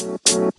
Welcome 0.00 0.50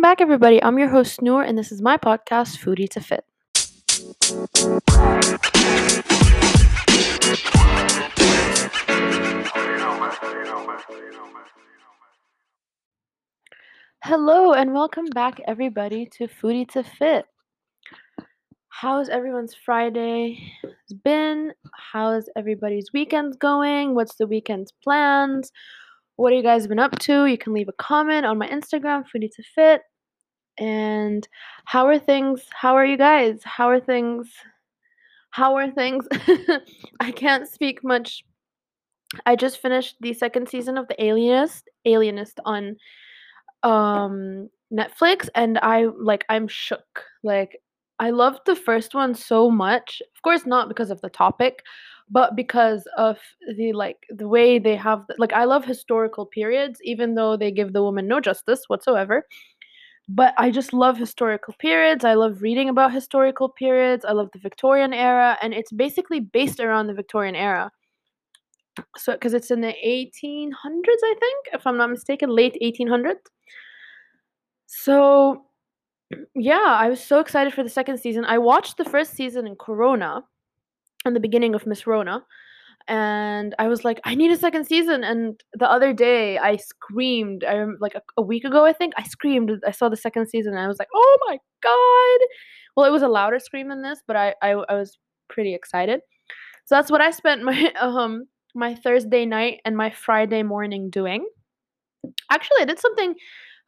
back, 0.00 0.22
everybody. 0.22 0.62
I'm 0.62 0.78
your 0.78 0.88
host, 0.88 1.20
Noor, 1.20 1.42
and 1.42 1.58
this 1.58 1.70
is 1.70 1.82
my 1.82 1.98
podcast, 1.98 2.56
Foodie 2.56 2.88
to 2.88 3.02
Fit. 3.02 3.26
Hello, 14.02 14.54
and 14.54 14.72
welcome 14.72 15.10
back, 15.10 15.38
everybody, 15.46 16.06
to 16.06 16.28
Foodie 16.28 16.66
to 16.70 16.82
Fit. 16.82 17.26
How's 18.80 19.08
everyone's 19.08 19.56
Friday 19.56 20.52
been? 21.02 21.52
How's 21.74 22.28
everybody's 22.36 22.92
weekends 22.92 23.36
going? 23.36 23.96
What's 23.96 24.14
the 24.14 24.26
weekend's 24.28 24.72
plans? 24.84 25.50
What 26.14 26.32
have 26.32 26.36
you 26.36 26.44
guys 26.44 26.68
been 26.68 26.78
up 26.78 26.96
to? 27.00 27.26
You 27.26 27.36
can 27.36 27.54
leave 27.54 27.66
a 27.66 27.72
comment 27.72 28.24
on 28.24 28.38
my 28.38 28.48
Instagram, 28.48 29.02
Foodie 29.02 29.34
to 29.34 29.42
Fit. 29.52 29.82
And 30.58 31.26
how 31.64 31.86
are 31.88 31.98
things? 31.98 32.44
How 32.52 32.76
are 32.76 32.86
you 32.86 32.96
guys? 32.96 33.40
How 33.42 33.68
are 33.68 33.80
things? 33.80 34.28
How 35.30 35.56
are 35.56 35.72
things? 35.72 36.06
I 37.00 37.10
can't 37.10 37.48
speak 37.48 37.82
much. 37.82 38.22
I 39.26 39.34
just 39.34 39.60
finished 39.60 39.96
the 39.98 40.14
second 40.14 40.48
season 40.48 40.78
of 40.78 40.86
The 40.86 41.04
Alienist, 41.04 41.68
Alienist 41.84 42.38
on 42.44 42.76
um 43.64 44.50
Netflix 44.72 45.28
and 45.34 45.58
I 45.58 45.86
like 45.98 46.24
I'm 46.28 46.46
shook. 46.46 47.02
Like 47.24 47.58
I 48.00 48.10
loved 48.10 48.40
the 48.46 48.56
first 48.56 48.94
one 48.94 49.14
so 49.14 49.50
much. 49.50 50.00
Of 50.14 50.22
course 50.22 50.46
not 50.46 50.68
because 50.68 50.90
of 50.90 51.00
the 51.00 51.08
topic, 51.10 51.62
but 52.10 52.36
because 52.36 52.86
of 52.96 53.18
the 53.56 53.72
like 53.72 53.98
the 54.08 54.28
way 54.28 54.58
they 54.58 54.76
have 54.76 55.04
the, 55.08 55.14
like 55.18 55.32
I 55.32 55.44
love 55.44 55.64
historical 55.64 56.24
periods 56.26 56.80
even 56.82 57.14
though 57.14 57.36
they 57.36 57.50
give 57.50 57.72
the 57.72 57.82
woman 57.82 58.06
no 58.06 58.20
justice 58.20 58.62
whatsoever. 58.68 59.26
But 60.08 60.32
I 60.38 60.50
just 60.50 60.72
love 60.72 60.96
historical 60.96 61.54
periods. 61.58 62.04
I 62.04 62.14
love 62.14 62.40
reading 62.40 62.70
about 62.70 62.94
historical 62.94 63.48
periods. 63.48 64.06
I 64.06 64.12
love 64.12 64.30
the 64.32 64.38
Victorian 64.38 64.94
era 64.94 65.36
and 65.42 65.52
it's 65.52 65.72
basically 65.72 66.20
based 66.20 66.60
around 66.60 66.86
the 66.86 66.94
Victorian 66.94 67.34
era. 67.34 67.70
So 68.96 69.16
cuz 69.18 69.34
it's 69.34 69.50
in 69.50 69.60
the 69.60 69.74
1800s 69.84 71.02
I 71.04 71.14
think 71.20 71.48
if 71.52 71.66
I'm 71.66 71.76
not 71.76 71.90
mistaken, 71.90 72.30
late 72.30 72.56
1800s. 72.62 73.28
So 74.66 75.47
yeah, 76.34 76.76
I 76.78 76.88
was 76.88 77.02
so 77.02 77.20
excited 77.20 77.52
for 77.52 77.62
the 77.62 77.68
second 77.68 77.98
season. 77.98 78.24
I 78.24 78.38
watched 78.38 78.76
the 78.76 78.84
first 78.84 79.14
season 79.14 79.46
in 79.46 79.56
Corona, 79.56 80.24
in 81.04 81.14
the 81.14 81.20
beginning 81.20 81.54
of 81.54 81.66
Miss 81.66 81.86
Rona, 81.86 82.24
and 82.88 83.54
I 83.58 83.68
was 83.68 83.84
like, 83.84 84.00
I 84.04 84.14
need 84.14 84.30
a 84.30 84.36
second 84.36 84.64
season. 84.64 85.04
And 85.04 85.42
the 85.52 85.70
other 85.70 85.92
day, 85.92 86.38
I 86.38 86.56
screamed. 86.56 87.44
I 87.44 87.66
like 87.80 87.94
a, 87.94 88.02
a 88.16 88.22
week 88.22 88.44
ago, 88.44 88.64
I 88.64 88.72
think 88.72 88.94
I 88.96 89.02
screamed. 89.02 89.50
I 89.66 89.70
saw 89.70 89.88
the 89.90 89.96
second 89.96 90.28
season, 90.28 90.54
and 90.54 90.62
I 90.62 90.68
was 90.68 90.78
like, 90.78 90.88
oh 90.94 91.18
my 91.26 91.38
god! 91.62 92.26
Well, 92.76 92.86
it 92.86 92.92
was 92.92 93.02
a 93.02 93.08
louder 93.08 93.38
scream 93.38 93.68
than 93.68 93.82
this, 93.82 94.02
but 94.06 94.16
I 94.16 94.34
I, 94.42 94.50
I 94.52 94.74
was 94.74 94.98
pretty 95.28 95.54
excited. 95.54 96.00
So 96.64 96.74
that's 96.74 96.90
what 96.90 97.02
I 97.02 97.10
spent 97.10 97.42
my 97.44 97.72
um 97.78 98.26
my 98.54 98.74
Thursday 98.74 99.26
night 99.26 99.60
and 99.66 99.76
my 99.76 99.90
Friday 99.90 100.42
morning 100.42 100.88
doing. 100.88 101.28
Actually, 102.30 102.62
I 102.62 102.64
did 102.64 102.78
something 102.78 103.14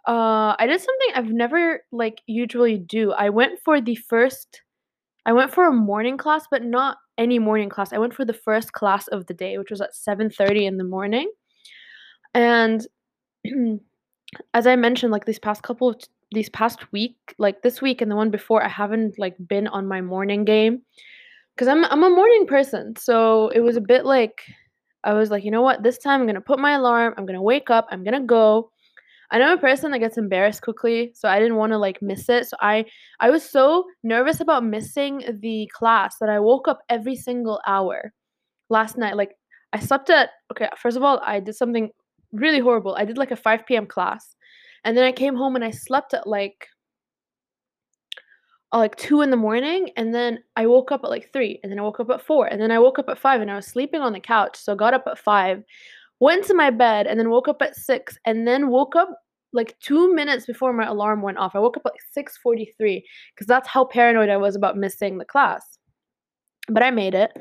uh, 0.06 0.56
I 0.58 0.66
did 0.66 0.80
something 0.80 1.08
I've 1.14 1.32
never 1.32 1.84
like 1.92 2.22
usually 2.26 2.78
do. 2.78 3.12
I 3.12 3.30
went 3.30 3.60
for 3.64 3.80
the 3.80 3.96
first 3.96 4.62
I 5.26 5.32
went 5.32 5.52
for 5.52 5.66
a 5.66 5.72
morning 5.72 6.16
class, 6.16 6.46
but 6.50 6.64
not 6.64 6.98
any 7.18 7.38
morning 7.38 7.68
class. 7.68 7.92
I 7.92 7.98
went 7.98 8.14
for 8.14 8.24
the 8.24 8.32
first 8.32 8.72
class 8.72 9.06
of 9.08 9.26
the 9.26 9.34
day, 9.34 9.58
which 9.58 9.70
was 9.70 9.80
at 9.80 9.94
7:30 9.94 10.66
in 10.66 10.76
the 10.78 10.84
morning. 10.84 11.30
And 12.34 12.86
as 14.54 14.66
I 14.66 14.76
mentioned 14.76 15.12
like 15.12 15.26
these 15.26 15.38
past 15.38 15.62
couple 15.62 15.88
of 15.90 15.96
these 16.32 16.48
past 16.50 16.92
week, 16.92 17.16
like 17.38 17.62
this 17.62 17.82
week 17.82 18.00
and 18.00 18.10
the 18.10 18.16
one 18.16 18.30
before, 18.30 18.62
I 18.62 18.68
haven't 18.68 19.18
like 19.18 19.36
been 19.48 19.66
on 19.68 19.88
my 19.88 20.00
morning 20.00 20.44
game 20.44 20.82
cuz 21.58 21.68
I'm 21.68 21.84
I'm 21.86 22.04
a 22.04 22.10
morning 22.10 22.46
person. 22.46 22.96
So 22.96 23.48
it 23.50 23.60
was 23.60 23.76
a 23.76 23.80
bit 23.80 24.06
like 24.06 24.42
I 25.04 25.14
was 25.14 25.30
like, 25.30 25.44
"You 25.44 25.50
know 25.50 25.62
what? 25.62 25.82
This 25.82 25.98
time 25.98 26.20
I'm 26.20 26.26
to 26.34 26.40
put 26.40 26.58
my 26.58 26.72
alarm. 26.72 27.14
I'm 27.16 27.26
to 27.36 27.42
wake 27.42 27.70
up. 27.70 27.88
I'm 27.90 28.04
to 28.04 28.20
go." 28.20 28.70
I 29.32 29.38
know 29.38 29.52
a 29.52 29.58
person 29.58 29.92
that 29.92 30.00
gets 30.00 30.18
embarrassed 30.18 30.62
quickly, 30.62 31.12
so 31.14 31.28
I 31.28 31.38
didn't 31.38 31.56
want 31.56 31.72
to 31.72 31.78
like 31.78 32.02
miss 32.02 32.28
it. 32.28 32.48
So 32.48 32.56
I 32.60 32.84
I 33.20 33.30
was 33.30 33.48
so 33.48 33.84
nervous 34.02 34.40
about 34.40 34.64
missing 34.64 35.22
the 35.40 35.70
class 35.72 36.16
that 36.18 36.28
I 36.28 36.40
woke 36.40 36.66
up 36.66 36.80
every 36.88 37.16
single 37.16 37.60
hour 37.66 38.12
last 38.70 38.98
night. 38.98 39.16
Like 39.16 39.36
I 39.72 39.78
slept 39.78 40.10
at 40.10 40.30
okay, 40.50 40.68
first 40.76 40.96
of 40.96 41.02
all, 41.02 41.20
I 41.24 41.40
did 41.40 41.54
something 41.54 41.90
really 42.32 42.60
horrible. 42.60 42.96
I 42.98 43.04
did 43.04 43.18
like 43.18 43.30
a 43.30 43.36
5 43.36 43.66
p.m. 43.66 43.86
class. 43.86 44.36
And 44.84 44.96
then 44.96 45.04
I 45.04 45.12
came 45.12 45.36
home 45.36 45.56
and 45.56 45.64
I 45.64 45.70
slept 45.70 46.14
at 46.14 46.26
like 46.26 46.68
uh, 48.72 48.78
like 48.78 48.96
2 48.96 49.22
in 49.22 49.30
the 49.30 49.36
morning 49.36 49.90
and 49.96 50.14
then 50.14 50.38
I 50.56 50.66
woke 50.66 50.92
up 50.92 51.02
at 51.04 51.10
like 51.10 51.32
3 51.32 51.60
and 51.62 51.70
then 51.70 51.78
I 51.78 51.82
woke 51.82 52.00
up 52.00 52.10
at 52.10 52.22
4 52.22 52.46
and 52.46 52.60
then 52.60 52.70
I 52.70 52.78
woke 52.78 52.98
up 52.98 53.08
at 53.08 53.18
5 53.18 53.40
and 53.40 53.50
I 53.50 53.56
was 53.56 53.66
sleeping 53.66 54.00
on 54.00 54.12
the 54.12 54.20
couch. 54.20 54.56
So 54.56 54.72
I 54.72 54.76
got 54.76 54.94
up 54.94 55.04
at 55.06 55.18
5 55.18 55.62
went 56.20 56.44
to 56.46 56.54
my 56.54 56.70
bed 56.70 57.06
and 57.06 57.18
then 57.18 57.30
woke 57.30 57.48
up 57.48 57.62
at 57.62 57.76
6 57.76 58.18
and 58.26 58.46
then 58.46 58.68
woke 58.68 58.94
up 58.96 59.10
like 59.52 59.76
2 59.80 60.14
minutes 60.14 60.46
before 60.46 60.72
my 60.72 60.86
alarm 60.86 61.22
went 61.22 61.38
off. 61.38 61.56
I 61.56 61.58
woke 61.60 61.76
up 61.76 61.86
at 61.86 61.92
like 61.92 62.02
6:43 62.12 63.04
cuz 63.36 63.46
that's 63.46 63.68
how 63.68 63.84
paranoid 63.84 64.28
I 64.30 64.36
was 64.36 64.56
about 64.56 64.76
missing 64.76 65.18
the 65.18 65.24
class. 65.24 65.78
But 66.68 66.82
I 66.82 66.90
made 66.90 67.14
it. 67.14 67.32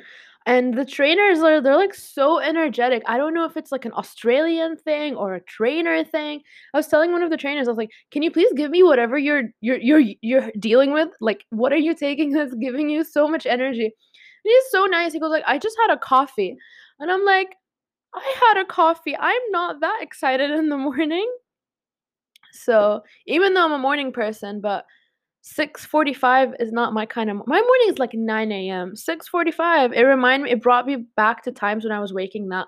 And 0.46 0.74
the 0.74 0.86
trainers 0.86 1.40
are 1.42 1.62
they're 1.62 1.76
like 1.76 1.94
so 1.94 2.40
energetic. 2.40 3.04
I 3.06 3.18
don't 3.18 3.34
know 3.34 3.46
if 3.46 3.58
it's 3.58 3.72
like 3.72 3.86
an 3.86 3.94
Australian 3.94 4.78
thing 4.78 5.16
or 5.16 5.36
a 5.36 5.42
trainer 5.42 6.04
thing. 6.04 6.42
I 6.74 6.78
was 6.78 6.88
telling 6.88 7.12
one 7.12 7.22
of 7.24 7.30
the 7.30 7.38
trainers 7.38 7.68
I 7.68 7.72
was 7.72 7.78
like, 7.78 7.92
"Can 8.12 8.24
you 8.24 8.32
please 8.32 8.52
give 8.56 8.72
me 8.72 8.82
whatever 8.82 9.18
you're 9.18 9.44
you're 9.62 9.78
you're 9.78 10.02
you're 10.22 10.52
dealing 10.60 10.92
with? 10.94 11.10
Like 11.22 11.46
what 11.52 11.74
are 11.74 11.78
you 11.78 11.94
taking 11.94 12.32
that's 12.32 12.56
giving 12.56 12.90
you 12.90 13.04
so 13.04 13.28
much 13.28 13.46
energy?" 13.46 13.84
And 13.86 13.94
he's 14.44 14.72
so 14.72 14.86
nice. 14.86 15.14
He 15.14 15.20
goes 15.20 15.30
like, 15.32 15.44
"I 15.46 15.58
just 15.60 15.78
had 15.82 15.94
a 15.94 16.00
coffee." 16.00 16.58
And 17.00 17.12
I'm 17.12 17.26
like, 17.26 17.56
I 18.14 18.36
had 18.42 18.62
a 18.62 18.66
coffee. 18.66 19.16
I'm 19.18 19.42
not 19.52 19.82
that 19.82 20.00
excited 20.02 20.52
in 20.52 20.70
the 20.70 20.78
morning. 20.78 21.28
So, 22.52 23.04
even 23.28 23.54
though 23.54 23.66
I'm 23.66 23.72
a 23.74 23.78
morning 23.78 24.12
person, 24.12 24.62
but 24.62 24.86
6:45 25.42 26.54
is 26.60 26.72
not 26.72 26.94
my 26.94 27.06
kind 27.06 27.30
of 27.30 27.38
my 27.48 27.60
morning 27.62 27.88
is 27.90 28.00
like 28.00 28.14
9 28.14 28.52
a.m. 28.52 28.96
6:45. 28.96 29.94
It 29.94 30.02
reminded 30.04 30.46
me, 30.46 30.52
it 30.52 30.62
brought 30.62 30.86
me 30.88 30.98
back 31.16 31.44
to 31.44 31.52
times 31.52 31.84
when 31.84 31.94
I 31.94 32.00
was 32.00 32.14
waking 32.14 32.50
that 32.50 32.68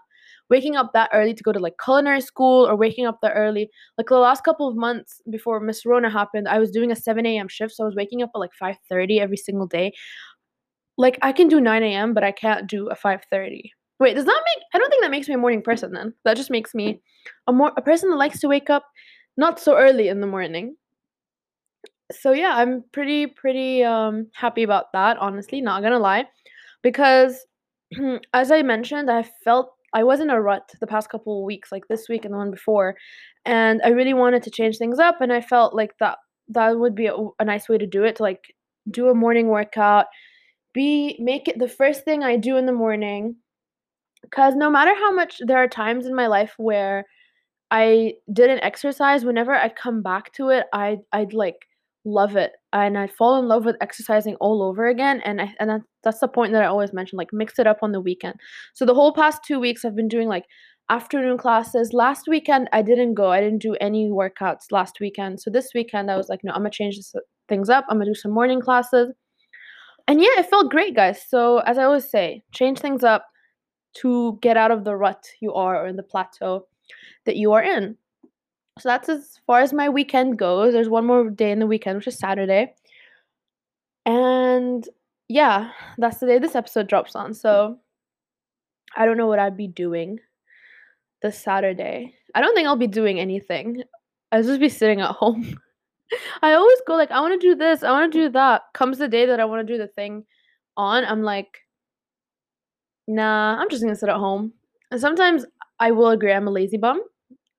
waking 0.49 0.75
up 0.75 0.91
that 0.93 1.09
early 1.13 1.33
to 1.33 1.43
go 1.43 1.51
to 1.53 1.59
like 1.59 1.75
culinary 1.83 2.21
school 2.21 2.67
or 2.67 2.75
waking 2.75 3.05
up 3.05 3.19
that 3.21 3.33
early. 3.35 3.69
Like 3.97 4.07
the 4.07 4.17
last 4.17 4.43
couple 4.43 4.67
of 4.67 4.75
months 4.75 5.21
before 5.29 5.59
Miss 5.61 5.85
Rona 5.85 6.09
happened, 6.09 6.47
I 6.47 6.59
was 6.59 6.71
doing 6.71 6.91
a 6.91 6.95
7 6.95 7.37
a.m. 7.37 7.47
shift, 7.47 7.73
so 7.75 7.83
I 7.83 7.87
was 7.87 7.95
waking 7.95 8.21
up 8.23 8.31
at 8.35 8.39
like 8.39 8.51
5:30 8.61 9.19
every 9.19 9.37
single 9.37 9.67
day. 9.67 9.93
Like 10.97 11.17
I 11.21 11.31
can 11.33 11.47
do 11.49 11.59
9 11.61 11.83
a.m., 11.83 12.13
but 12.13 12.23
I 12.23 12.31
can't 12.31 12.67
do 12.67 12.87
a 12.89 12.95
5:30. 12.95 13.71
Wait, 14.01 14.15
does 14.15 14.25
that 14.25 14.43
make 14.55 14.63
I 14.73 14.79
don't 14.79 14.89
think 14.89 15.03
that 15.03 15.11
makes 15.11 15.27
me 15.27 15.35
a 15.35 15.37
morning 15.37 15.61
person 15.61 15.93
then. 15.93 16.15
That 16.25 16.35
just 16.35 16.49
makes 16.49 16.73
me 16.73 17.03
a 17.47 17.53
more 17.53 17.71
a 17.77 17.83
person 17.83 18.09
that 18.09 18.15
likes 18.15 18.39
to 18.39 18.47
wake 18.47 18.71
up 18.71 18.83
not 19.37 19.59
so 19.59 19.77
early 19.77 20.07
in 20.07 20.21
the 20.21 20.27
morning. 20.27 20.75
So 22.11 22.31
yeah, 22.31 22.55
I'm 22.55 22.83
pretty 22.91 23.27
pretty 23.27 23.83
um 23.83 24.25
happy 24.33 24.63
about 24.63 24.85
that, 24.93 25.17
honestly, 25.17 25.61
not 25.61 25.83
gonna 25.83 25.99
lie. 25.99 26.25
Because 26.81 27.45
as 28.33 28.49
I 28.51 28.63
mentioned, 28.63 29.11
I 29.11 29.23
felt 29.43 29.71
I 29.93 30.03
was 30.03 30.19
in 30.19 30.31
a 30.31 30.41
rut 30.41 30.71
the 30.79 30.87
past 30.87 31.11
couple 31.11 31.37
of 31.37 31.45
weeks, 31.45 31.71
like 31.71 31.87
this 31.87 32.09
week 32.09 32.25
and 32.25 32.33
the 32.33 32.39
one 32.39 32.49
before, 32.49 32.95
and 33.45 33.81
I 33.85 33.89
really 33.89 34.15
wanted 34.15 34.41
to 34.43 34.49
change 34.49 34.79
things 34.79 34.97
up 34.97 35.21
and 35.21 35.31
I 35.31 35.41
felt 35.41 35.75
like 35.75 35.91
that 35.99 36.17
that 36.47 36.79
would 36.79 36.95
be 36.95 37.05
a, 37.05 37.15
a 37.39 37.45
nice 37.45 37.69
way 37.69 37.77
to 37.77 37.85
do 37.85 38.03
it 38.03 38.15
to 38.15 38.23
like 38.23 38.55
do 38.89 39.09
a 39.09 39.13
morning 39.13 39.47
workout, 39.49 40.07
be 40.73 41.17
make 41.19 41.47
it 41.47 41.59
the 41.59 41.69
first 41.69 42.03
thing 42.03 42.23
I 42.23 42.35
do 42.37 42.57
in 42.57 42.65
the 42.65 42.73
morning 42.73 43.35
Cause 44.33 44.55
no 44.55 44.69
matter 44.69 44.95
how 44.95 45.11
much 45.13 45.41
there 45.45 45.57
are 45.57 45.67
times 45.67 46.05
in 46.05 46.15
my 46.15 46.27
life 46.27 46.53
where 46.57 47.05
I 47.69 48.13
didn't 48.31 48.63
exercise, 48.63 49.25
whenever 49.25 49.53
I'd 49.53 49.75
come 49.75 50.01
back 50.01 50.33
to 50.33 50.49
it, 50.49 50.65
I'd 50.73 50.99
I'd 51.13 51.33
like 51.33 51.55
love 52.03 52.35
it 52.35 52.53
and 52.73 52.97
I'd 52.97 53.13
fall 53.13 53.37
in 53.39 53.47
love 53.47 53.65
with 53.65 53.77
exercising 53.81 54.35
all 54.35 54.63
over 54.63 54.87
again. 54.87 55.21
And 55.23 55.41
I 55.41 55.53
and 55.59 55.69
that, 55.69 55.81
that's 56.03 56.19
the 56.19 56.27
point 56.27 56.53
that 56.53 56.63
I 56.63 56.67
always 56.67 56.93
mention, 56.93 57.17
like 57.17 57.29
mix 57.31 57.59
it 57.59 57.67
up 57.67 57.79
on 57.81 57.91
the 57.91 58.01
weekend. 58.01 58.35
So 58.73 58.85
the 58.85 58.93
whole 58.93 59.13
past 59.13 59.41
two 59.45 59.59
weeks 59.59 59.85
I've 59.85 59.95
been 59.95 60.07
doing 60.07 60.27
like 60.27 60.45
afternoon 60.89 61.37
classes. 61.37 61.91
Last 61.93 62.27
weekend 62.27 62.69
I 62.73 62.81
didn't 62.81 63.13
go. 63.13 63.31
I 63.31 63.39
didn't 63.39 63.61
do 63.61 63.75
any 63.79 64.09
workouts 64.09 64.71
last 64.71 64.99
weekend. 64.99 65.39
So 65.39 65.49
this 65.49 65.69
weekend 65.73 66.11
I 66.11 66.17
was 66.17 66.29
like, 66.29 66.41
no, 66.43 66.51
I'm 66.51 66.59
gonna 66.59 66.71
change 66.71 66.97
this, 66.97 67.13
uh, 67.15 67.19
things 67.47 67.69
up. 67.69 67.85
I'm 67.89 67.97
gonna 67.97 68.11
do 68.11 68.15
some 68.15 68.31
morning 68.33 68.61
classes. 68.61 69.13
And 70.07 70.19
yeah, 70.19 70.39
it 70.39 70.49
felt 70.49 70.71
great, 70.71 70.95
guys. 70.95 71.23
So 71.27 71.59
as 71.59 71.77
I 71.77 71.83
always 71.83 72.09
say, 72.09 72.43
change 72.53 72.79
things 72.79 73.03
up 73.03 73.25
to 73.93 74.37
get 74.41 74.57
out 74.57 74.71
of 74.71 74.83
the 74.83 74.95
rut 74.95 75.27
you 75.39 75.53
are 75.53 75.83
or 75.83 75.87
in 75.87 75.95
the 75.95 76.03
plateau 76.03 76.67
that 77.25 77.35
you 77.35 77.53
are 77.53 77.63
in. 77.63 77.97
So 78.79 78.89
that's 78.89 79.09
as 79.09 79.39
far 79.45 79.59
as 79.59 79.73
my 79.73 79.89
weekend 79.89 80.39
goes. 80.39 80.73
There's 80.73 80.89
one 80.89 81.05
more 81.05 81.29
day 81.29 81.51
in 81.51 81.59
the 81.59 81.67
weekend, 81.67 81.97
which 81.97 82.07
is 82.07 82.17
Saturday. 82.17 82.73
And 84.05 84.87
yeah, 85.27 85.71
that's 85.97 86.17
the 86.17 86.25
day 86.25 86.39
this 86.39 86.55
episode 86.55 86.87
drops 86.87 87.15
on. 87.15 87.33
So 87.33 87.77
I 88.95 89.05
don't 89.05 89.17
know 89.17 89.27
what 89.27 89.39
I'd 89.39 89.57
be 89.57 89.67
doing 89.67 90.19
this 91.21 91.37
Saturday. 91.37 92.15
I 92.33 92.41
don't 92.41 92.55
think 92.55 92.67
I'll 92.67 92.75
be 92.75 92.87
doing 92.87 93.19
anything. 93.19 93.83
I'll 94.31 94.43
just 94.43 94.59
be 94.59 94.69
sitting 94.69 95.01
at 95.01 95.11
home. 95.11 95.57
I 96.41 96.53
always 96.53 96.79
go 96.87 96.95
like, 96.95 97.11
I 97.11 97.21
want 97.21 97.39
to 97.39 97.47
do 97.47 97.55
this, 97.55 97.83
I 97.83 97.91
want 97.91 98.11
to 98.11 98.19
do 98.19 98.29
that. 98.29 98.63
Comes 98.73 98.97
the 98.97 99.07
day 99.07 99.25
that 99.25 99.39
I 99.39 99.45
want 99.45 99.65
to 99.65 99.73
do 99.73 99.77
the 99.77 99.87
thing 99.87 100.25
on, 100.75 101.05
I'm 101.05 101.23
like, 101.23 101.59
nah, 103.07 103.57
I'm 103.59 103.69
just 103.69 103.83
gonna 103.83 103.95
sit 103.95 104.09
at 104.09 104.15
home. 104.15 104.53
And 104.91 104.99
sometimes 104.99 105.45
I 105.79 105.91
will 105.91 106.09
agree 106.09 106.31
I'm 106.31 106.47
a 106.47 106.51
lazy 106.51 106.77
bum. 106.77 107.01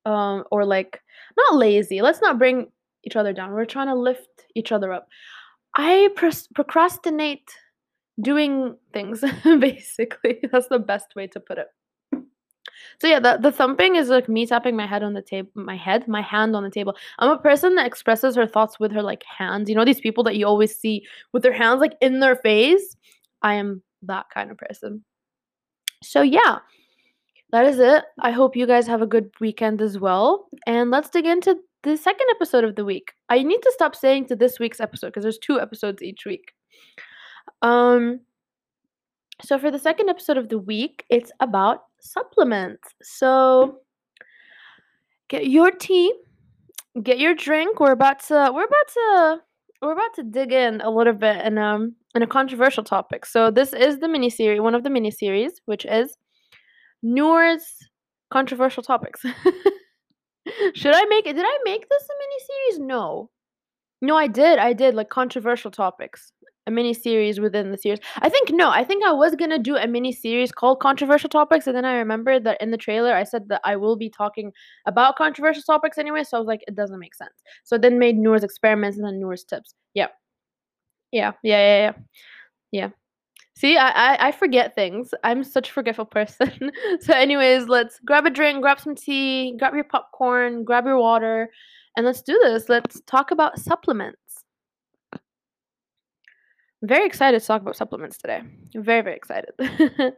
Um, 0.05 0.44
or 0.50 0.65
like 0.65 1.00
not 1.37 1.56
lazy. 1.56 2.03
Let's 2.03 2.21
not 2.21 2.39
bring 2.39 2.73
each 3.05 3.17
other 3.17 3.33
down. 3.33 3.53
We're 3.53 3.65
trying 3.65 3.87
to 3.87 3.94
lift 3.94 4.47
each 4.55 4.73
other 4.73 4.93
up. 4.93 5.09
I 5.77 6.11
procrastinate 6.55 7.49
doing 8.21 8.77
things 8.93 9.25
basically. 9.44 10.41
That's 10.50 10.69
the 10.69 10.79
best 10.79 11.15
way 11.15 11.27
to 11.29 11.41
put 11.41 11.59
it. 11.59 11.69
So 13.00 13.09
yeah, 13.09 13.21
the, 13.21 13.39
the 13.41 13.53
thumping 13.53 13.97
is 13.97 14.09
like 14.09 14.29
me 14.29 14.47
tapping 14.47 14.77
my 14.77 14.87
head 14.87 15.03
on 15.03 15.15
the 15.15 15.23
table, 15.23 15.50
my 15.55 15.77
head, 15.77 16.06
my 16.06 16.21
hand 16.21 16.55
on 16.55 16.62
the 16.62 16.71
table. 16.71 16.94
I'm 17.19 17.31
a 17.31 17.39
person 17.39 17.75
that 17.77 17.87
expresses 17.87 18.37
her 18.37 18.47
thoughts 18.47 18.79
with 18.79 18.93
her 18.93 19.03
like 19.03 19.25
hands. 19.25 19.69
You 19.69 19.75
know 19.75 19.85
these 19.85 20.00
people 20.00 20.23
that 20.25 20.37
you 20.37 20.47
always 20.47 20.77
see 20.77 21.05
with 21.33 21.43
their 21.43 21.53
hands 21.53 21.81
like 21.81 21.94
in 22.00 22.21
their 22.21 22.37
face. 22.37 22.97
I 23.43 23.55
am 23.55 23.83
that 24.03 24.27
kind 24.33 24.50
of 24.50 24.59
person. 24.59 25.05
So 26.03 26.23
yeah, 26.23 26.59
that 27.53 27.67
is 27.67 27.79
it. 27.79 28.05
I 28.21 28.31
hope 28.31 28.57
you 28.57 28.67
guys 28.67 28.87
have 28.87 29.03
a 29.03 29.07
good 29.07 29.31
weekend 29.41 29.81
as 29.81 29.99
well. 29.99 30.49
And 30.67 30.91
let's 30.91 31.11
dig 31.11 31.27
into 31.27 31.57
the 31.83 31.97
second 31.97 32.27
episode 32.31 32.65
of 32.65 32.77
the 32.77 32.85
week. 32.85 33.13
I 33.29 33.43
need 33.43 33.61
to 33.63 33.73
stop 33.75 33.95
saying 33.95 34.27
to 34.27 34.37
this 34.37 34.59
week's 34.59 34.81
episode 34.81 35.09
because 35.09 35.23
there's 35.23 35.39
two 35.39 35.61
episodes 35.61 36.03
each 36.03 36.25
week. 36.25 36.53
Um 37.61 38.21
so 39.45 39.59
for 39.59 39.71
the 39.71 39.79
second 39.79 40.09
episode 40.09 40.37
of 40.37 40.49
the 40.49 40.59
week, 40.59 41.05
it's 41.11 41.33
about 41.41 41.85
supplements. 42.01 42.89
So 43.03 43.81
get 45.29 45.49
your 45.49 45.71
tea, 45.71 46.13
get 47.03 47.19
your 47.19 47.35
drink. 47.35 47.81
We're 47.81 47.93
about 47.93 48.21
to 48.29 48.51
we're 48.55 48.65
about 48.65 48.89
to 48.95 49.41
we're 49.83 49.93
about 49.93 50.15
to 50.15 50.23
dig 50.23 50.53
in 50.53 50.81
a 50.81 50.91
little 50.91 51.13
bit 51.13 51.37
and 51.37 51.59
um 51.59 51.97
in 52.14 52.23
a 52.23 52.26
controversial 52.26 52.85
topic. 52.85 53.26
So 53.26 53.50
this 53.50 53.73
is 53.73 53.99
the 53.99 54.09
mini 54.09 54.31
series, 54.31 54.61
one 54.61 54.75
of 54.75 54.82
the 54.82 54.91
mini 54.91 55.11
series, 55.11 55.61
which 55.67 55.85
is 55.85 56.17
Noor's 57.03 57.64
controversial 58.31 58.82
topics. 58.82 59.23
Should 60.75 60.94
I 60.94 61.05
make 61.06 61.26
it? 61.26 61.35
Did 61.37 61.47
I 61.47 61.59
make 61.64 61.88
this 61.88 62.03
a 62.03 62.14
mini 62.19 62.38
series? 62.47 62.88
No. 62.88 63.31
No, 64.00 64.17
I 64.17 64.26
did. 64.26 64.59
I 64.59 64.73
did 64.73 64.94
like 64.94 65.11
controversial 65.11 65.70
topics 65.70 66.32
a 66.67 66.70
mini 66.70 66.94
series 66.94 67.41
within 67.41 67.70
the 67.73 67.79
series. 67.79 67.99
I 68.19 68.29
think 68.29 68.50
no, 68.53 68.70
I 68.70 68.85
think 68.85 69.05
I 69.05 69.12
was 69.12 69.35
gonna 69.35 69.58
do 69.58 69.76
a 69.76 69.87
mini 69.87 70.12
series 70.12 70.53
called 70.53 70.81
controversial 70.81 71.29
topics, 71.29 71.67
and 71.67 71.76
then 71.76 71.85
I 71.85 71.94
remembered 71.94 72.44
that 72.44 72.61
in 72.61 72.70
the 72.70 72.76
trailer 72.76 73.15
I 73.15 73.25
said 73.25 73.49
that 73.49 73.61
I 73.65 73.76
will 73.76 73.97
be 73.97 74.08
talking 74.08 74.53
about 74.87 75.17
controversial 75.17 75.62
topics 75.62 75.99
anyway. 75.99 76.23
So 76.25 76.37
I 76.37 76.41
was 76.41 76.47
like, 76.47 76.62
it 76.69 76.75
doesn't 76.75 77.00
make 77.00 77.15
sense. 77.15 77.35
So 77.65 77.79
then 77.79 77.99
made 77.99 78.17
Noor's 78.17 78.44
experiments 78.44 78.97
and 78.97 79.06
then 79.06 79.19
Noor's 79.19 79.44
tips. 79.44 79.75
Yeah, 79.94 80.08
yeah, 81.12 81.32
yeah, 81.43 81.59
yeah, 81.59 81.79
yeah. 81.79 81.93
yeah. 82.73 82.88
See, 83.55 83.76
I, 83.76 83.91
I 83.91 84.29
I 84.29 84.32
forget 84.32 84.75
things. 84.75 85.14
I'm 85.23 85.44
such 85.44 85.69
a 85.69 85.73
forgetful 85.73 86.05
person. 86.19 86.73
so, 87.00 87.14
anyways, 87.14 87.69
let's 87.69 88.00
grab 88.00 88.26
a 88.26 88.31
drink, 88.31 88.62
grab 88.62 88.81
some 88.81 88.94
tea, 88.97 89.56
grab 89.59 89.75
your 89.75 89.85
popcorn, 89.85 90.64
grab 90.64 90.87
your 90.87 90.99
water, 90.99 91.50
and 91.97 92.06
let's 92.06 92.23
do 92.23 92.38
this. 92.43 92.69
Let's 92.69 93.00
talk 93.03 93.31
about 93.31 93.59
supplements 93.59 94.23
very 96.82 97.06
excited 97.06 97.41
to 97.41 97.47
talk 97.47 97.62
about 97.62 97.76
supplements 97.76 98.19
today. 98.19 98.43
I'm 98.75 98.82
Very, 98.82 99.03
very 99.03 99.17
excited. 99.17 99.53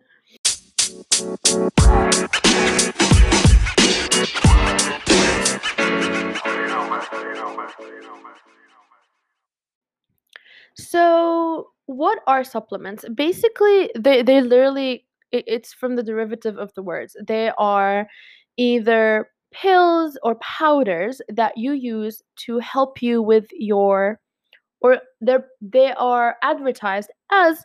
so, 10.75 11.69
what 11.87 12.21
are 12.26 12.44
supplements? 12.44 13.05
Basically, 13.15 13.91
they, 13.99 14.23
they 14.23 14.41
literally, 14.41 15.06
it, 15.32 15.44
it's 15.47 15.73
from 15.73 15.97
the 15.97 16.03
derivative 16.03 16.59
of 16.59 16.73
the 16.75 16.82
words. 16.82 17.17
They 17.26 17.53
are 17.59 18.06
either 18.56 19.29
pills 19.53 20.19
or 20.23 20.37
powders 20.37 21.21
that 21.29 21.56
you 21.56 21.73
use 21.73 22.23
to 22.37 22.59
help 22.59 23.00
you 23.03 23.23
with 23.23 23.47
your 23.53 24.19
or 24.81 24.99
they're 25.21 25.47
they 25.62 25.93
are 25.93 26.37
advertised 26.43 27.11
as 27.31 27.65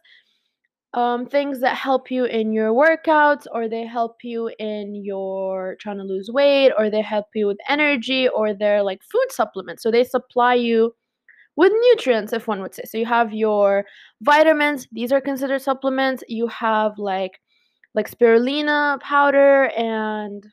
um, 0.93 1.25
things 1.27 1.59
that 1.61 1.75
help 1.75 2.09
you 2.09 2.25
in 2.25 2.51
your 2.51 2.73
workouts 2.73 3.45
or 3.51 3.67
they 3.67 3.85
help 3.85 4.17
you 4.23 4.51
in 4.59 4.95
your 5.03 5.75
trying 5.79 5.97
to 5.97 6.03
lose 6.03 6.29
weight 6.31 6.71
or 6.77 6.89
they 6.89 7.01
help 7.01 7.27
you 7.35 7.45
with 7.47 7.57
energy 7.67 8.27
or 8.27 8.53
they're 8.53 8.83
like 8.83 9.01
food 9.11 9.27
supplements 9.31 9.83
so 9.83 9.91
they 9.91 10.03
supply 10.03 10.53
you 10.53 10.93
with 11.59 11.73
nutrients 11.89 12.33
if 12.33 12.47
one 12.47 12.61
would 12.61 12.73
say 12.73 12.83
so 12.85 12.97
you 12.97 13.05
have 13.05 13.33
your 13.33 13.85
vitamins 14.21 14.87
these 14.91 15.11
are 15.11 15.21
considered 15.21 15.61
supplements 15.61 16.23
you 16.27 16.47
have 16.47 16.97
like 16.97 17.39
like 17.95 18.09
spirulina 18.09 18.99
powder 19.01 19.65
and 19.77 20.45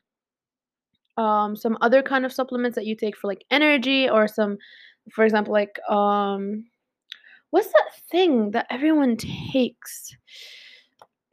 um, 1.17 1.55
some 1.55 1.77
other 1.81 2.03
kind 2.03 2.25
of 2.25 2.33
supplements 2.33 2.75
that 2.75 2.85
you 2.85 2.95
take 2.95 3.17
for 3.17 3.27
like 3.27 3.43
energy 3.49 4.07
or 4.09 4.27
some 4.27 4.57
for 5.11 5.23
example, 5.23 5.53
like 5.53 5.79
um, 5.89 6.65
what's 7.51 7.67
that 7.67 7.89
thing 8.11 8.51
that 8.51 8.67
everyone 8.69 9.17
takes? 9.17 10.15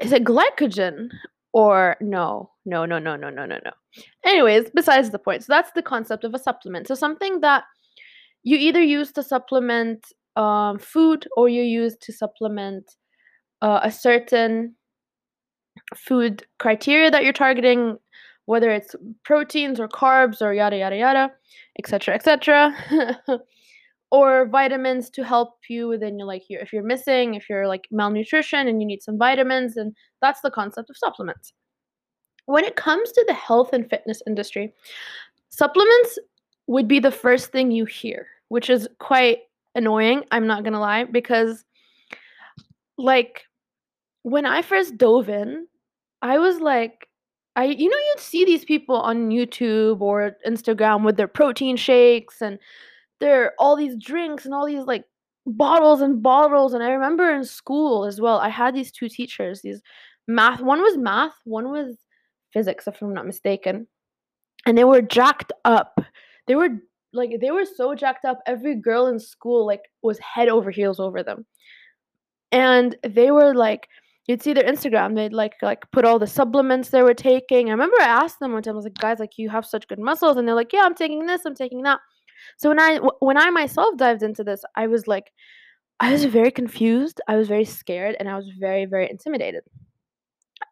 Is 0.00 0.12
it 0.12 0.25
glycogen? 0.25 1.09
Or 1.53 1.97
no, 2.00 2.50
no, 2.65 2.85
no, 2.85 2.99
no, 2.99 3.15
no, 3.15 3.31
no, 3.31 3.47
no, 3.47 3.59
no. 3.65 3.71
Anyways, 4.25 4.71
besides 4.75 5.11
the 5.11 5.21
point. 5.21 5.44
So 5.44 5.53
that's 5.53 5.71
the 5.73 5.82
concept 5.82 6.25
of 6.25 6.35
a 6.35 6.38
supplement. 6.38 6.88
So 6.88 6.97
something 6.97 7.41
that 7.43 7.62
you 8.44 8.56
either 8.56 8.82
use 8.82 9.11
to 9.12 9.23
supplement 9.23 10.05
um, 10.37 10.79
food 10.79 11.26
or 11.37 11.49
you 11.49 11.62
use 11.62 11.96
to 12.02 12.12
supplement 12.12 12.96
uh, 13.62 13.81
a 13.82 13.91
certain 13.91 14.75
food 15.96 16.46
criteria 16.58 17.11
that 17.11 17.25
you're 17.25 17.32
targeting, 17.32 17.99
whether 18.46 18.70
it's 18.70 18.94
proteins 19.25 19.81
or 19.81 19.88
carbs 19.88 20.41
or 20.41 20.52
yada 20.52 20.76
yada 20.76 20.96
yada, 20.96 21.32
etc. 21.79 22.14
etc. 22.14 22.76
or 24.14 24.47
vitamins 24.47 25.11
to 25.11 25.25
help 25.25 25.55
you 25.69 25.88
within 25.88 26.19
your 26.19 26.29
like 26.29 26.44
your 26.49 26.61
if 26.61 26.73
you're 26.73 26.85
missing 26.85 27.35
if 27.35 27.49
you're 27.49 27.67
like 27.67 27.88
malnutrition 27.90 28.69
and 28.69 28.81
you 28.81 28.87
need 28.87 29.02
some 29.02 29.19
vitamins 29.19 29.76
and 29.76 29.93
that's 30.20 30.40
the 30.42 30.50
concept 30.50 30.88
of 30.88 30.97
supplements 30.97 31.52
when 32.47 32.64
it 32.64 32.76
comes 32.76 33.11
to 33.11 33.25
the 33.26 33.35
health 33.35 33.73
and 33.73 33.90
fitness 33.90 34.23
industry 34.25 34.73
supplements 35.50 36.19
would 36.69 36.87
be 36.87 37.00
the 37.00 37.11
first 37.11 37.50
thing 37.50 37.73
you 37.73 37.85
hear 37.85 38.26
which 38.54 38.70
is 38.70 38.88
quite 39.00 39.38
annoying 39.75 40.23
i'm 40.30 40.46
not 40.46 40.62
gonna 40.62 40.80
lie 40.80 41.04
because 41.04 41.64
like 42.96 43.42
when 44.23 44.46
i 44.46 44.62
first 44.62 44.96
dove 44.96 45.28
in 45.28 45.66
i 46.23 46.38
was 46.38 46.61
like 46.61 47.08
i 47.56 47.64
you 47.64 47.88
know 47.88 47.96
you'd 47.96 48.20
see 48.20 48.44
these 48.44 48.64
people 48.64 48.96
on 48.96 49.30
youtube 49.30 50.00
or 50.00 50.37
instagram 50.46 51.04
with 51.04 51.16
their 51.16 51.28
protein 51.28 51.76
shakes 51.76 52.40
and 52.40 52.61
their 53.18 53.52
all 53.58 53.75
these 53.75 53.96
drinks 53.96 54.44
and 54.44 54.54
all 54.54 54.66
these 54.66 54.84
like 54.84 55.04
bottles 55.46 56.00
and 56.00 56.23
bottles 56.23 56.75
and 56.75 56.84
i 56.84 56.90
remember 56.90 57.34
in 57.34 57.44
school 57.44 58.04
as 58.04 58.20
well 58.20 58.38
i 58.38 58.49
had 58.49 58.73
these 58.75 58.92
two 58.92 59.08
teachers 59.08 59.62
these 59.62 59.82
math 60.28 60.61
one 60.61 60.80
was 60.80 60.96
math 60.96 61.34
one 61.44 61.70
was 61.73 61.96
physics 62.52 62.87
if 62.87 63.02
i'm 63.02 63.12
not 63.12 63.26
mistaken 63.26 63.87
and 64.66 64.76
they 64.76 64.84
were 64.84 65.02
jacked 65.02 65.52
up. 65.64 66.00
They 66.46 66.54
were 66.54 66.70
like 67.14 67.40
they 67.40 67.50
were 67.50 67.64
so 67.64 67.94
jacked 67.94 68.25
up 68.25 68.40
every 68.47 68.75
girl 68.75 69.06
in 69.06 69.18
school 69.18 69.66
like 69.66 69.83
was 70.02 70.18
head 70.18 70.49
over 70.49 70.71
heels 70.71 71.00
over 71.00 71.23
them. 71.23 71.47
And 72.52 72.97
they 73.02 73.30
were 73.30 73.54
like 73.54 73.88
you'd 74.26 74.42
see 74.42 74.54
their 74.54 74.64
instagram 74.64 75.14
they'd 75.14 75.35
like 75.35 75.52
like 75.61 75.83
put 75.92 76.04
all 76.06 76.18
the 76.18 76.26
supplements 76.26 76.90
they 76.90 77.02
were 77.02 77.14
taking. 77.14 77.68
I 77.68 77.73
remember 77.73 77.97
i 78.00 78.04
asked 78.06 78.40
them 78.40 78.52
one 78.52 78.62
time 78.62 78.75
i 78.75 78.76
was 78.76 78.85
like 78.85 78.94
guys 78.94 79.18
like 79.18 79.38
you 79.38 79.49
have 79.50 79.66
such 79.66 79.88
good 79.88 79.99
muscles 79.99 80.37
and 80.37 80.47
they're 80.47 80.54
like 80.54 80.73
yeah 80.73 80.83
i'm 80.85 80.94
taking 80.94 81.26
this 81.26 81.44
i'm 81.44 81.54
taking 81.54 81.83
that. 81.83 82.00
So 82.56 82.68
when 82.68 82.80
I 82.80 82.99
when 83.21 83.37
I 83.37 83.50
myself 83.50 83.97
dived 83.97 84.23
into 84.23 84.44
this, 84.44 84.62
I 84.76 84.87
was 84.87 85.06
like 85.06 85.33
I 86.00 86.12
was 86.12 86.25
very 86.25 86.50
confused, 86.50 87.21
I 87.28 87.37
was 87.37 87.49
very 87.49 87.64
scared, 87.64 88.16
and 88.18 88.28
I 88.28 88.37
was 88.37 88.49
very 88.59 88.85
very 88.85 89.11
intimidated. 89.11 89.62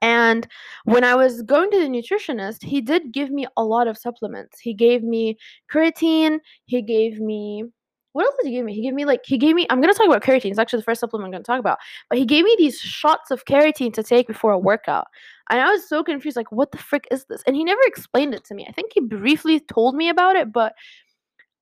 And 0.02 0.47
when 0.85 1.04
I 1.04 1.14
was 1.14 1.42
going 1.42 1.71
to 1.71 1.78
the 1.78 1.87
nutritionist, 1.87 2.62
he 2.64 2.80
did 2.80 3.12
give 3.12 3.30
me 3.30 3.47
a 3.56 3.64
lot 3.64 3.87
of 3.87 3.97
supplements. 3.97 4.61
He 4.61 4.75
gave 4.75 5.02
me 5.02 5.38
creatine, 5.73 6.40
he 6.66 6.82
gave 6.82 7.21
me 7.21 7.64
what 8.12 8.26
else 8.26 8.35
did 8.42 8.49
he 8.49 8.56
give 8.56 8.66
me? 8.66 8.75
He 8.75 8.82
gave 8.82 8.92
me 8.92 9.04
like 9.06 9.23
he 9.25 9.38
gave 9.38 9.54
me 9.54 9.66
I'm 9.71 9.80
gonna 9.80 9.94
talk 9.94 10.06
about 10.06 10.23
creatine. 10.23 10.50
It's 10.50 10.59
actually 10.59 10.80
the 10.80 10.85
first 10.85 11.00
supplement 11.00 11.28
I'm 11.28 11.32
gonna 11.32 11.44
talk 11.44 11.61
about. 11.61 11.78
But 12.11 12.18
he 12.18 12.26
gave 12.26 12.44
me 12.44 12.54
these 12.59 12.78
shots 12.78 13.30
of 13.30 13.44
creatine 13.47 13.92
to 13.94 14.02
take 14.02 14.26
before 14.26 14.52
a 14.52 14.59
workout. 14.59 15.06
And 15.50 15.61
I 15.61 15.71
was 15.71 15.88
so 15.88 16.02
confused, 16.04 16.37
like, 16.37 16.52
what 16.52 16.73
the 16.73 16.78
frick 16.78 17.06
is 17.11 17.25
this? 17.26 17.42
And 17.47 17.56
he 17.56 17.64
never 17.64 17.80
explained 17.87 18.35
it 18.35 18.44
to 18.47 18.54
me. 18.54 18.66
I 18.68 18.73
think 18.73 18.92
he 18.94 19.00
briefly 19.00 19.61
told 19.61 19.94
me 19.94 20.09
about 20.09 20.37
it, 20.37 20.52
but 20.52 20.75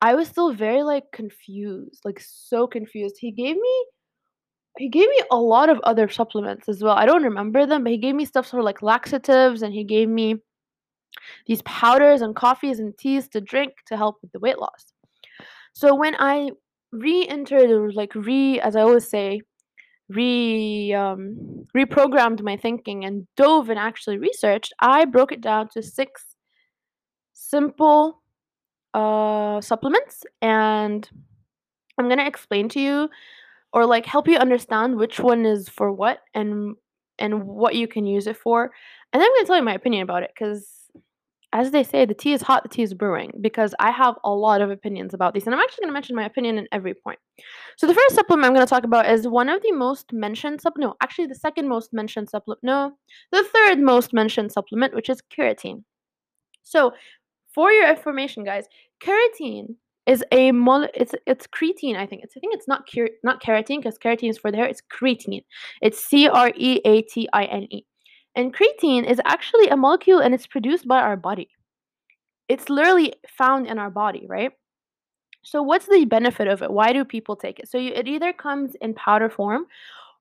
I 0.03 0.15
was 0.15 0.29
still 0.29 0.53
very, 0.53 0.83
like, 0.83 1.05
confused, 1.13 2.01
like, 2.05 2.21
so 2.21 2.67
confused. 2.67 3.17
He 3.19 3.33
gave 3.33 3.57
me 3.57 3.85
he 4.81 4.89
gave 4.89 5.09
me 5.09 5.21
a 5.31 5.37
lot 5.37 5.69
of 5.69 5.79
other 5.81 6.09
supplements 6.09 6.69
as 6.69 6.83
well. 6.83 6.95
I 6.95 7.05
don't 7.05 7.23
remember 7.23 7.67
them, 7.67 7.85
but 7.85 7.93
he 7.93 7.99
gave 7.99 8.15
me 8.15 8.25
stuff 8.25 8.47
sort 8.47 8.61
of 8.61 8.65
like 8.65 8.81
laxatives 8.83 9.63
and 9.63 9.75
he 9.75 9.85
gave 9.85 10.09
me 10.09 10.37
these 11.47 11.61
powders 11.63 12.23
and 12.23 12.35
coffees 12.35 12.81
and 12.81 12.97
teas 12.97 13.29
to 13.29 13.43
drink 13.43 13.73
to 13.87 13.97
help 13.97 14.17
with 14.23 14.33
the 14.33 14.39
weight 14.39 14.59
loss. 14.59 14.95
So 15.75 15.95
when 15.95 16.15
I 16.19 16.53
re-entered 16.93 17.71
or 17.71 17.93
like 17.93 18.15
re 18.15 18.59
as 18.61 18.75
I 18.75 18.81
always 18.81 19.07
say, 19.07 19.43
re 20.09 20.95
um, 20.95 21.67
reprogrammed 21.77 22.43
my 22.43 22.57
thinking 22.57 23.05
and 23.05 23.27
dove 23.37 23.69
and 23.69 23.79
actually 23.79 24.17
researched, 24.17 24.73
I 24.81 25.05
broke 25.05 25.31
it 25.31 25.43
down 25.43 25.69
to 25.75 25.83
six 25.83 26.37
simple 27.35 28.23
uh, 28.95 29.61
supplements 29.61 30.25
and 30.41 31.09
I'm 31.99 32.09
gonna 32.09 32.27
explain 32.27 32.71
to 32.71 32.81
you 32.81 33.11
or 33.73 33.87
like 33.87 34.07
help 34.07 34.29
you 34.29 34.37
understand 34.37 34.97
which 34.97 35.21
one 35.21 35.47
is 35.47 35.69
for 35.69 35.93
what 35.93 36.21
and 36.35 36.77
and 37.19 37.45
what 37.45 37.75
you 37.75 37.87
can 37.87 38.07
use 38.07 38.27
it 38.27 38.37
for. 38.37 38.71
And 39.13 39.21
then 39.21 39.29
I'm 39.29 39.37
gonna 39.37 39.47
tell 39.47 39.57
you 39.57 39.63
my 39.63 39.75
opinion 39.75 40.03
about 40.03 40.23
it 40.23 40.31
because 40.35 40.81
as 41.53 41.73
they 41.73 41.83
say, 41.83 42.05
the 42.05 42.15
tea 42.15 42.33
is 42.33 42.43
hot, 42.43 42.63
the 42.63 42.69
tea 42.69 42.83
is 42.83 42.95
brewing, 42.95 43.33
because 43.41 43.75
I 43.81 43.91
have 43.91 44.15
a 44.23 44.31
lot 44.31 44.61
of 44.61 44.71
opinions 44.71 45.15
about 45.15 45.35
these. 45.35 45.47
And 45.47 45.55
I'm 45.55 45.61
actually 45.61 45.83
going 45.83 45.89
to 45.89 45.95
mention 45.95 46.15
my 46.15 46.25
opinion 46.25 46.59
in 46.59 46.69
every 46.71 46.95
point. 46.95 47.19
So, 47.77 47.89
the 47.89 47.95
first 47.95 48.15
supplement 48.15 48.47
I'm 48.47 48.55
going 48.55 48.65
to 48.65 48.71
talk 48.71 48.85
about 48.85 49.11
is 49.11 49.27
one 49.27 49.49
of 49.49 49.61
the 49.63 49.73
most 49.73 50.13
mentioned 50.13 50.61
supplement. 50.61 50.93
No, 50.93 50.97
actually, 51.03 51.27
the 51.27 51.35
second 51.35 51.69
most 51.69 51.93
mentioned 51.93 52.31
supplement. 52.31 52.63
No, 52.63 52.93
the 53.33 53.45
third 53.53 53.81
most 53.81 54.13
mentioned 54.13 54.53
supplement, 54.53 54.95
which 54.95 55.11
is 55.11 55.23
keratin. 55.37 55.83
So, 56.63 56.93
for 57.53 57.73
your 57.73 57.89
information, 57.91 58.45
guys, 58.45 58.67
keratin 59.03 59.75
is 60.07 60.25
a 60.33 60.51
mol 60.53 60.87
it's 60.95 61.15
it's 61.27 61.47
creatine 61.47 61.97
i 61.97 62.07
think 62.07 62.23
it's 62.25 62.35
i 62.37 62.41
think 62.41 62.55
it's 62.55 62.67
not 62.67 62.89
ker- 62.93 63.11
not 63.23 63.43
keratin 63.43 63.77
because 63.77 63.99
keratin 63.99 64.31
is 64.31 64.39
for 64.39 64.51
the 64.51 64.57
hair 64.57 64.67
it's 64.67 64.83
creatine 64.91 65.45
it's 65.83 66.03
c-r-e-a-t-i-n-e 66.05 67.85
and 68.37 68.55
creatine 68.55 69.09
is 69.09 69.21
actually 69.25 69.69
a 69.69 69.77
molecule 69.77 70.21
and 70.21 70.35
it's 70.35 70.47
produced 70.47 70.87
by 70.87 71.01
our 71.01 71.17
body. 71.17 71.49
It's 72.49 72.69
literally 72.69 73.15
found 73.29 73.67
in 73.67 73.79
our 73.79 73.91
body, 73.91 74.27
right? 74.29 74.53
So, 75.43 75.63
what's 75.63 75.87
the 75.87 76.05
benefit 76.05 76.49
of 76.49 76.63
it? 76.63 76.71
Why 76.71 76.93
do 76.93 77.05
people 77.05 77.35
take 77.35 77.59
it? 77.59 77.69
So, 77.69 77.79
you, 77.79 77.93
it 77.93 78.07
either 78.07 78.33
comes 78.33 78.75
in 78.81 78.95
powder 78.95 79.31
form. 79.31 79.67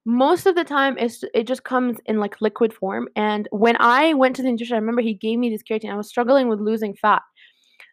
Most 0.05 0.45
of 0.45 0.55
the 0.55 0.63
time, 0.63 0.97
it's, 0.97 1.23
it 1.33 1.45
just 1.45 1.63
comes 1.65 1.97
in 2.05 2.19
like 2.19 2.41
liquid 2.41 2.73
form. 2.73 3.09
And 3.15 3.47
when 3.51 3.75
I 3.79 4.13
went 4.13 4.35
to 4.37 4.41
the 4.41 4.49
nutrition, 4.49 4.75
I 4.75 4.79
remember 4.79 5.01
he 5.01 5.13
gave 5.13 5.37
me 5.37 5.49
this 5.49 5.61
creatine 5.61 5.91
I 5.91 5.97
was 5.97 6.07
struggling 6.07 6.47
with 6.47 6.61
losing 6.61 6.95
fat. 6.95 7.21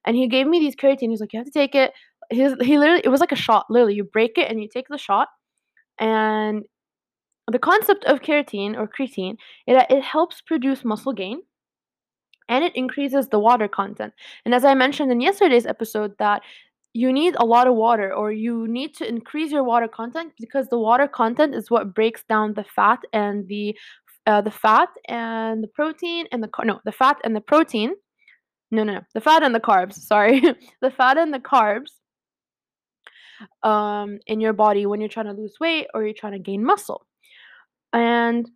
And 0.07 0.17
he 0.17 0.29
gave 0.29 0.47
me 0.47 0.59
these 0.59 0.77
creatine. 0.77 1.11
He's 1.11 1.21
like, 1.21 1.33
you 1.33 1.39
have 1.41 1.47
to 1.47 1.53
take 1.53 1.75
it. 1.75 1.93
He's, 2.31 2.55
he 2.61 2.79
literally, 2.79 3.03
it 3.05 3.09
was 3.09 3.21
like 3.21 3.33
a 3.33 3.37
shot. 3.37 3.67
Literally, 3.69 3.95
you 3.95 4.05
break 4.05 4.39
it 4.39 4.51
and 4.51 4.61
you 4.61 4.69
take 4.69 4.87
the 4.89 4.99
shot. 4.99 5.29
And 5.99 6.65
the 7.51 7.59
concept 7.59 8.05
of 8.05 8.21
keratin 8.21 8.77
or 8.77 8.89
creatine 8.89 9.37
that 9.67 9.91
it 9.91 10.03
helps 10.03 10.41
produce 10.41 10.85
muscle 10.85 11.13
gain 11.13 11.43
and 12.49 12.65
it 12.65 12.75
increases 12.77 13.29
the 13.29 13.39
water 13.39 13.69
content. 13.69 14.13
And 14.45 14.55
as 14.55 14.65
I 14.65 14.75
mentioned 14.75 15.11
in 15.11 15.21
yesterday's 15.21 15.67
episode, 15.67 16.17
that 16.19 16.43
you 16.93 17.13
need 17.13 17.37
a 17.39 17.45
lot 17.45 17.67
of 17.67 17.75
water 17.75 18.13
or 18.13 18.33
you 18.33 18.67
need 18.69 18.95
to 18.95 19.09
increase 19.09 19.53
your 19.53 19.65
water 19.65 19.87
content 19.87 20.33
because 20.41 20.69
the 20.69 20.79
water 20.79 21.07
content 21.07 21.55
is 21.55 21.71
what 21.71 21.95
breaks 21.95 22.25
down 22.25 22.55
the 22.55 22.65
fat 22.65 23.01
and 23.13 23.47
the 23.49 23.77
uh, 24.27 24.41
the 24.41 24.51
fat 24.51 24.89
and 25.07 25.63
the 25.63 25.69
protein 25.69 26.27
and 26.33 26.43
the 26.43 26.49
no 26.65 26.81
the 26.85 26.93
fat 26.93 27.19
and 27.23 27.37
the 27.37 27.41
protein 27.41 27.93
no 28.71 28.85
no 28.85 28.95
no. 28.95 29.01
The 29.15 29.21
fat 29.21 29.43
and 29.43 29.55
the 29.55 29.61
carbs 29.61 29.95
sorry. 29.95 30.41
The 30.81 30.91
fat 30.91 31.19
and 31.19 31.33
the 31.33 31.39
carbs 31.39 31.93
um 33.63 34.19
in 34.27 34.41
your 34.41 34.53
body 34.53 34.87
when 34.87 35.01
you're 35.01 35.09
trying 35.09 35.27
to 35.27 35.33
lose 35.33 35.57
weight 35.61 35.87
or 35.95 36.05
you're 36.05 36.15
trying 36.15 36.33
to 36.33 36.39
gain 36.39 36.65
muscle. 36.65 37.07
And 37.93 38.51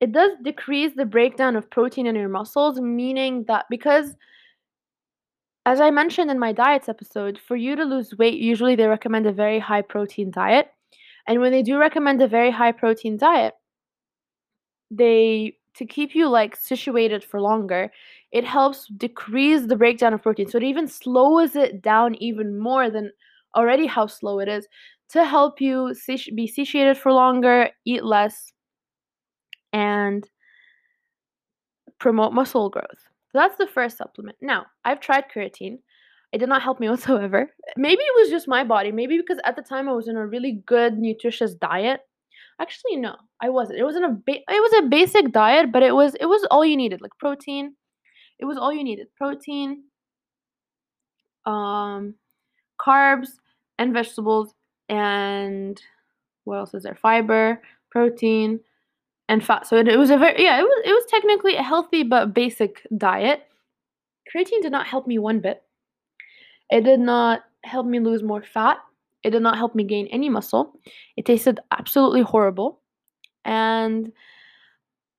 it 0.00 0.12
does 0.12 0.32
decrease 0.42 0.92
the 0.94 1.04
breakdown 1.04 1.56
of 1.56 1.70
protein 1.70 2.06
in 2.06 2.14
your 2.14 2.28
muscles, 2.28 2.80
meaning 2.80 3.44
that 3.48 3.66
because 3.68 4.14
as 5.66 5.80
I 5.82 5.90
mentioned 5.90 6.30
in 6.30 6.38
my 6.38 6.52
diets 6.52 6.88
episode, 6.88 7.38
for 7.38 7.54
you 7.54 7.76
to 7.76 7.84
lose 7.84 8.16
weight, 8.16 8.38
usually 8.38 8.74
they 8.74 8.86
recommend 8.86 9.26
a 9.26 9.32
very 9.32 9.58
high 9.58 9.82
protein 9.82 10.30
diet. 10.30 10.70
And 11.26 11.40
when 11.40 11.52
they 11.52 11.62
do 11.62 11.76
recommend 11.76 12.22
a 12.22 12.26
very 12.26 12.50
high 12.50 12.72
protein 12.72 13.18
diet, 13.18 13.52
they 14.90 15.58
to 15.74 15.84
keep 15.84 16.14
you 16.14 16.26
like 16.28 16.56
situated 16.56 17.22
for 17.22 17.40
longer, 17.40 17.92
it 18.32 18.44
helps 18.44 18.86
decrease 18.96 19.66
the 19.66 19.76
breakdown 19.76 20.14
of 20.14 20.22
protein. 20.22 20.48
So 20.48 20.58
it 20.58 20.64
even 20.64 20.86
slows 20.86 21.56
it 21.56 21.82
down 21.82 22.14
even 22.16 22.58
more 22.58 22.90
than 22.90 23.10
already 23.56 23.86
how 23.86 24.06
slow 24.06 24.38
it 24.40 24.48
is 24.48 24.66
to 25.10 25.24
help 25.24 25.60
you 25.60 25.94
be 26.34 26.46
satiated 26.46 26.98
for 26.98 27.12
longer, 27.12 27.70
eat 27.86 28.04
less, 28.04 28.52
and 29.72 30.28
promote 31.98 32.32
muscle 32.32 32.68
growth. 32.70 33.08
So 33.32 33.38
that's 33.38 33.56
the 33.56 33.66
first 33.66 33.96
supplement. 33.98 34.38
Now, 34.40 34.66
I've 34.84 35.00
tried 35.00 35.24
creatine. 35.34 35.78
It 36.32 36.38
did 36.38 36.48
not 36.48 36.62
help 36.62 36.80
me 36.80 36.88
whatsoever. 36.90 37.50
Maybe 37.76 38.02
it 38.02 38.20
was 38.20 38.30
just 38.30 38.48
my 38.48 38.64
body. 38.64 38.92
Maybe 38.92 39.16
because 39.16 39.38
at 39.44 39.56
the 39.56 39.62
time 39.62 39.88
I 39.88 39.92
was 39.92 40.08
in 40.08 40.16
a 40.16 40.26
really 40.26 40.62
good 40.66 40.98
nutritious 40.98 41.54
diet. 41.54 42.00
Actually, 42.60 42.96
no, 42.96 43.14
I 43.40 43.50
wasn't. 43.50 43.78
It 43.78 43.84
wasn't 43.84 44.04
a 44.06 44.08
ba- 44.08 44.44
it 44.48 44.62
was 44.62 44.84
a 44.84 44.88
basic 44.88 45.32
diet, 45.32 45.70
but 45.72 45.82
it 45.82 45.94
was 45.94 46.14
it 46.16 46.26
was 46.26 46.44
all 46.50 46.64
you 46.64 46.76
needed, 46.76 47.00
like 47.00 47.12
protein. 47.18 47.74
It 48.38 48.44
was 48.44 48.56
all 48.56 48.72
you 48.72 48.84
needed. 48.84 49.08
Protein, 49.16 49.84
um, 51.46 52.14
carbs, 52.80 53.28
and 53.78 53.92
vegetables 53.92 54.54
and 54.88 55.80
what 56.44 56.56
else 56.56 56.74
is 56.74 56.82
there? 56.82 56.94
Fiber, 56.94 57.62
protein, 57.90 58.60
and 59.28 59.44
fat. 59.44 59.66
So 59.66 59.76
it, 59.76 59.88
it 59.88 59.98
was 59.98 60.10
a 60.10 60.16
very 60.16 60.42
yeah, 60.42 60.58
it 60.58 60.62
was 60.62 60.82
it 60.84 60.92
was 60.92 61.04
technically 61.08 61.56
a 61.56 61.62
healthy 61.62 62.02
but 62.02 62.34
basic 62.34 62.86
diet. 62.96 63.46
Creatine 64.34 64.62
did 64.62 64.72
not 64.72 64.86
help 64.86 65.06
me 65.06 65.18
one 65.18 65.40
bit. 65.40 65.62
It 66.70 66.82
did 66.82 67.00
not 67.00 67.42
help 67.64 67.86
me 67.86 68.00
lose 68.00 68.22
more 68.22 68.42
fat. 68.42 68.78
It 69.24 69.30
did 69.30 69.42
not 69.42 69.56
help 69.56 69.74
me 69.74 69.84
gain 69.84 70.06
any 70.08 70.28
muscle. 70.28 70.78
It 71.16 71.24
tasted 71.24 71.60
absolutely 71.72 72.22
horrible. 72.22 72.80
And 73.44 74.12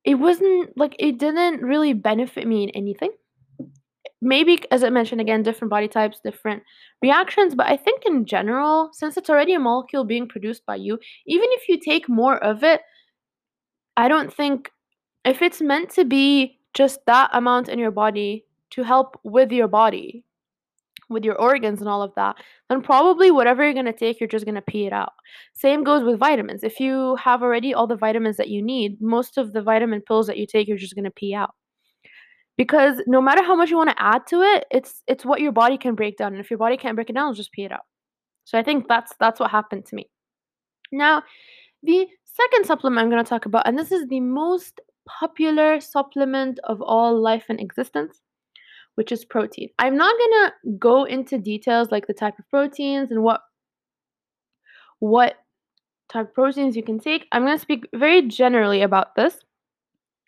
it 0.03 0.15
wasn't 0.15 0.77
like 0.77 0.95
it 0.99 1.17
didn't 1.17 1.61
really 1.61 1.93
benefit 1.93 2.47
me 2.47 2.63
in 2.63 2.69
anything. 2.71 3.11
Maybe 4.21 4.59
as 4.71 4.83
I 4.83 4.89
mentioned 4.89 5.21
again, 5.21 5.43
different 5.43 5.69
body 5.69 5.87
types, 5.87 6.19
different 6.23 6.63
reactions, 7.01 7.55
but 7.55 7.67
I 7.67 7.77
think 7.77 8.03
in 8.05 8.25
general, 8.25 8.89
since 8.93 9.15
it's 9.15 9.29
already 9.29 9.53
a 9.53 9.59
molecule 9.59 10.03
being 10.03 10.27
produced 10.27 10.65
by 10.65 10.75
you, 10.75 10.99
even 11.25 11.47
if 11.51 11.69
you 11.69 11.79
take 11.79 12.09
more 12.09 12.37
of 12.43 12.63
it, 12.63 12.81
I 13.95 14.07
don't 14.07 14.33
think 14.33 14.71
if 15.25 15.41
it's 15.41 15.61
meant 15.61 15.89
to 15.91 16.05
be 16.05 16.59
just 16.73 17.05
that 17.05 17.29
amount 17.33 17.69
in 17.69 17.79
your 17.79 17.91
body 17.91 18.45
to 18.71 18.83
help 18.83 19.19
with 19.23 19.51
your 19.51 19.67
body, 19.67 20.23
with 21.09 21.23
your 21.23 21.35
organs 21.35 21.79
and 21.79 21.89
all 21.89 22.01
of 22.01 22.13
that, 22.15 22.35
then 22.69 22.81
probably 22.81 23.31
whatever 23.31 23.63
you're 23.63 23.73
going 23.73 23.85
to 23.85 23.93
take, 23.93 24.19
you're 24.19 24.29
just 24.29 24.45
going 24.45 24.55
to 24.55 24.61
pee 24.61 24.85
it 24.85 24.93
out. 24.93 25.13
Same 25.53 25.83
goes 25.83 26.03
with 26.03 26.19
vitamins. 26.19 26.63
If 26.63 26.79
you 26.79 27.15
have 27.15 27.41
already 27.41 27.73
all 27.73 27.87
the 27.87 27.95
vitamins 27.95 28.37
that 28.37 28.49
you 28.49 28.61
need, 28.61 29.01
most 29.01 29.37
of 29.37 29.53
the 29.53 29.61
vitamin 29.61 30.01
pills 30.01 30.27
that 30.27 30.37
you 30.37 30.45
take, 30.45 30.67
you're 30.67 30.77
just 30.77 30.95
going 30.95 31.05
to 31.05 31.11
pee 31.11 31.33
out 31.33 31.55
because 32.59 33.01
no 33.07 33.21
matter 33.21 33.41
how 33.41 33.55
much 33.55 33.69
you 33.69 33.77
want 33.77 33.89
to 33.89 34.03
add 34.03 34.27
to 34.27 34.41
it 34.41 34.65
it's 34.69 35.01
it's 35.07 35.25
what 35.25 35.39
your 35.39 35.51
body 35.51 35.77
can 35.77 35.95
break 35.95 36.17
down 36.17 36.33
and 36.33 36.41
if 36.41 36.51
your 36.51 36.57
body 36.57 36.75
can't 36.75 36.95
break 36.95 37.09
it 37.09 37.13
down 37.13 37.29
it'll 37.29 37.33
just 37.33 37.53
pee 37.53 37.63
it 37.63 37.71
out 37.71 37.85
so 38.43 38.59
i 38.59 38.61
think 38.61 38.85
that's 38.89 39.13
that's 39.19 39.39
what 39.39 39.49
happened 39.49 39.85
to 39.85 39.95
me 39.95 40.09
now 40.91 41.23
the 41.83 42.05
second 42.25 42.65
supplement 42.65 43.01
i'm 43.01 43.09
going 43.09 43.23
to 43.23 43.29
talk 43.29 43.45
about 43.45 43.65
and 43.65 43.79
this 43.79 43.93
is 43.93 44.05
the 44.09 44.19
most 44.19 44.81
popular 45.07 45.79
supplement 45.79 46.59
of 46.65 46.81
all 46.81 47.17
life 47.19 47.45
and 47.47 47.61
existence 47.61 48.19
which 48.99 49.11
is 49.11 49.23
protein 49.25 49.69
i'm 49.79 49.97
not 49.97 50.15
going 50.17 50.31
to 50.31 50.77
go 50.77 51.05
into 51.05 51.37
details 51.37 51.91
like 51.91 52.05
the 52.07 52.13
type 52.13 52.37
of 52.37 52.49
proteins 52.49 53.11
and 53.11 53.23
what 53.23 53.41
what 54.99 55.35
type 56.11 56.27
of 56.27 56.33
proteins 56.33 56.75
you 56.75 56.83
can 56.83 56.99
take 56.99 57.25
i'm 57.31 57.45
going 57.45 57.57
to 57.57 57.61
speak 57.61 57.87
very 57.95 58.21
generally 58.27 58.81
about 58.81 59.15
this 59.15 59.39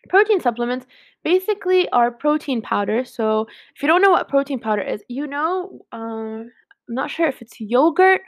protein 0.09 0.39
supplements 0.39 0.85
basically 1.23 1.89
are 1.89 2.11
protein 2.11 2.61
powder. 2.61 3.05
So 3.05 3.47
if 3.75 3.81
you 3.81 3.87
don't 3.87 4.01
know 4.01 4.11
what 4.11 4.27
protein 4.27 4.59
powder 4.59 4.81
is, 4.81 5.03
you 5.07 5.27
know, 5.27 5.81
uh, 5.93 6.43
I'm 6.43 6.51
not 6.87 7.11
sure 7.11 7.27
if 7.27 7.41
it's 7.41 7.59
yogurt 7.59 8.21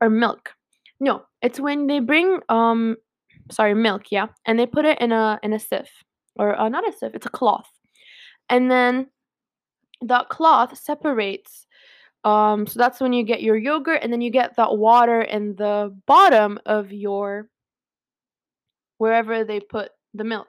or 0.00 0.10
milk. 0.10 0.50
No, 0.98 1.22
it's 1.42 1.60
when 1.60 1.86
they 1.86 2.00
bring 2.00 2.40
um, 2.48 2.96
sorry, 3.50 3.74
milk, 3.74 4.04
yeah, 4.10 4.26
and 4.46 4.58
they 4.58 4.66
put 4.66 4.84
it 4.84 5.00
in 5.00 5.12
a 5.12 5.38
in 5.42 5.52
a 5.52 5.58
sieve 5.58 5.90
or 6.36 6.58
uh, 6.58 6.68
not 6.68 6.88
a 6.88 6.92
sieve, 6.92 7.14
it's 7.14 7.26
a 7.26 7.30
cloth, 7.30 7.70
and 8.48 8.70
then 8.70 9.06
that 10.02 10.28
cloth 10.28 10.78
separates. 10.78 11.66
Um, 12.24 12.66
so 12.66 12.78
that's 12.78 13.00
when 13.00 13.12
you 13.12 13.22
get 13.22 13.42
your 13.42 13.56
yogurt, 13.56 14.00
and 14.02 14.12
then 14.12 14.20
you 14.20 14.30
get 14.30 14.56
that 14.56 14.76
water 14.76 15.22
in 15.22 15.54
the 15.56 15.96
bottom 16.06 16.58
of 16.66 16.92
your 16.92 17.48
wherever 18.98 19.44
they 19.44 19.60
put 19.60 19.90
the 20.14 20.24
milk. 20.24 20.48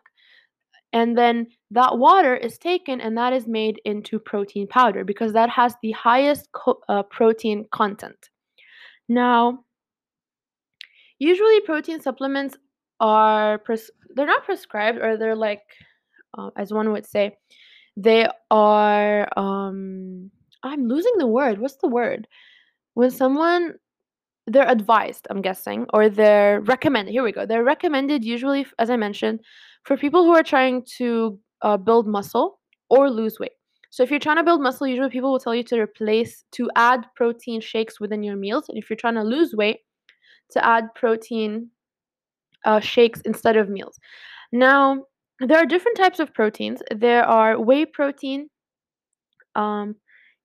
And 0.93 1.17
then 1.17 1.47
that 1.71 1.97
water 1.97 2.35
is 2.35 2.57
taken 2.57 3.01
and 3.01 3.17
that 3.17 3.33
is 3.33 3.45
made 3.45 3.81
into 3.83 4.19
protein 4.19 4.67
powder 4.67 5.03
because 5.03 5.33
that 5.33 5.49
has 5.49 5.75
the 5.81 5.91
highest 5.91 6.49
co- 6.53 6.79
uh, 6.87 7.03
protein 7.03 7.65
content. 7.71 8.29
Now, 9.09 9.65
Usually, 11.19 11.61
protein 11.61 11.99
supplements 11.99 12.57
are 12.99 13.57
pres- 13.59 13.91
they're 14.15 14.27
not 14.27 14.45
prescribed 14.45 14.99
or 14.99 15.17
they're 15.17 15.35
like, 15.35 15.63
uh, 16.37 16.51
as 16.55 16.71
one 16.71 16.91
would 16.91 17.05
say, 17.05 17.37
they 17.97 18.27
are. 18.51 19.27
Um, 19.37 20.31
I'm 20.63 20.87
losing 20.87 21.13
the 21.17 21.27
word. 21.27 21.59
What's 21.59 21.77
the 21.77 21.87
word? 21.87 22.27
When 22.93 23.11
someone 23.11 23.73
they're 24.45 24.69
advised, 24.69 25.27
I'm 25.29 25.41
guessing, 25.41 25.85
or 25.93 26.07
they're 26.07 26.61
recommended. 26.61 27.11
Here 27.11 27.23
we 27.23 27.33
go. 27.33 27.45
They're 27.45 27.65
recommended 27.65 28.23
usually, 28.23 28.65
as 28.79 28.89
I 28.89 28.95
mentioned, 28.95 29.41
for 29.83 29.97
people 29.97 30.23
who 30.23 30.33
are 30.33 30.43
trying 30.43 30.85
to 30.97 31.37
uh, 31.63 31.75
build 31.75 32.07
muscle 32.07 32.59
or 32.89 33.09
lose 33.09 33.39
weight. 33.39 33.51
So 33.89 34.03
if 34.03 34.09
you're 34.09 34.19
trying 34.19 34.37
to 34.37 34.43
build 34.43 34.61
muscle, 34.61 34.87
usually 34.87 35.09
people 35.09 35.31
will 35.31 35.39
tell 35.39 35.55
you 35.55 35.63
to 35.63 35.81
replace 35.81 36.45
to 36.51 36.69
add 36.75 37.05
protein 37.15 37.59
shakes 37.59 37.99
within 37.99 38.23
your 38.23 38.37
meals, 38.37 38.69
and 38.69 38.77
if 38.77 38.89
you're 38.89 38.97
trying 38.97 39.15
to 39.15 39.23
lose 39.23 39.53
weight, 39.53 39.79
to 40.51 40.65
add 40.65 40.93
protein 40.95 41.69
uh, 42.63 42.79
shakes 42.79 43.21
instead 43.21 43.57
of 43.57 43.69
meals. 43.69 43.99
Now, 44.51 45.05
there 45.39 45.57
are 45.57 45.65
different 45.65 45.97
types 45.97 46.19
of 46.19 46.33
proteins. 46.33 46.81
There 46.95 47.23
are 47.23 47.59
whey 47.59 47.85
protein, 47.85 48.49
um, 49.55 49.95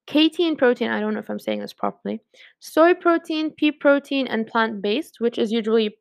casein 0.06 0.56
protein. 0.56 0.90
I 0.90 1.00
don't 1.00 1.14
know 1.14 1.20
if 1.20 1.30
I'm 1.30 1.38
saying 1.38 1.60
this 1.60 1.72
properly. 1.72 2.20
Soy 2.60 2.94
protein, 2.94 3.52
pea 3.52 3.72
protein, 3.72 4.26
and 4.26 4.46
plant 4.46 4.82
based, 4.82 5.16
which 5.18 5.38
is 5.38 5.50
usually 5.52 5.96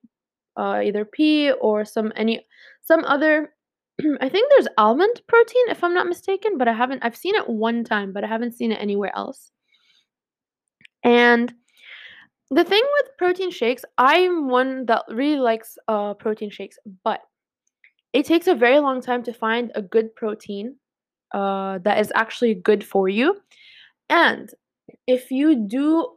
uh, 0.58 0.82
either 0.84 1.06
pea 1.06 1.52
or 1.52 1.86
some 1.86 2.12
any 2.16 2.46
some 2.82 3.04
other. 3.06 3.54
I 4.22 4.30
think 4.30 4.52
there's 4.52 4.68
almond 4.78 5.22
protein, 5.28 5.70
if 5.70 5.84
I'm 5.84 5.94
not 5.94 6.08
mistaken, 6.08 6.58
but 6.58 6.68
I 6.68 6.74
haven't. 6.74 7.04
I've 7.04 7.16
seen 7.18 7.36
it 7.36 7.48
one 7.48 7.84
time, 7.84 8.12
but 8.12 8.24
I 8.24 8.28
haven't 8.28 8.56
seen 8.56 8.72
it 8.72 8.82
anywhere 8.82 9.16
else. 9.16 9.52
And 11.04 11.54
the 12.50 12.66
thing 12.66 12.84
with 13.00 13.18
protein 13.18 13.52
shakes, 13.52 13.86
I'm 13.98 14.50
one 14.50 14.86
that 14.88 15.06
really 15.10 15.40
likes 15.40 15.78
uh, 15.88 16.14
protein 16.16 16.50
shakes, 16.50 16.78
but 17.04 17.22
it 18.14 18.26
takes 18.26 18.48
a 18.48 18.56
very 18.56 18.80
long 18.80 19.02
time 19.02 19.24
to 19.24 19.34
find 19.34 19.72
a 19.76 19.82
good 19.82 20.16
protein 20.16 20.76
uh, 21.34 21.80
that 21.80 22.00
is 22.00 22.12
actually 22.16 22.54
good 22.54 22.84
for 22.84 23.08
you. 23.08 23.38
And 24.10 24.50
if 25.08 25.32
you 25.32 25.56
do 25.56 26.10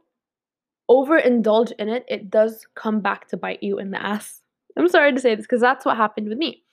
overindulge 0.89 1.71
in 1.79 1.89
it, 1.89 2.05
it 2.07 2.29
does 2.29 2.65
come 2.75 2.99
back 2.99 3.27
to 3.29 3.37
bite 3.37 3.63
you 3.63 3.79
in 3.79 3.91
the 3.91 4.03
ass. 4.03 4.41
I'm 4.77 4.89
sorry 4.89 5.13
to 5.13 5.19
say 5.19 5.35
this 5.35 5.45
because 5.45 5.61
that's 5.61 5.85
what 5.85 5.95
happened 5.95 6.27
with 6.27 6.37
me. 6.37 6.63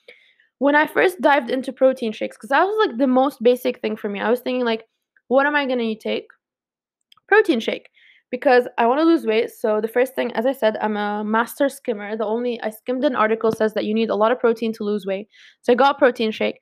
When 0.59 0.75
I 0.75 0.87
first 0.87 1.21
dived 1.21 1.51
into 1.51 1.73
protein 1.73 2.13
shakes, 2.13 2.37
because 2.37 2.51
that 2.51 2.65
was 2.65 2.87
like 2.87 2.99
the 2.99 3.07
most 3.07 3.43
basic 3.43 3.81
thing 3.81 3.97
for 3.97 4.09
me, 4.09 4.21
I 4.21 4.31
was 4.31 4.41
thinking, 4.41 4.65
like, 4.65 4.87
what 5.29 5.47
am 5.47 5.57
I 5.57 5.67
going 5.67 5.79
to 5.79 5.95
take? 5.95 6.27
Protein 7.29 7.61
shake 7.61 7.89
because 8.33 8.67
I 8.79 8.87
want 8.87 8.99
to 8.99 9.05
lose 9.05 9.27
weight. 9.27 9.51
So 9.51 9.81
the 9.83 9.87
first 9.87 10.15
thing, 10.15 10.33
as 10.33 10.47
I 10.47 10.53
said, 10.53 10.79
I'm 10.81 10.97
a 10.97 11.23
master 11.23 11.69
skimmer. 11.69 12.17
The 12.17 12.25
only 12.25 12.59
I 12.63 12.71
skimmed 12.71 13.05
an 13.05 13.15
article 13.15 13.53
says 13.53 13.75
that 13.75 13.85
you 13.85 13.93
need 13.93 14.09
a 14.09 14.17
lot 14.17 14.33
of 14.33 14.41
protein 14.41 14.73
to 14.73 14.85
lose 14.85 15.05
weight. 15.07 15.29
So 15.61 15.73
I 15.73 15.77
got 15.77 15.99
protein 15.99 16.33
shake, 16.33 16.59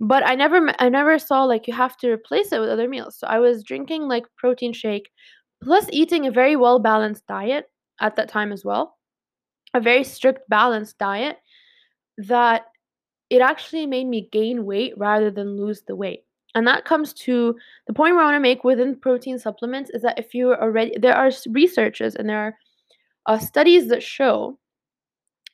but 0.00 0.24
I 0.24 0.36
never 0.36 0.72
I 0.78 0.88
never 0.88 1.18
saw 1.18 1.42
like 1.44 1.66
you 1.66 1.74
have 1.74 1.96
to 1.98 2.12
replace 2.12 2.52
it 2.52 2.60
with 2.60 2.70
other 2.70 2.88
meals. 2.88 3.18
So 3.18 3.26
I 3.26 3.40
was 3.40 3.64
drinking 3.64 4.02
like 4.02 4.24
protein 4.36 4.72
shake 4.72 5.10
plus 5.62 5.86
eating 5.90 6.26
a 6.26 6.30
very 6.30 6.54
well 6.54 6.78
balanced 6.78 7.26
diet 7.26 7.66
at 8.00 8.14
that 8.14 8.28
time 8.28 8.52
as 8.52 8.64
well. 8.64 8.94
A 9.74 9.80
very 9.80 10.04
strict 10.04 10.48
balanced 10.48 10.98
diet 10.98 11.36
that 12.16 12.66
it 13.28 13.42
actually 13.42 13.86
made 13.86 14.06
me 14.06 14.28
gain 14.30 14.64
weight 14.64 14.94
rather 14.96 15.32
than 15.32 15.56
lose 15.56 15.82
the 15.82 15.96
weight. 15.96 16.20
And 16.54 16.66
that 16.66 16.84
comes 16.84 17.12
to 17.14 17.56
the 17.86 17.92
point 17.92 18.14
where 18.14 18.22
I 18.22 18.26
want 18.26 18.36
to 18.36 18.40
make 18.40 18.64
within 18.64 18.96
protein 18.96 19.38
supplements 19.38 19.90
is 19.90 20.02
that 20.02 20.18
if 20.18 20.34
you 20.34 20.54
already, 20.54 20.98
there 20.98 21.14
are 21.14 21.30
researchers 21.50 22.14
and 22.14 22.28
there 22.28 22.38
are 22.38 22.56
uh, 23.26 23.38
studies 23.38 23.88
that 23.88 24.02
show 24.02 24.58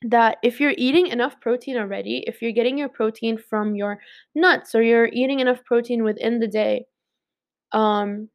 that 0.03 0.37
if 0.43 0.59
you're 0.59 0.73
eating 0.77 1.07
enough 1.07 1.39
protein 1.41 1.77
already, 1.77 2.23
if 2.27 2.41
you're 2.41 2.51
getting 2.51 2.77
your 2.77 2.89
protein 2.89 3.37
from 3.37 3.75
your 3.75 3.99
nuts 4.35 4.73
or 4.73 4.81
you're 4.81 5.07
eating 5.07 5.39
enough 5.39 5.63
protein 5.65 6.03
within 6.03 6.39
the 6.39 6.47
day, 6.47 6.85
um, 7.71 8.29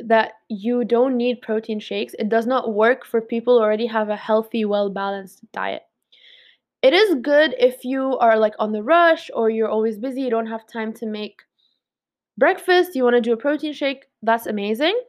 that 0.00 0.32
you 0.48 0.84
don't 0.84 1.16
need 1.16 1.40
protein 1.40 1.78
shakes. 1.78 2.14
It 2.18 2.28
does 2.28 2.46
not 2.46 2.74
work 2.74 3.06
for 3.06 3.20
people 3.20 3.58
who 3.58 3.64
already 3.64 3.86
have 3.86 4.08
a 4.08 4.16
healthy, 4.16 4.64
well 4.64 4.90
balanced 4.90 5.40
diet 5.52 5.82
it 6.82 6.92
is 6.92 7.14
good 7.22 7.54
if 7.58 7.84
you 7.84 8.18
are 8.18 8.36
like 8.36 8.54
on 8.58 8.72
the 8.72 8.82
rush 8.82 9.30
or 9.34 9.50
you're 9.50 9.68
always 9.68 9.98
busy, 9.98 10.22
you 10.22 10.30
don't 10.30 10.46
have 10.46 10.66
time 10.66 10.92
to 10.94 11.06
make 11.06 11.40
breakfast, 12.38 12.96
you 12.96 13.04
want 13.04 13.14
to 13.14 13.20
do 13.20 13.32
a 13.32 13.36
protein 13.36 13.72
shake, 13.72 14.04
that's 14.22 14.46
amazing. 14.46 15.00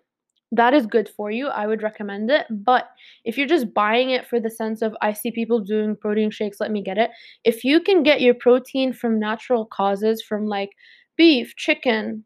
That 0.52 0.76
is 0.76 0.86
good 0.86 1.10
for 1.10 1.32
you. 1.32 1.48
I 1.48 1.66
would 1.66 1.82
recommend 1.82 2.30
it. 2.30 2.46
But 2.52 2.90
if 3.26 3.40
you're 3.40 3.48
just 3.48 3.74
buying 3.74 4.12
it 4.12 4.28
for 4.28 4.40
the 4.40 4.52
sense 4.52 4.84
of, 4.84 4.96
I 5.02 5.12
see 5.12 5.32
people 5.32 5.60
doing 5.60 5.96
protein 5.96 6.30
shakes, 6.30 6.60
let 6.60 6.70
me 6.70 6.84
get 6.84 7.00
it. 7.00 7.10
If 7.44 7.64
you 7.64 7.82
can 7.82 8.04
get 8.04 8.22
your 8.22 8.36
protein 8.36 8.94
from 8.94 9.20
natural 9.20 9.66
causes, 9.66 10.22
from 10.22 10.46
like 10.46 10.70
beef, 11.18 11.56
chicken, 11.56 12.24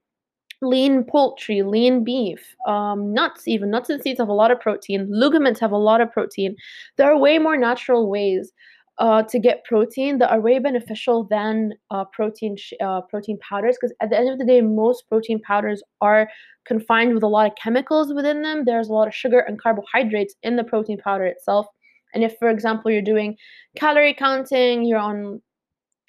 lean 0.62 1.06
poultry, 1.06 1.62
lean 1.62 2.04
beef, 2.04 2.54
um, 2.68 3.14
nuts, 3.14 3.48
even 3.48 3.70
nuts 3.70 3.90
and 3.90 4.02
seeds 4.02 4.20
have 4.20 4.28
a 4.28 4.34
lot 4.34 4.52
of 4.52 4.60
protein, 4.60 5.08
ligaments 5.10 5.62
have 5.62 5.72
a 5.72 5.78
lot 5.78 6.02
of 6.02 6.12
protein. 6.12 6.54
There 6.98 7.10
are 7.10 7.18
way 7.18 7.40
more 7.40 7.56
natural 7.56 8.10
ways 8.10 8.52
uh, 9.00 9.24
to 9.24 9.40
get 9.40 9.64
protein 9.64 10.18
that 10.18 10.32
are 10.32 10.42
way 10.42 10.60
beneficial 10.60 11.28
than 11.30 11.74
uh, 11.92 12.04
protein 12.12 12.56
sh- 12.58 12.74
uh, 12.84 13.02
protein 13.02 13.38
powders 13.48 13.78
because 13.80 13.96
at 14.02 14.10
the 14.10 14.18
end 14.18 14.30
of 14.30 14.40
the 14.40 14.46
day 14.46 14.62
most 14.62 15.08
protein 15.08 15.40
powders 15.42 15.84
are 16.02 16.28
confined 16.66 17.14
with 17.14 17.24
a 17.24 17.28
lot 17.28 17.46
of 17.46 17.54
chemicals 17.62 18.14
within 18.14 18.42
them. 18.42 18.64
There's 18.66 18.90
a 18.90 18.94
lot 18.94 19.08
of 19.08 19.14
sugar 19.14 19.40
and 19.40 19.62
carbohydrates 19.62 20.36
in 20.44 20.56
the 20.56 20.64
protein 20.64 20.98
powder 20.98 21.26
itself. 21.26 21.68
And 22.14 22.24
if 22.24 22.36
for 22.40 22.50
example 22.50 22.90
you're 22.90 23.02
doing 23.02 23.36
calorie 23.76 24.14
counting 24.14 24.84
you're 24.84 24.98
on 24.98 25.42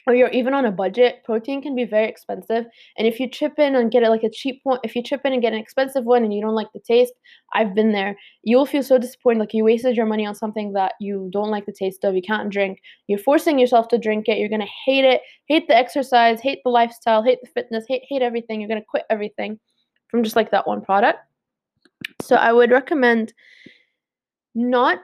or 0.06 0.14
you're 0.14 0.28
even 0.28 0.54
on 0.54 0.64
a 0.64 0.70
budget, 0.70 1.22
protein 1.24 1.60
can 1.60 1.74
be 1.74 1.84
very 1.84 2.08
expensive. 2.08 2.64
And 2.96 3.06
if 3.06 3.20
you 3.20 3.28
chip 3.28 3.58
in 3.58 3.74
and 3.74 3.90
get 3.90 4.02
it 4.02 4.08
like 4.08 4.22
a 4.22 4.30
cheap 4.30 4.60
one, 4.62 4.78
if 4.82 4.96
you 4.96 5.02
chip 5.02 5.20
in 5.24 5.32
and 5.32 5.42
get 5.42 5.52
an 5.52 5.58
expensive 5.58 6.04
one 6.04 6.24
and 6.24 6.32
you 6.32 6.40
don't 6.40 6.54
like 6.54 6.72
the 6.72 6.80
taste, 6.80 7.12
I've 7.52 7.74
been 7.74 7.92
there. 7.92 8.16
You'll 8.42 8.64
feel 8.64 8.82
so 8.82 8.96
disappointed, 8.96 9.40
like 9.40 9.52
you 9.52 9.64
wasted 9.64 9.96
your 9.96 10.06
money 10.06 10.24
on 10.24 10.34
something 10.34 10.72
that 10.72 10.94
you 11.00 11.28
don't 11.32 11.50
like 11.50 11.66
the 11.66 11.74
taste 11.78 12.04
of, 12.04 12.14
you 12.14 12.22
can't 12.22 12.50
drink. 12.50 12.80
You're 13.06 13.18
forcing 13.18 13.58
yourself 13.58 13.88
to 13.88 13.98
drink 13.98 14.28
it. 14.28 14.38
You're 14.38 14.48
gonna 14.48 14.66
hate 14.86 15.04
it, 15.04 15.20
hate 15.46 15.68
the 15.68 15.76
exercise, 15.76 16.40
hate 16.40 16.60
the 16.64 16.70
lifestyle, 16.70 17.22
hate 17.22 17.40
the 17.42 17.50
fitness, 17.50 17.84
hate 17.86 18.02
hate 18.08 18.22
everything. 18.22 18.60
You're 18.60 18.68
gonna 18.68 18.82
quit 18.88 19.04
everything 19.10 19.58
from 20.10 20.22
just 20.22 20.36
like 20.36 20.50
that 20.52 20.66
one 20.66 20.80
product. 20.80 21.18
So 22.22 22.36
I 22.36 22.52
would 22.52 22.70
recommend 22.70 23.34
not 24.54 25.00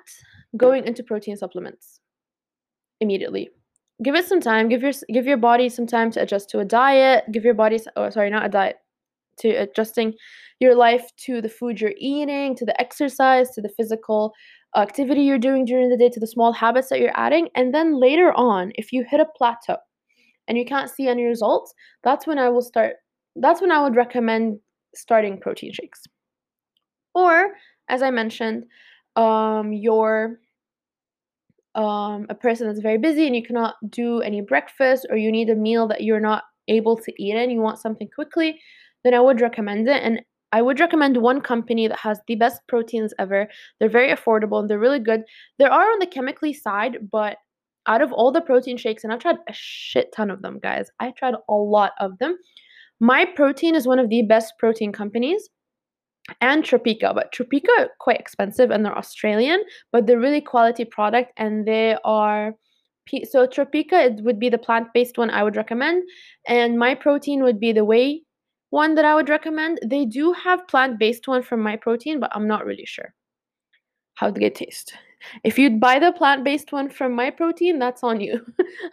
going 0.57 0.87
into 0.87 1.03
protein 1.03 1.37
supplements 1.37 2.01
immediately 3.01 3.51
give 4.03 4.15
it 4.15 4.27
some 4.27 4.41
time. 4.41 4.69
Give 4.69 4.83
your 4.83 4.93
give 5.13 5.27
your 5.27 5.37
body 5.37 5.69
some 5.69 5.87
time 5.87 6.11
to 6.13 6.23
adjust 6.23 6.51
to 6.51 6.59
a 6.59 6.65
diet. 6.65 7.25
Give 7.33 7.45
your 7.45 7.55
body 7.55 7.79
oh 7.97 8.11
sorry 8.11 8.31
not 8.31 8.47
a 8.47 8.49
diet 8.49 8.77
to 9.41 9.49
adjusting 9.51 10.15
your 10.61 10.75
life 10.75 11.05
to 11.17 11.41
the 11.41 11.49
food 11.49 11.81
you're 11.81 11.95
eating 11.99 12.55
to 12.55 12.65
the 12.65 12.81
exercise 12.81 13.51
to 13.51 13.61
the 13.61 13.69
physical 13.77 14.33
activity 14.77 15.23
you're 15.23 15.39
doing 15.39 15.65
during 15.65 15.91
the 15.91 15.97
day 15.97 16.09
to 16.09 16.21
the 16.21 16.27
small 16.27 16.53
habits 16.53 16.89
that 16.89 17.01
you're 17.01 17.19
adding. 17.19 17.49
And 17.55 17.75
then 17.75 18.01
later 18.01 18.33
on 18.33 18.73
if 18.77 18.93
you 18.93 19.05
hit 19.09 19.21
a 19.21 19.27
plateau 19.37 19.77
and 20.49 20.59
you 20.59 20.65
can't 20.65 20.91
see 20.91 21.09
any 21.09 21.25
results 21.25 21.73
that's 22.03 22.27
when 22.27 22.39
i 22.39 22.49
will 22.49 22.63
start 22.63 22.97
that's 23.37 23.61
when 23.61 23.73
i 23.73 23.83
would 23.83 23.97
recommend 23.97 24.59
starting 24.95 25.41
protein 25.41 25.73
shakes. 25.73 26.03
Or 27.15 27.55
as 27.89 28.03
i 28.03 28.11
mentioned 28.11 28.65
um 29.17 29.73
your 29.73 30.41
um, 31.75 32.27
a 32.29 32.35
person 32.35 32.67
that's 32.67 32.81
very 32.81 32.99
busy 32.99 33.27
and 33.27 33.35
you 33.35 33.43
cannot 33.43 33.75
do 33.91 34.21
any 34.21 34.41
breakfast 34.41 35.07
or 35.11 35.17
you 35.17 35.33
need 35.33 35.51
a 35.51 35.55
meal 35.55 35.89
that 35.89 36.03
you're 36.03 36.21
not 36.21 36.45
able 36.69 36.97
to 36.97 37.13
eat 37.19 37.35
and 37.35 37.53
you 37.53 37.61
want 37.61 37.79
something 37.79 38.09
quickly, 38.15 38.61
then 39.03 39.15
I 39.15 39.21
would 39.21 39.41
recommend 39.41 39.89
it. 39.89 40.03
And 40.03 40.23
I 40.53 40.63
would 40.63 40.79
recommend 40.79 41.17
one 41.17 41.41
company 41.41 41.89
that 41.89 41.99
has 41.99 42.21
the 42.29 42.37
best 42.37 42.61
proteins 42.69 43.13
ever. 43.19 43.49
They're 43.81 43.89
very 43.89 44.13
affordable 44.13 44.61
and 44.61 44.71
they're 44.71 44.79
really 44.79 45.01
good. 45.01 45.23
There 45.59 45.73
are 45.73 45.91
on 45.91 45.99
the 45.99 46.07
chemically 46.07 46.53
side, 46.53 46.99
but 47.11 47.39
out 47.87 48.03
of 48.03 48.13
all 48.13 48.31
the 48.33 48.41
protein 48.41 48.77
shakes, 48.77 49.05
and 49.05 49.13
I've 49.13 49.19
tried 49.19 49.37
a 49.49 49.53
shit 49.53 50.13
ton 50.15 50.31
of 50.31 50.43
them, 50.43 50.59
guys. 50.63 50.91
I 51.01 51.13
tried 51.19 51.35
a 51.35 51.53
lot 51.53 51.93
of 52.01 52.19
them. 52.19 52.39
Myprotein 53.03 53.75
is 53.75 53.87
one 53.87 53.99
of 53.99 54.09
the 54.09 54.23
best 54.23 54.55
protein 54.59 54.93
companies 54.93 55.49
and 56.41 56.65
Tropeaka, 56.65 57.15
but 57.15 57.33
Tropeaka 57.33 57.89
quite 57.99 58.21
expensive 58.21 58.71
and 58.71 58.85
they're 58.85 58.97
Australian, 58.97 59.63
but 59.93 60.07
they're 60.07 60.19
really 60.19 60.41
quality 60.41 60.85
product 60.85 61.33
and 61.37 61.67
they 61.67 61.97
are 62.05 62.55
so 63.25 63.47
Tropeaka 63.47 63.93
it 63.93 64.25
would 64.25 64.39
be 64.39 64.49
the 64.49 64.59
plant-based 64.59 65.19
one 65.19 65.29
I 65.29 65.43
would 65.43 65.57
recommend 65.57 66.05
and 66.47 66.79
Myprotein 66.79 67.43
would 67.43 67.61
be 67.61 67.73
the 67.73 67.85
whey 67.85 68.23
one 68.71 68.95
that 68.95 69.05
I 69.05 69.15
would 69.15 69.29
recommend. 69.29 69.79
They 69.85 70.05
do 70.05 70.33
have 70.33 70.67
plant-based 70.67 71.29
one 71.29 71.43
from 71.43 71.63
Myprotein, 71.63 72.19
but 72.19 72.31
I'm 72.35 72.49
not 72.49 72.65
really 72.65 72.87
sure 72.87 73.15
how 74.15 74.31
they 74.31 74.51
taste. 74.51 74.95
If 75.43 75.59
you'd 75.59 75.81
buy 75.81 75.99
the 75.99 76.13
plant-based 76.13 76.73
one 76.73 76.91
from 76.91 77.17
Myprotein, 77.17 77.79
that's 77.79 78.03
on 78.03 78.21
you. 78.21 78.45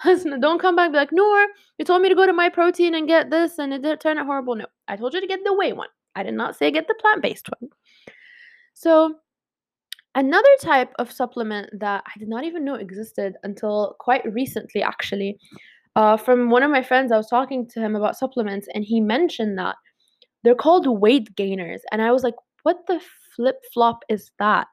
Don't 0.39 0.59
come 0.59 0.75
back 0.75 0.91
be 0.91 0.97
like, 0.97 1.11
Noor, 1.11 1.47
you 1.77 1.85
told 1.85 2.01
me 2.01 2.09
to 2.09 2.15
go 2.15 2.25
to 2.25 2.33
Myprotein 2.33 2.95
and 2.95 3.07
get 3.07 3.29
this 3.29 3.59
and 3.59 3.73
it 3.73 3.81
didn't 3.81 4.01
turn 4.01 4.17
out 4.17 4.25
horrible. 4.25 4.55
No, 4.55 4.65
I 4.87 4.97
told 4.97 5.13
you 5.13 5.21
to 5.21 5.27
get 5.27 5.39
the 5.43 5.53
whey 5.53 5.73
one. 5.73 5.89
I 6.15 6.23
did 6.23 6.33
not 6.33 6.55
say 6.55 6.71
get 6.71 6.87
the 6.87 6.95
plant 6.95 7.21
based 7.21 7.47
one. 7.59 7.69
So, 8.73 9.15
Another 10.13 10.49
type 10.61 10.91
of 10.99 11.09
supplement 11.09 11.69
that 11.79 12.03
I 12.05 12.19
did 12.19 12.27
not 12.27 12.43
even 12.43 12.65
know 12.65 12.75
existed 12.75 13.37
until 13.43 13.95
quite 13.99 14.21
recently, 14.33 14.83
actually, 14.83 15.39
uh, 15.95 16.17
from 16.17 16.49
one 16.49 16.63
of 16.63 16.71
my 16.71 16.83
friends, 16.83 17.11
I 17.11 17.17
was 17.17 17.29
talking 17.29 17.65
to 17.69 17.79
him 17.79 17.95
about 17.95 18.17
supplements, 18.17 18.67
and 18.73 18.83
he 18.83 18.99
mentioned 18.99 19.57
that 19.57 19.77
they're 20.43 20.55
called 20.55 20.85
weight 20.99 21.33
gainers. 21.35 21.81
And 21.91 22.01
I 22.01 22.11
was 22.11 22.23
like, 22.23 22.35
what 22.63 22.85
the 22.87 23.01
flip 23.35 23.55
flop 23.73 24.03
is 24.09 24.31
that? 24.37 24.67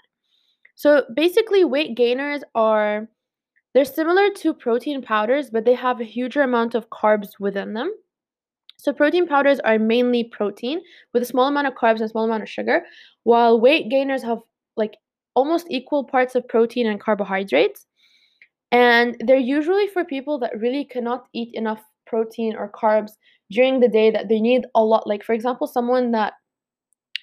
So 0.74 1.04
basically, 1.14 1.62
weight 1.64 1.96
gainers 1.96 2.42
are 2.56 3.08
they're 3.74 3.84
similar 3.84 4.30
to 4.38 4.54
protein 4.54 5.02
powders, 5.02 5.50
but 5.50 5.64
they 5.64 5.74
have 5.74 6.00
a 6.00 6.04
huger 6.04 6.42
amount 6.42 6.74
of 6.74 6.90
carbs 6.90 7.38
within 7.38 7.74
them. 7.74 7.92
So 8.78 8.92
protein 8.92 9.26
powders 9.26 9.60
are 9.60 9.78
mainly 9.78 10.24
protein 10.24 10.80
with 11.12 11.22
a 11.22 11.26
small 11.26 11.48
amount 11.48 11.66
of 11.66 11.74
carbs 11.74 11.96
and 11.96 12.02
a 12.02 12.08
small 12.08 12.24
amount 12.24 12.44
of 12.44 12.48
sugar, 12.48 12.84
while 13.24 13.60
weight 13.60 13.90
gainers 13.90 14.22
have 14.22 14.38
like 14.76 14.96
almost 15.34 15.66
equal 15.68 16.04
parts 16.04 16.34
of 16.34 16.48
protein 16.48 16.86
and 16.86 17.00
carbohydrates. 17.00 17.86
And 18.70 19.16
they're 19.26 19.36
usually 19.36 19.88
for 19.88 20.04
people 20.04 20.38
that 20.40 20.58
really 20.58 20.84
cannot 20.84 21.26
eat 21.32 21.54
enough 21.54 21.82
protein 22.06 22.56
or 22.56 22.70
carbs 22.70 23.12
during 23.50 23.80
the 23.80 23.88
day 23.88 24.10
that 24.10 24.28
they 24.28 24.40
need 24.40 24.66
a 24.74 24.82
lot 24.82 25.06
like 25.06 25.22
for 25.22 25.32
example 25.32 25.66
someone 25.66 26.10
that 26.12 26.34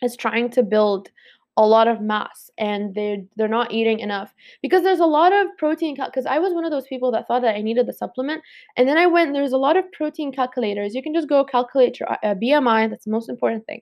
is 0.03 0.15
trying 0.15 0.49
to 0.51 0.63
build 0.63 1.09
a 1.57 1.65
lot 1.65 1.87
of 1.87 2.01
mass 2.01 2.49
and 2.57 2.93
they're 2.95 3.17
they're 3.37 3.47
not 3.47 3.71
eating 3.71 3.99
enough. 3.99 4.33
Because 4.61 4.83
there's 4.83 4.99
a 4.99 5.05
lot 5.05 5.33
of 5.33 5.47
protein 5.57 5.95
because 5.95 6.25
i 6.25 6.37
was 6.39 6.53
one 6.53 6.65
of 6.65 6.71
those 6.71 6.87
people 6.87 7.11
that 7.11 7.27
thought 7.27 7.41
that 7.41 7.55
i 7.55 7.61
needed 7.61 7.87
the 7.87 7.93
supplement 7.93 8.41
and 8.77 8.87
then 8.87 8.97
i 8.97 9.05
went 9.05 9.33
there's 9.33 9.53
a 9.53 9.57
lot 9.57 9.77
of 9.77 9.91
protein 9.93 10.31
calculators. 10.31 10.95
You 10.95 11.03
can 11.03 11.13
just 11.13 11.29
go 11.29 11.43
calculate 11.43 11.99
your 11.99 12.11
uh, 12.11 12.35
bmi 12.35 12.89
that's 12.89 13.05
the 13.05 13.11
most 13.11 13.29
important 13.29 13.65
thing. 13.65 13.81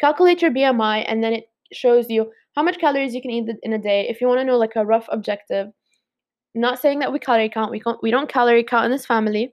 Calculate 0.00 0.42
your 0.42 0.50
bmi 0.50 1.04
and 1.08 1.22
then 1.22 1.32
it 1.32 1.44
shows 1.72 2.10
you 2.10 2.30
how 2.56 2.62
much 2.62 2.78
calories 2.78 3.14
you 3.14 3.22
can 3.22 3.30
eat 3.30 3.48
in 3.62 3.72
a 3.72 3.78
day. 3.78 4.08
If 4.08 4.20
you 4.20 4.26
want 4.26 4.40
to 4.40 4.44
know 4.44 4.58
like 4.58 4.76
a 4.76 4.84
rough 4.84 5.06
objective 5.10 5.68
not 6.54 6.80
saying 6.80 6.98
that 6.98 7.12
we 7.12 7.18
calorie 7.18 7.48
count 7.48 7.70
we 7.70 7.80
can't 7.80 8.02
we 8.02 8.10
don't 8.10 8.28
calorie 8.28 8.64
count 8.64 8.86
in 8.86 8.90
this 8.90 9.06
family. 9.06 9.52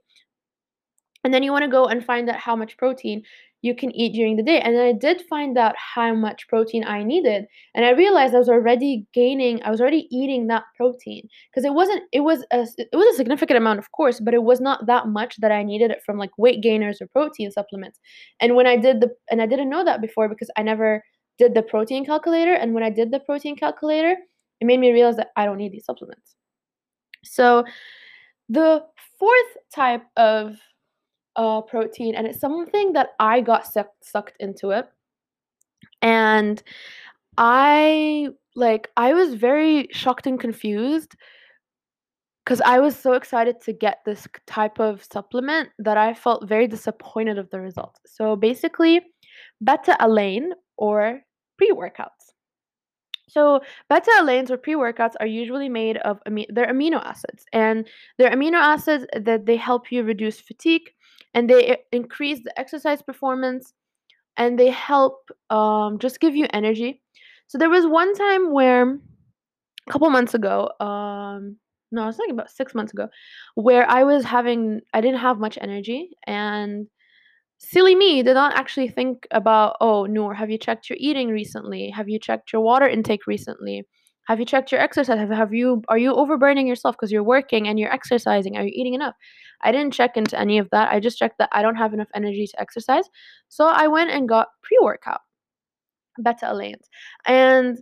And 1.24 1.34
then 1.34 1.42
you 1.42 1.52
want 1.52 1.64
to 1.64 1.72
go 1.72 1.86
and 1.86 2.06
find 2.06 2.30
out 2.30 2.36
how 2.36 2.56
much 2.56 2.78
protein 2.78 3.24
you 3.66 3.74
can 3.74 3.92
eat 3.96 4.14
during 4.14 4.36
the 4.36 4.44
day. 4.44 4.62
And 4.62 4.78
I 4.78 4.92
did 4.92 5.24
find 5.28 5.58
out 5.58 5.74
how 5.76 6.14
much 6.14 6.48
protein 6.48 6.84
I 6.86 7.04
needed. 7.04 7.46
And 7.74 7.84
I 7.84 7.92
realized 7.92 8.36
I 8.36 8.38
was 8.38 8.48
already 8.48 9.08
gaining, 9.12 9.60
I 9.64 9.72
was 9.72 9.82
already 9.82 10.08
eating 10.12 10.46
that 10.48 10.66
protein 10.78 11.28
because 11.50 11.66
it 11.66 11.74
wasn't, 11.74 12.04
it 12.12 12.20
was 12.20 12.46
a, 12.52 12.68
it 12.78 12.96
was 12.96 13.12
a 13.12 13.18
significant 13.18 13.58
amount, 13.58 13.80
of 13.80 13.92
course, 13.92 14.20
but 14.20 14.36
it 14.36 14.44
was 14.44 14.62
not 14.62 14.86
that 14.86 15.08
much 15.08 15.38
that 15.38 15.52
I 15.52 15.64
needed 15.64 15.90
it 15.90 16.04
from 16.06 16.20
like 16.20 16.30
weight 16.38 16.62
gainers 16.62 17.02
or 17.02 17.08
protein 17.08 17.52
supplements. 17.52 18.00
And 18.40 18.56
when 18.56 18.68
I 18.68 18.78
did 18.78 19.02
the, 19.02 19.10
and 19.32 19.42
I 19.42 19.48
didn't 19.48 19.72
know 19.72 19.84
that 19.84 20.00
before 20.00 20.30
because 20.30 20.52
I 20.56 20.62
never 20.62 21.04
did 21.40 21.56
the 21.56 21.64
protein 21.64 22.06
calculator. 22.06 22.54
And 22.54 22.76
when 22.76 22.84
I 22.84 22.92
did 22.92 23.10
the 23.10 23.20
protein 23.20 23.56
calculator, 23.56 24.16
it 24.62 24.66
made 24.66 24.80
me 24.80 24.92
realize 24.92 25.16
that 25.16 25.32
I 25.36 25.46
don't 25.46 25.58
need 25.58 25.72
these 25.72 25.86
supplements. 25.86 26.36
So 27.24 27.66
the 28.48 28.84
fourth 29.18 29.58
type 29.74 30.04
of 30.18 30.56
uh, 31.36 31.62
protein, 31.62 32.16
and 32.16 32.28
it's 32.28 32.40
something 32.40 32.94
that 32.94 33.10
I 33.20 33.42
got 33.42 33.66
suck- 33.66 33.94
sucked 34.02 34.36
into 34.40 34.72
it. 34.72 34.88
And 36.02 36.62
I 37.38 38.30
like 38.56 38.90
I 38.96 39.14
was 39.14 39.34
very 39.34 39.88
shocked 39.92 40.28
and 40.28 40.40
confused 40.40 41.16
because 42.46 42.62
I 42.62 42.80
was 42.80 42.96
so 42.96 43.14
excited 43.14 43.60
to 43.62 43.74
get 43.74 44.00
this 44.06 44.28
type 44.46 44.80
of 44.80 45.04
supplement 45.04 45.70
that 45.80 45.98
I 45.98 46.14
felt 46.14 46.48
very 46.48 46.68
disappointed 46.68 47.38
of 47.38 47.50
the 47.50 47.60
results. 47.60 48.00
So 48.06 48.36
basically, 48.36 49.02
beta 49.64 49.98
alanine 50.00 50.52
or 50.78 51.22
pre 51.58 51.72
workouts. 51.72 52.36
So 53.28 53.60
beta 53.90 54.12
alains 54.22 54.50
or 54.50 54.58
pre-workouts 54.58 55.14
are 55.20 55.28
usually 55.28 55.68
made 55.68 55.98
of 55.98 56.20
ami- 56.26 56.48
they're 56.50 56.72
amino 56.72 57.04
acids, 57.04 57.46
and 57.52 57.88
they're 58.18 58.32
amino 58.32 58.60
acids 58.60 59.06
that 59.14 59.46
they 59.46 59.58
help 59.58 59.92
you 59.92 60.04
reduce 60.04 60.40
fatigue, 60.40 60.90
and 61.36 61.48
they 61.50 61.78
increase 61.92 62.40
the 62.44 62.58
exercise 62.60 63.04
performance, 63.04 63.74
and 64.38 64.58
they 64.58 64.72
help 64.72 65.30
um, 65.52 66.00
just 66.00 66.20
give 66.20 66.36
you 66.36 66.48
energy. 66.52 67.02
So 67.48 67.60
there 67.60 67.70
was 67.70 67.86
one 67.86 68.16
time 68.16 68.52
where 68.52 68.90
a 69.88 69.92
couple 69.92 70.10
months 70.10 70.34
ago, 70.34 70.72
um, 70.80 71.58
no, 71.92 72.04
I 72.04 72.08
was 72.08 72.18
thinking 72.18 72.34
about 72.34 72.50
six 72.50 72.74
months 72.74 72.92
ago, 72.94 73.08
where 73.54 73.88
I 73.88 74.04
was 74.04 74.26
having 74.26 74.82
I 74.94 75.02
didn't 75.02 75.20
have 75.20 75.38
much 75.38 75.60
energy, 75.62 76.10
and 76.26 76.88
silly 77.58 77.96
me 77.96 78.24
did 78.24 78.34
not 78.34 78.56
actually 78.58 78.90
think 78.90 79.28
about, 79.32 79.76
oh, 79.80 80.06
Noor, 80.06 80.34
have 80.34 80.50
you 80.50 80.58
checked 80.58 80.90
your 80.90 80.98
eating 81.00 81.30
recently? 81.30 81.90
Have 81.90 82.10
you 82.10 82.20
checked 82.20 82.52
your 82.52 82.62
water 82.62 82.88
intake 82.88 83.28
recently? 83.28 83.86
Have 84.28 84.40
you 84.40 84.46
checked 84.46 84.72
your 84.72 84.82
exercise? 84.82 85.20
Have, 85.20 85.30
have 85.30 85.54
you 85.54 85.84
are 85.88 85.98
you 85.98 86.14
overburning 86.14 86.68
yourself 86.68 86.96
because 86.96 87.12
you're 87.12 87.24
working 87.24 87.68
and 87.68 87.80
you're 87.80 87.94
exercising? 87.94 88.58
Are 88.58 88.64
you 88.64 88.72
eating 88.74 88.94
enough? 88.94 89.16
I 89.62 89.72
didn't 89.72 89.94
check 89.94 90.18
into 90.18 90.40
any 90.40 90.58
of 90.58 90.70
that. 90.72 90.92
I 90.92 91.00
just 91.00 91.18
checked 91.18 91.38
that 91.38 91.50
I 91.52 91.62
don't 91.62 91.76
have 91.76 91.94
enough 91.94 92.10
energy 92.14 92.48
to 92.48 92.62
exercise. 92.62 93.06
So 93.50 93.68
I 93.68 93.88
went 93.88 94.12
and 94.12 94.28
got 94.28 94.48
pre-workout 94.64 95.22
beta 96.24 96.46
alains. 96.46 96.86
And 97.28 97.80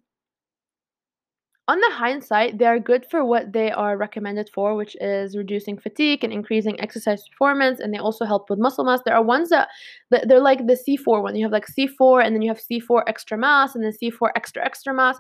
on 1.70 1.80
the 1.80 1.92
hindsight, 1.92 2.58
they 2.58 2.66
are 2.66 2.78
good 2.78 3.06
for 3.10 3.24
what 3.24 3.54
they 3.54 3.72
are 3.72 3.96
recommended 3.96 4.50
for, 4.54 4.76
which 4.76 4.98
is 5.00 5.38
reducing 5.38 5.78
fatigue 5.78 6.24
and 6.26 6.34
increasing 6.34 6.80
exercise 6.82 7.24
performance, 7.30 7.80
and 7.80 7.94
they 7.94 8.00
also 8.00 8.26
help 8.26 8.50
with 8.50 8.60
muscle 8.60 8.84
mass. 8.84 9.00
There 9.06 9.16
are 9.16 9.24
ones 9.24 9.50
that, 9.50 9.70
that 10.12 10.28
they're 10.28 10.42
like 10.42 10.68
the 10.68 10.74
C4 10.74 11.24
one. 11.24 11.36
You 11.38 11.46
have 11.46 11.54
like 11.54 11.68
C4, 11.68 12.26
and 12.26 12.36
then 12.36 12.42
you 12.42 12.50
have 12.50 12.60
C4 12.60 13.04
extra 13.08 13.38
mass, 13.38 13.76
and 13.76 13.84
then 13.84 13.94
C4 13.94 14.32
extra 14.36 14.66
extra 14.66 14.94
mass. 14.94 15.18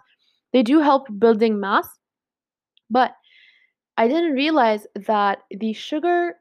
They 0.53 0.63
do 0.63 0.79
help 0.79 1.07
building 1.19 1.59
mass, 1.59 1.87
but 2.89 3.13
I 3.97 4.07
didn't 4.07 4.33
realize 4.33 4.87
that 5.07 5.39
the 5.51 5.73
sugar 5.73 6.35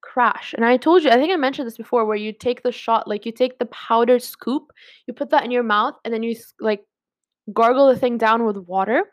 crash. 0.00 0.54
And 0.54 0.64
I 0.64 0.76
told 0.76 1.02
you, 1.02 1.10
I 1.10 1.16
think 1.16 1.32
I 1.32 1.36
mentioned 1.36 1.66
this 1.66 1.76
before, 1.76 2.04
where 2.04 2.16
you 2.16 2.32
take 2.32 2.62
the 2.62 2.72
shot, 2.72 3.08
like 3.08 3.24
you 3.24 3.32
take 3.32 3.58
the 3.58 3.66
powdered 3.66 4.22
scoop, 4.22 4.72
you 5.06 5.14
put 5.14 5.30
that 5.30 5.44
in 5.44 5.50
your 5.50 5.62
mouth, 5.62 5.94
and 6.04 6.12
then 6.12 6.22
you 6.22 6.36
like 6.60 6.84
gargle 7.52 7.88
the 7.88 7.98
thing 7.98 8.18
down 8.18 8.44
with 8.44 8.58
water 8.58 9.04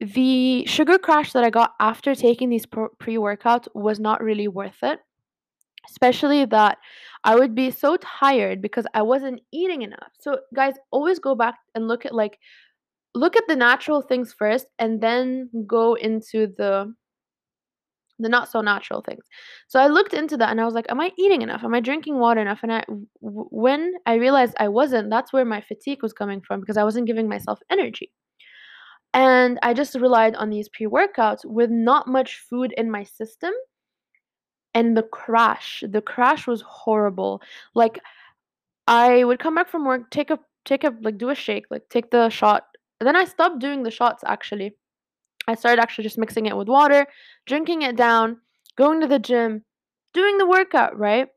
the 0.00 0.64
sugar 0.66 0.98
crash 0.98 1.32
that 1.32 1.44
I 1.44 1.50
got 1.50 1.72
after 1.80 2.14
taking 2.14 2.48
these 2.48 2.66
pre 2.66 3.16
workouts 3.16 3.68
was 3.74 3.98
not 3.98 4.22
really 4.22 4.48
worth 4.48 4.82
it. 4.82 5.00
Especially 5.88 6.44
that 6.46 6.78
I 7.24 7.36
would 7.36 7.54
be 7.54 7.70
so 7.70 7.96
tired 7.98 8.60
because 8.60 8.86
I 8.92 9.02
wasn't 9.02 9.40
eating 9.52 9.82
enough. 9.82 10.10
So, 10.18 10.40
guys, 10.54 10.74
always 10.90 11.18
go 11.20 11.34
back 11.34 11.54
and 11.74 11.86
look 11.86 12.04
at 12.04 12.14
like, 12.14 12.38
look 13.16 13.36
at 13.36 13.44
the 13.48 13.56
natural 13.56 14.02
things 14.02 14.32
first 14.32 14.66
and 14.78 15.00
then 15.00 15.50
go 15.66 15.94
into 15.94 16.48
the 16.58 16.94
the 18.18 18.28
not 18.28 18.50
so 18.50 18.60
natural 18.60 19.02
things. 19.02 19.24
So 19.68 19.78
I 19.78 19.88
looked 19.88 20.14
into 20.14 20.36
that 20.38 20.50
and 20.50 20.60
I 20.60 20.64
was 20.64 20.74
like, 20.74 20.86
am 20.88 21.00
I 21.00 21.12
eating 21.18 21.42
enough? 21.42 21.62
Am 21.64 21.74
I 21.74 21.80
drinking 21.80 22.18
water 22.18 22.40
enough? 22.40 22.60
And 22.62 22.72
I 22.72 22.82
w- 23.22 23.48
when 23.50 23.92
I 24.06 24.14
realized 24.14 24.54
I 24.58 24.68
wasn't, 24.68 25.10
that's 25.10 25.32
where 25.32 25.44
my 25.44 25.60
fatigue 25.60 26.02
was 26.02 26.14
coming 26.14 26.40
from 26.40 26.60
because 26.60 26.78
I 26.78 26.84
wasn't 26.84 27.06
giving 27.06 27.28
myself 27.28 27.60
energy. 27.70 28.12
And 29.12 29.58
I 29.62 29.74
just 29.74 29.94
relied 29.94 30.34
on 30.36 30.50
these 30.50 30.68
pre 30.68 30.86
workouts 30.86 31.44
with 31.44 31.70
not 31.70 32.08
much 32.08 32.38
food 32.48 32.72
in 32.76 32.90
my 32.90 33.04
system. 33.04 33.52
And 34.74 34.96
the 34.96 35.02
crash, 35.02 35.82
the 35.88 36.02
crash 36.02 36.46
was 36.46 36.62
horrible. 36.62 37.40
Like, 37.74 38.00
I 38.86 39.24
would 39.24 39.38
come 39.38 39.54
back 39.54 39.68
from 39.68 39.86
work, 39.86 40.10
take 40.10 40.30
a, 40.30 40.38
take 40.64 40.84
a, 40.84 40.94
like, 41.00 41.18
do 41.18 41.30
a 41.30 41.34
shake, 41.34 41.64
like, 41.70 41.88
take 41.88 42.10
the 42.10 42.28
shot. 42.28 42.64
Then 43.00 43.16
I 43.16 43.24
stopped 43.24 43.58
doing 43.58 43.82
the 43.82 43.90
shots 43.90 44.22
actually. 44.26 44.76
I 45.48 45.54
started 45.54 45.80
actually 45.82 46.04
just 46.04 46.18
mixing 46.18 46.46
it 46.46 46.56
with 46.56 46.68
water, 46.68 47.06
drinking 47.46 47.82
it 47.82 47.96
down, 47.96 48.40
going 48.76 49.00
to 49.00 49.06
the 49.06 49.18
gym, 49.18 49.64
doing 50.12 50.38
the 50.38 50.46
workout, 50.46 50.98
right? 50.98 51.28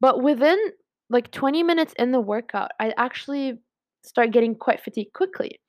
But 0.00 0.22
within 0.22 0.58
like 1.10 1.30
20 1.30 1.62
minutes 1.62 1.94
in 1.98 2.12
the 2.12 2.20
workout, 2.20 2.70
I 2.80 2.94
actually 2.96 3.58
start 4.02 4.30
getting 4.32 4.54
quite 4.54 4.80
fatigued 4.82 5.12
quickly. 5.12 5.60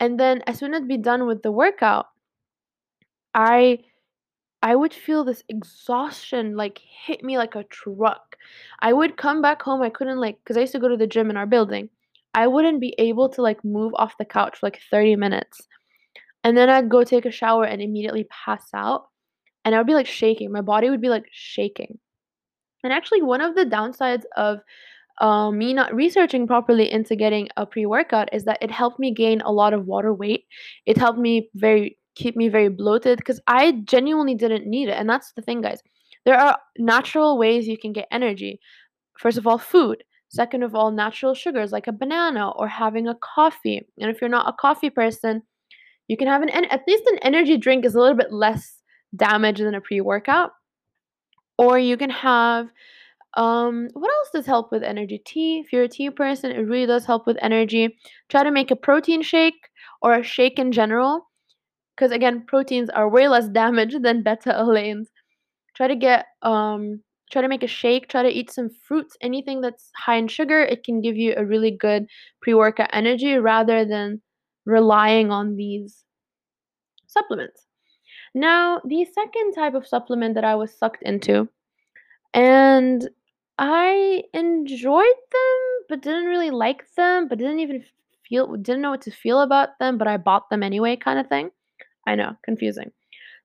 And 0.00 0.18
then 0.20 0.42
as 0.46 0.58
soon 0.58 0.74
as 0.74 0.82
I'd 0.82 0.88
be 0.88 0.98
done 0.98 1.26
with 1.26 1.42
the 1.42 1.52
workout, 1.52 2.06
I 3.34 3.84
I 4.62 4.76
would 4.76 4.94
feel 4.94 5.24
this 5.24 5.44
exhaustion 5.48 6.56
like 6.56 6.78
hit 6.80 7.24
me 7.24 7.38
like 7.38 7.54
a 7.56 7.64
truck. 7.64 8.36
I 8.80 8.92
would 8.92 9.16
come 9.16 9.42
back 9.42 9.62
home, 9.62 9.82
I 9.82 9.90
couldn't 9.90 10.20
like 10.20 10.44
cuz 10.44 10.56
I 10.56 10.60
used 10.62 10.72
to 10.74 10.80
go 10.80 10.88
to 10.88 10.96
the 10.96 11.06
gym 11.06 11.30
in 11.30 11.36
our 11.36 11.46
building. 11.46 11.90
I 12.34 12.46
wouldn't 12.46 12.80
be 12.80 12.94
able 12.98 13.28
to 13.30 13.42
like 13.42 13.64
move 13.64 13.92
off 13.96 14.18
the 14.18 14.24
couch 14.24 14.58
for 14.58 14.66
like 14.66 14.80
30 14.90 15.16
minutes. 15.16 15.60
And 16.44 16.56
then 16.56 16.68
I'd 16.68 16.88
go 16.88 17.04
take 17.04 17.26
a 17.26 17.30
shower 17.30 17.64
and 17.64 17.80
immediately 17.80 18.26
pass 18.30 18.66
out. 18.74 19.04
And 19.64 19.74
I 19.74 19.78
would 19.78 19.86
be 19.86 19.94
like 19.94 20.06
shaking. 20.06 20.50
My 20.50 20.60
body 20.60 20.90
would 20.90 21.00
be 21.00 21.08
like 21.08 21.26
shaking. 21.30 21.98
And 22.82 22.92
actually 22.92 23.22
one 23.22 23.40
of 23.40 23.54
the 23.54 23.64
downsides 23.64 24.24
of 24.36 24.58
uh, 25.20 25.50
me 25.50 25.72
not 25.72 25.94
researching 25.94 26.46
properly 26.46 26.90
into 26.90 27.14
getting 27.14 27.48
a 27.56 27.66
pre-workout 27.66 28.28
is 28.32 28.44
that 28.44 28.58
it 28.60 28.70
helped 28.70 28.98
me 28.98 29.12
gain 29.12 29.40
a 29.42 29.52
lot 29.52 29.74
of 29.74 29.86
water 29.86 30.12
weight. 30.12 30.46
It 30.86 30.96
helped 30.96 31.18
me 31.18 31.48
very 31.54 31.98
keep 32.14 32.36
me 32.36 32.48
very 32.48 32.68
bloated 32.68 33.18
because 33.18 33.40
I 33.46 33.72
genuinely 33.84 34.34
didn't 34.34 34.66
need 34.66 34.88
it. 34.88 34.98
And 34.98 35.08
that's 35.08 35.32
the 35.32 35.42
thing, 35.42 35.60
guys. 35.62 35.80
There 36.24 36.38
are 36.38 36.58
natural 36.78 37.38
ways 37.38 37.66
you 37.66 37.78
can 37.78 37.92
get 37.92 38.08
energy. 38.10 38.60
First 39.18 39.38
of 39.38 39.46
all, 39.46 39.58
food. 39.58 40.04
Second 40.32 40.62
of 40.62 40.74
all, 40.74 40.90
natural 40.90 41.34
sugars 41.34 41.72
like 41.72 41.86
a 41.86 41.92
banana 41.92 42.52
or 42.52 42.66
having 42.66 43.06
a 43.06 43.14
coffee. 43.16 43.86
And 43.98 44.10
if 44.10 44.20
you're 44.20 44.30
not 44.30 44.48
a 44.48 44.54
coffee 44.58 44.88
person, 44.88 45.42
you 46.08 46.16
can 46.16 46.26
have 46.26 46.40
an 46.40 46.48
at 46.48 46.80
least 46.88 47.04
an 47.06 47.18
energy 47.18 47.58
drink 47.58 47.84
is 47.84 47.94
a 47.94 48.00
little 48.00 48.16
bit 48.16 48.32
less 48.32 48.78
damage 49.14 49.58
than 49.58 49.74
a 49.74 49.80
pre-workout. 49.82 50.52
Or 51.58 51.78
you 51.78 51.98
can 51.98 52.08
have 52.08 52.68
um 53.34 53.88
what 53.92 54.10
else 54.10 54.30
does 54.32 54.46
help 54.46 54.72
with 54.72 54.82
energy? 54.82 55.20
Tea. 55.22 55.60
If 55.60 55.70
you're 55.70 55.82
a 55.82 55.88
tea 55.88 56.08
person, 56.08 56.50
it 56.50 56.60
really 56.60 56.86
does 56.86 57.04
help 57.04 57.26
with 57.26 57.36
energy. 57.42 57.94
Try 58.30 58.42
to 58.42 58.50
make 58.50 58.70
a 58.70 58.76
protein 58.76 59.20
shake 59.20 59.68
or 60.00 60.14
a 60.14 60.22
shake 60.22 60.58
in 60.58 60.72
general 60.72 61.28
because 61.94 62.10
again, 62.10 62.44
proteins 62.46 62.88
are 62.88 63.06
way 63.06 63.28
less 63.28 63.48
damaged 63.60 64.02
than 64.02 64.22
beta-alanes. 64.22 65.08
Try 65.76 65.88
to 65.88 65.96
get 65.96 66.24
um 66.40 67.02
try 67.32 67.40
to 67.40 67.48
make 67.48 67.62
a 67.62 67.66
shake, 67.66 68.08
try 68.08 68.22
to 68.22 68.28
eat 68.28 68.50
some 68.50 68.68
fruits, 68.68 69.16
anything 69.22 69.62
that's 69.62 69.90
high 69.96 70.16
in 70.16 70.28
sugar, 70.28 70.60
it 70.60 70.84
can 70.84 71.00
give 71.00 71.16
you 71.16 71.34
a 71.36 71.44
really 71.44 71.70
good 71.70 72.06
pre-workout 72.42 72.90
energy 72.92 73.34
rather 73.34 73.84
than 73.86 74.20
relying 74.66 75.30
on 75.32 75.56
these 75.56 76.04
supplements. 77.06 77.66
Now, 78.34 78.80
the 78.84 79.06
second 79.06 79.54
type 79.54 79.74
of 79.74 79.86
supplement 79.86 80.34
that 80.34 80.44
I 80.44 80.54
was 80.54 80.78
sucked 80.78 81.02
into, 81.02 81.48
and 82.34 83.08
I 83.58 84.22
enjoyed 84.34 85.04
them, 85.32 85.58
but 85.88 86.02
didn't 86.02 86.26
really 86.26 86.50
like 86.50 86.84
them, 86.96 87.28
but 87.28 87.38
didn't 87.38 87.60
even 87.60 87.84
feel 88.28 88.56
didn't 88.56 88.82
know 88.82 88.90
what 88.90 89.02
to 89.02 89.10
feel 89.10 89.40
about 89.40 89.78
them, 89.78 89.98
but 89.98 90.08
I 90.08 90.16
bought 90.16 90.48
them 90.50 90.62
anyway 90.62 90.96
kind 90.96 91.18
of 91.18 91.28
thing. 91.28 91.50
I 92.06 92.14
know, 92.14 92.36
confusing. 92.44 92.90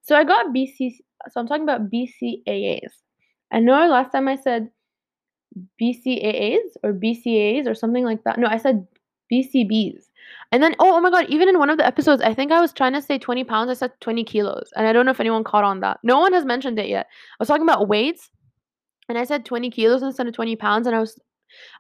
So 0.02 0.16
I 0.16 0.24
got 0.24 0.54
BC 0.54 0.98
so 1.30 1.42
I'm 1.42 1.48
talking 1.48 1.64
about 1.64 1.90
BCAAs. 1.90 2.94
I 3.52 3.60
know 3.60 3.88
last 3.88 4.12
time 4.12 4.28
I 4.28 4.36
said 4.36 4.70
BCAAs 5.82 6.76
or 6.84 6.94
BCAs 6.94 7.68
or 7.68 7.74
something 7.74 8.04
like 8.04 8.24
that. 8.24 8.40
No, 8.40 8.48
I 8.48 8.58
said 8.58 8.86
BCBs. 9.32 10.04
And 10.52 10.64
then, 10.64 10.76
oh, 10.80 10.96
oh 10.96 11.02
my 11.02 11.10
God, 11.10 11.26
even 11.30 11.50
in 11.50 11.60
one 11.60 11.70
of 11.70 11.78
the 11.78 11.86
episodes, 11.86 12.22
I 12.22 12.34
think 12.34 12.52
I 12.52 12.62
was 12.62 12.74
trying 12.74 12.94
to 12.94 13.02
say 13.02 13.18
20 13.18 13.44
pounds. 13.44 13.70
I 13.70 13.74
said 13.74 13.92
20 14.02 14.24
kilos. 14.24 14.70
And 14.76 14.88
I 14.88 14.94
don't 14.94 15.06
know 15.06 15.12
if 15.12 15.20
anyone 15.20 15.44
caught 15.44 15.64
on 15.64 15.80
that. 15.82 16.00
No 16.04 16.20
one 16.20 16.34
has 16.34 16.46
mentioned 16.46 16.80
it 16.80 16.88
yet. 16.88 17.08
I 17.10 17.36
was 17.40 17.48
talking 17.48 17.64
about 17.64 17.88
weights 17.88 18.30
and 19.10 19.18
I 19.18 19.24
said 19.24 19.46
20 19.46 19.70
kilos 19.72 20.04
instead 20.04 20.28
of 20.28 20.34
20 20.34 20.56
pounds. 20.56 20.88
And 20.88 20.96
I 20.96 21.00
was, 21.00 21.20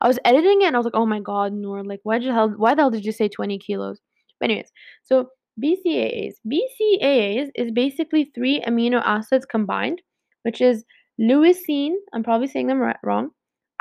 I 0.01 0.07
was 0.07 0.19
editing 0.25 0.61
it 0.61 0.67
and 0.67 0.75
I 0.75 0.79
was 0.79 0.85
like, 0.85 0.95
oh 0.95 1.05
my 1.05 1.19
God, 1.19 1.53
Noor, 1.53 1.83
like, 1.83 2.01
why 2.03 2.19
the 2.19 2.33
hell, 2.33 2.49
why 2.49 2.73
the 2.75 2.81
hell 2.81 2.91
did 2.91 3.05
you 3.05 3.11
say 3.11 3.27
20 3.27 3.57
kilos? 3.59 3.99
But 4.39 4.49
anyways, 4.49 4.71
so 5.03 5.29
BCAAs. 5.61 6.33
BCAAs 6.47 7.49
is 7.55 7.71
basically 7.71 8.31
three 8.35 8.61
amino 8.61 9.01
acids 9.03 9.45
combined, 9.45 10.01
which 10.43 10.61
is 10.61 10.83
leucine, 11.19 11.95
I'm 12.13 12.23
probably 12.23 12.47
saying 12.47 12.67
them 12.67 12.79
right, 12.79 12.97
wrong, 13.03 13.31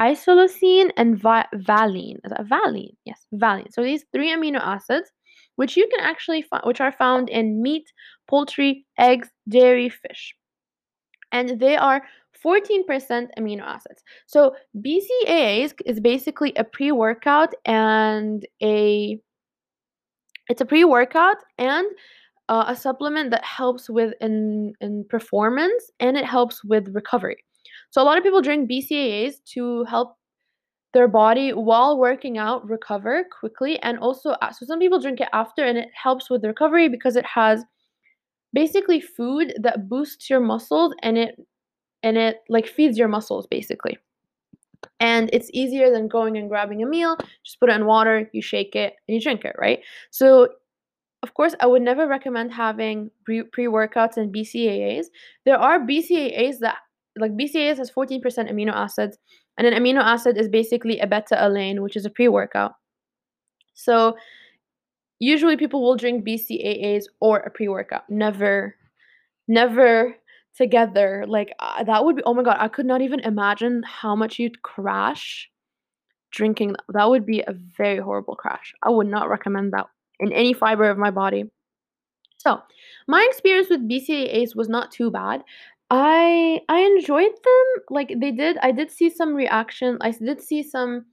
isoleucine, 0.01 0.91
and 0.97 1.19
va- 1.19 1.49
valine. 1.55 2.19
Is 2.25 2.31
that 2.31 2.47
valine? 2.47 2.97
Yes, 3.05 3.27
valine. 3.33 3.71
So 3.71 3.83
these 3.83 4.05
three 4.13 4.31
amino 4.35 4.61
acids, 4.61 5.11
which 5.57 5.77
you 5.77 5.89
can 5.95 6.05
actually 6.05 6.43
find, 6.43 6.63
which 6.65 6.81
are 6.81 6.93
found 6.93 7.29
in 7.29 7.63
meat, 7.63 7.85
poultry, 8.29 8.87
eggs, 8.99 9.29
dairy, 9.49 9.89
fish. 9.89 10.35
And 11.33 11.61
they 11.61 11.77
are 11.77 12.03
14% 12.45 13.29
amino 13.39 13.63
acids. 13.63 14.03
So 14.27 14.55
BCAAs 14.77 15.75
is 15.85 16.01
basically 16.01 16.53
a 16.57 16.65
pre-workout 16.65 17.55
and 17.65 18.47
a 18.63 19.21
it's 20.49 20.61
a 20.61 20.65
pre-workout 20.65 21.39
and 21.59 21.87
uh, 22.49 22.65
a 22.69 22.77
supplement 22.77 23.31
that 23.31 23.45
helps 23.45 23.91
with 23.91 24.15
in 24.21 24.73
in 24.81 25.05
performance 25.09 25.91
and 26.01 26.17
it 26.17 26.25
helps 26.25 26.65
with 26.65 26.89
recovery. 26.95 27.37
So 27.91 28.03
a 28.03 28.05
lot 28.05 28.19
of 28.19 28.25
people 28.25 28.43
drink 28.43 28.71
BCAAs 28.71 29.43
to 29.55 29.85
help 29.85 30.17
their 30.93 31.09
body 31.09 31.53
while 31.53 31.99
working 31.99 32.39
out 32.39 32.67
recover 32.69 33.25
quickly 33.39 33.79
and 33.81 33.99
also 33.99 34.31
uh, 34.31 34.51
so 34.51 34.65
some 34.65 34.79
people 34.79 34.99
drink 35.01 35.21
it 35.21 35.29
after 35.33 35.63
and 35.65 35.77
it 35.77 35.89
helps 35.95 36.31
with 36.31 36.45
recovery 36.45 36.89
because 36.89 37.17
it 37.17 37.27
has 37.27 37.65
basically 38.55 39.01
food 39.01 39.53
that 39.61 39.89
boosts 39.89 40.31
your 40.31 40.41
muscles 40.41 40.95
and 41.03 41.19
it 41.19 41.37
and 42.03 42.17
it 42.17 42.39
like 42.49 42.67
feeds 42.67 42.97
your 42.97 43.09
muscles 43.09 43.47
basically. 43.47 43.99
And 45.01 45.29
it's 45.33 45.51
easier 45.53 45.91
than 45.91 46.09
going 46.09 46.37
and 46.37 46.49
grabbing 46.49 46.83
a 46.83 46.87
meal, 46.87 47.17
just 47.45 47.59
put 47.61 47.69
it 47.69 47.77
in 47.77 47.87
water, 47.87 48.31
you 48.33 48.41
shake 48.41 48.75
it, 48.77 48.95
and 49.07 49.15
you 49.15 49.21
drink 49.21 49.45
it, 49.45 49.57
right? 49.59 49.81
So 50.11 50.49
of 51.27 51.35
course, 51.35 51.57
I 51.59 51.67
would 51.67 51.83
never 51.83 52.07
recommend 52.07 52.53
having 52.53 53.11
pre 53.25 53.67
workouts 53.67 54.17
and 54.17 54.33
BCAAs. 54.33 55.07
There 55.45 55.59
are 55.59 55.81
BCAAs 55.81 56.61
that, 56.61 56.77
like 57.19 57.33
BCAAs 57.33 57.79
has 57.79 57.91
14% 57.91 58.23
amino 58.49 58.73
acids, 58.73 59.19
and 59.59 59.67
an 59.67 59.75
amino 59.75 60.01
acid 60.01 60.39
is 60.39 60.49
basically 60.49 61.01
a 61.01 61.07
beta 61.09 61.35
alane, 61.35 61.81
which 61.81 61.97
is 61.97 62.07
a 62.07 62.11
pre 62.11 62.29
workout. 62.29 62.75
So 63.75 64.17
usually 65.19 65.57
people 65.57 65.83
will 65.83 65.97
drink 65.97 66.25
BCAAs 66.25 67.07
or 67.19 67.39
a 67.39 67.51
pre 67.51 67.67
workout. 67.67 68.09
Never, 68.09 68.77
never 69.49 70.15
together. 70.57 71.25
Like 71.27 71.53
uh, 71.59 71.83
that 71.83 72.05
would 72.05 72.17
be, 72.17 72.23
oh 72.25 72.35
my 72.35 72.45
God, 72.45 72.59
I 72.61 72.69
could 72.69 72.87
not 72.87 73.03
even 73.03 73.19
imagine 73.19 73.83
how 73.83 74.15
much 74.15 74.39
you'd 74.39 74.63
crash 74.63 75.51
drinking. 76.31 76.77
That 76.91 77.09
would 77.09 77.27
be 77.27 77.41
a 77.41 77.53
very 77.53 77.99
horrible 77.99 78.37
crash. 78.37 78.73
I 78.85 78.91
would 78.91 79.09
not 79.09 79.29
recommend 79.29 79.73
that 79.73 79.87
in 80.21 80.33
any 80.33 80.53
fiber 80.53 80.89
of 80.89 80.99
my 80.99 81.11
body. 81.11 81.45
So, 82.39 82.61
my 83.09 83.27
experience 83.29 83.69
with 83.71 83.89
BCAAs 83.89 84.55
was 84.55 84.69
not 84.69 84.93
too 84.93 85.11
bad. 85.11 85.43
I 85.91 86.61
I 86.69 86.81
enjoyed 86.81 87.33
them. 87.45 87.83
Like 87.91 88.13
they 88.21 88.33
did 88.33 88.59
I 88.59 88.73
did 88.73 88.91
see 88.91 89.11
some 89.11 89.35
reaction. 89.35 89.99
I 90.01 90.11
did 90.11 90.41
see 90.41 90.63
some 90.63 91.07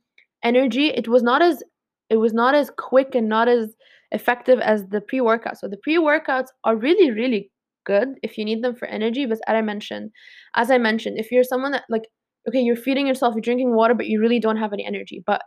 energy. 0.43 0.87
It 0.87 1.07
was 1.07 1.23
not 1.23 1.41
as 1.41 1.63
it 2.09 2.17
was 2.17 2.33
not 2.33 2.55
as 2.55 2.71
quick 2.77 3.15
and 3.15 3.29
not 3.29 3.47
as 3.47 3.75
effective 4.11 4.59
as 4.59 4.85
the 4.87 5.01
pre-workout. 5.01 5.57
So 5.59 5.67
the 5.67 5.77
pre-workouts 5.77 6.47
are 6.63 6.75
really 6.75 7.11
really 7.11 7.51
good 7.85 8.09
if 8.23 8.37
you 8.37 8.45
need 8.45 8.63
them 8.63 8.75
for 8.75 8.87
energy, 8.87 9.25
but 9.25 9.39
as 9.47 9.55
I 9.55 9.61
mentioned, 9.61 10.11
as 10.55 10.71
I 10.71 10.77
mentioned, 10.77 11.19
if 11.19 11.31
you're 11.31 11.43
someone 11.43 11.71
that 11.73 11.83
like 11.89 12.03
okay, 12.47 12.59
you're 12.59 12.75
feeding 12.75 13.07
yourself, 13.07 13.35
you're 13.35 13.41
drinking 13.41 13.75
water, 13.75 13.93
but 13.93 14.07
you 14.07 14.19
really 14.19 14.39
don't 14.39 14.57
have 14.57 14.73
any 14.73 14.85
energy. 14.85 15.23
But 15.25 15.41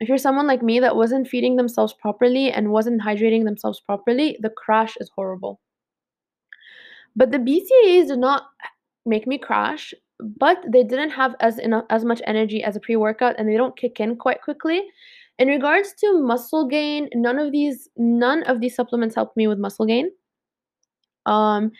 if 0.00 0.08
you're 0.08 0.18
someone 0.18 0.46
like 0.46 0.62
me 0.62 0.80
that 0.80 0.96
wasn't 0.96 1.28
feeding 1.28 1.56
themselves 1.56 1.92
properly 1.92 2.50
and 2.50 2.70
wasn't 2.70 3.02
hydrating 3.02 3.44
themselves 3.44 3.80
properly, 3.80 4.36
the 4.40 4.50
crash 4.50 4.96
is 4.98 5.10
horrible. 5.14 5.60
But 7.14 7.30
the 7.32 7.38
BCAAs 7.38 8.08
did 8.08 8.18
not 8.18 8.46
make 9.04 9.26
me 9.26 9.36
crash, 9.36 9.92
but 10.18 10.64
they 10.66 10.84
didn't 10.84 11.10
have 11.10 11.34
as 11.40 11.58
enough 11.58 11.84
as 11.90 12.04
much 12.04 12.22
energy 12.26 12.62
as 12.62 12.76
a 12.76 12.80
pre-workout 12.80 13.34
and 13.38 13.48
they 13.48 13.56
don't 13.56 13.76
kick 13.76 14.00
in 14.00 14.16
quite 14.16 14.40
quickly. 14.42 14.82
In 15.38 15.48
regards 15.48 15.92
to 16.00 16.22
muscle 16.22 16.66
gain, 16.66 17.08
none 17.14 17.38
of 17.38 17.52
these 17.52 17.88
none 17.96 18.42
of 18.44 18.60
these 18.60 18.74
supplements 18.74 19.14
helped 19.14 19.36
me 19.36 19.46
with 19.48 19.58
muscle 19.58 19.86
gain. 19.86 20.10
Um 21.26 21.72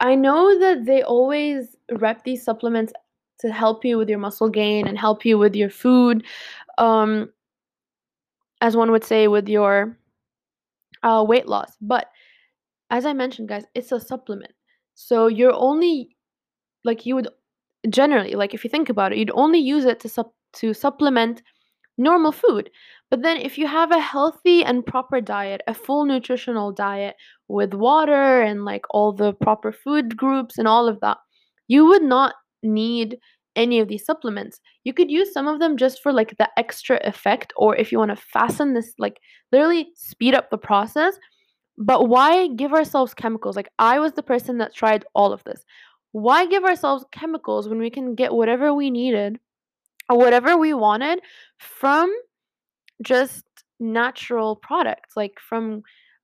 I 0.00 0.14
know 0.14 0.58
that 0.58 0.84
they 0.84 1.02
always 1.02 1.74
rep 1.90 2.22
these 2.22 2.44
supplements 2.44 2.92
to 3.38 3.52
help 3.52 3.84
you 3.84 3.98
with 3.98 4.08
your 4.08 4.18
muscle 4.18 4.48
gain 4.48 4.86
and 4.86 4.98
help 4.98 5.24
you 5.24 5.38
with 5.38 5.54
your 5.54 5.70
food 5.70 6.24
um 6.78 7.28
as 8.60 8.76
one 8.76 8.90
would 8.90 9.04
say 9.04 9.28
with 9.28 9.48
your 9.48 9.96
uh, 11.02 11.24
weight 11.26 11.46
loss. 11.46 11.76
But 11.80 12.08
as 12.90 13.04
i 13.04 13.12
mentioned 13.12 13.48
guys 13.48 13.64
it's 13.74 13.92
a 13.92 14.00
supplement. 14.00 14.52
So 14.94 15.26
you're 15.26 15.52
only 15.54 16.16
like 16.84 17.04
you 17.04 17.14
would 17.16 17.28
generally 17.88 18.34
like 18.34 18.54
if 18.54 18.64
you 18.64 18.70
think 18.70 18.88
about 18.88 19.12
it 19.12 19.18
you'd 19.18 19.30
only 19.34 19.58
use 19.58 19.84
it 19.84 20.00
to 20.00 20.08
sup- 20.08 20.34
to 20.54 20.72
supplement 20.74 21.42
normal 21.98 22.32
food. 22.32 22.70
But 23.10 23.22
then 23.22 23.36
if 23.38 23.56
you 23.58 23.66
have 23.66 23.92
a 23.92 24.00
healthy 24.00 24.64
and 24.64 24.84
proper 24.86 25.20
diet 25.20 25.62
a 25.66 25.74
full 25.74 26.04
nutritional 26.04 26.72
diet 26.72 27.16
with 27.48 27.74
water 27.74 28.40
and 28.42 28.64
like 28.64 28.84
all 28.90 29.12
the 29.12 29.32
proper 29.32 29.72
food 29.72 30.16
groups 30.16 30.58
and 30.58 30.66
all 30.68 30.88
of 30.88 31.00
that 31.00 31.18
you 31.68 31.86
would 31.86 32.02
not 32.02 32.34
need 32.66 33.18
any 33.56 33.80
of 33.80 33.88
these 33.88 34.04
supplements. 34.04 34.60
You 34.84 34.92
could 34.92 35.10
use 35.10 35.32
some 35.32 35.48
of 35.48 35.58
them 35.58 35.76
just 35.76 36.02
for 36.02 36.12
like 36.12 36.36
the 36.36 36.48
extra 36.58 37.00
effect, 37.04 37.52
or 37.56 37.74
if 37.74 37.90
you 37.90 37.98
want 37.98 38.10
to 38.10 38.16
fasten 38.16 38.74
this, 38.74 38.92
like 38.98 39.18
literally 39.50 39.88
speed 39.94 40.34
up 40.34 40.50
the 40.50 40.58
process. 40.58 41.18
But 41.78 42.08
why 42.08 42.48
give 42.48 42.72
ourselves 42.72 43.14
chemicals? 43.14 43.56
Like, 43.56 43.70
I 43.78 43.98
was 43.98 44.12
the 44.12 44.22
person 44.22 44.58
that 44.58 44.74
tried 44.74 45.04
all 45.14 45.32
of 45.32 45.44
this. 45.44 45.64
Why 46.12 46.46
give 46.46 46.64
ourselves 46.64 47.04
chemicals 47.12 47.68
when 47.68 47.78
we 47.78 47.90
can 47.90 48.14
get 48.14 48.32
whatever 48.32 48.72
we 48.72 48.90
needed 48.90 49.38
or 50.08 50.16
whatever 50.16 50.56
we 50.56 50.72
wanted 50.72 51.20
from 51.58 52.14
just 53.02 53.44
natural 53.80 54.56
products, 54.56 55.16
like 55.16 55.38
from 55.40 55.82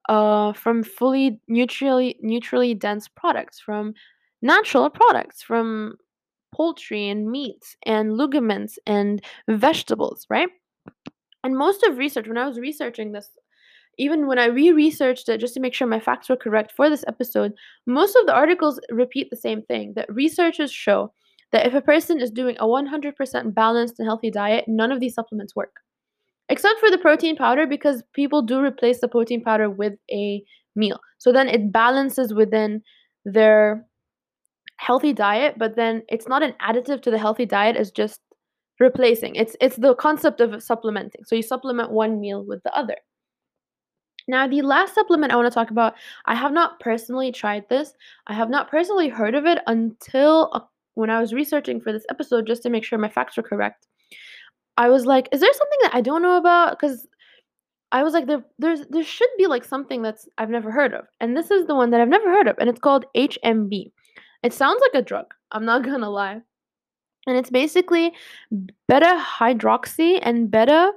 uh 0.09 0.53
from 0.55 0.83
fully 0.83 1.39
neutrally 1.49 2.19
neutrally 2.23 2.75
dense 2.75 3.09
products, 3.09 3.61
from 3.61 3.93
natural 4.41 4.89
products, 4.89 5.43
from 5.43 5.97
poultry 6.55 7.09
and 7.09 7.31
meats 7.31 7.77
and 7.85 8.17
ligaments 8.17 8.79
and 8.87 9.23
vegetables, 9.49 10.27
right? 10.31 10.49
And 11.45 11.57
most 11.57 11.83
of 11.83 11.99
research, 11.99 12.29
when 12.29 12.39
I 12.39 12.47
was 12.47 12.59
researching 12.59 13.13
this, 13.13 13.31
even 13.99 14.27
when 14.27 14.39
I 14.39 14.47
re 14.47 14.71
researched 14.71 15.29
it 15.29 15.39
just 15.39 15.55
to 15.55 15.61
make 15.61 15.75
sure 15.75 15.87
my 15.87 16.01
facts 16.01 16.29
were 16.29 16.37
correct 16.37 16.73
for 16.77 16.89
this 16.89 17.05
episode, 17.09 17.53
most 17.87 18.17
of 18.17 18.27
the 18.27 18.35
articles 18.35 18.81
repeat 18.91 19.29
the 19.31 19.37
same 19.37 19.63
thing 19.63 19.93
that 19.97 20.13
researchers 20.13 20.73
show 20.73 21.13
that 21.53 21.67
if 21.67 21.75
a 21.75 21.83
person 21.83 22.21
is 22.21 22.31
doing 22.31 22.57
a 22.59 22.67
100% 22.67 23.55
balanced 23.55 23.99
and 23.99 24.07
healthy 24.07 24.31
diet, 24.31 24.65
none 24.67 24.91
of 24.91 25.01
these 25.01 25.15
supplements 25.15 25.55
work. 25.55 25.77
Except 26.49 26.81
for 26.81 26.91
the 26.91 26.99
protein 26.99 27.37
powder, 27.37 27.67
because 27.67 28.03
people 28.15 28.43
do 28.43 28.61
replace 28.61 29.01
the 29.01 29.09
protein 29.09 29.43
powder 29.43 29.69
with 29.69 29.95
a 30.11 30.43
meal. 30.75 30.99
So 31.19 31.33
then 31.33 31.49
it 31.49 31.73
balances 31.73 32.33
within 32.33 32.83
their 33.25 33.87
healthy 34.77 35.13
diet, 35.13 35.55
but 35.59 35.77
then 35.77 36.03
it's 36.09 36.29
not 36.29 36.43
an 36.43 36.55
additive 36.61 37.03
to 37.03 37.11
the 37.11 37.19
healthy 37.19 37.47
diet, 37.47 37.77
it's 37.77 37.91
just 37.91 38.21
replacing. 38.81 39.37
It's 39.37 39.57
it's 39.61 39.77
the 39.77 39.95
concept 39.95 40.41
of 40.41 40.63
supplementing. 40.63 41.25
So 41.25 41.37
you 41.37 41.43
supplement 41.43 41.91
one 41.91 42.21
meal 42.21 42.45
with 42.45 42.63
the 42.63 42.75
other. 42.77 42.97
Now, 44.29 44.47
the 44.47 44.63
last 44.63 44.95
supplement 44.95 45.33
I 45.33 45.37
want 45.37 45.51
to 45.51 45.55
talk 45.55 45.71
about, 45.71 45.95
I 46.27 46.35
have 46.35 46.53
not 46.53 46.79
personally 46.81 47.33
tried 47.33 47.69
this. 47.69 47.93
I 48.29 48.35
have 48.35 48.51
not 48.51 48.71
personally 48.71 49.09
heard 49.09 49.35
of 49.35 49.47
it 49.47 49.59
until 49.67 50.51
uh, 50.53 50.61
when 50.95 51.11
I 51.11 51.21
was 51.21 51.33
researching 51.33 51.81
for 51.81 51.93
this 51.93 52.07
episode 52.09 52.47
just 52.47 52.63
to 52.63 52.71
make 52.71 52.85
sure 52.85 52.99
my 52.99 53.09
facts 53.09 53.37
were 53.37 53.43
correct. 53.43 53.89
I 54.77 54.89
was 54.89 55.07
like, 55.07 55.29
is 55.33 55.41
there 55.41 55.53
something 55.53 55.79
that 55.83 55.95
I 55.95 56.01
don't 56.01 56.23
know 56.23 56.37
about? 56.37 56.79
Because 56.79 57.07
I 57.91 58.03
was 58.03 58.15
like, 58.15 58.27
there, 58.27 58.45
there's 58.59 58.87
there 58.89 59.05
should 59.05 59.29
be 59.37 59.47
like 59.47 59.65
something 59.65 60.03
that's 60.03 60.29
I've 60.39 60.51
never 60.51 60.71
heard 60.71 60.95
of, 60.95 61.05
and 61.21 61.37
this 61.37 61.51
is 61.51 61.67
the 61.67 61.75
one 61.75 61.91
that 61.91 62.01
I've 62.01 62.09
never 62.09 62.31
heard 62.31 62.49
of, 62.49 62.57
and 62.59 62.71
it's 62.71 62.81
called 62.81 63.05
HMB. 63.15 63.93
It 64.43 64.53
sounds 64.53 64.81
like 64.81 65.03
a 65.03 65.05
drug. 65.05 65.35
I'm 65.53 65.65
not 65.65 65.85
gonna 65.85 66.11
lie, 66.11 66.41
and 67.27 67.37
it's 67.37 67.51
basically 67.51 68.13
beta 68.89 69.23
hydroxy 69.39 70.19
and 70.23 70.51
beta 70.51 70.93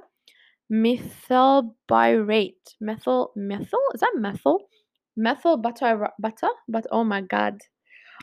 methylbutyrate. 0.72 2.74
Methyl 2.80 3.32
methyl 3.36 3.80
is 3.94 4.00
that 4.00 4.14
methyl? 4.16 4.68
Methyl 5.16 5.56
butter 5.56 6.10
butter 6.18 6.48
but 6.68 6.86
oh 6.90 7.04
my 7.04 7.20
god. 7.20 7.60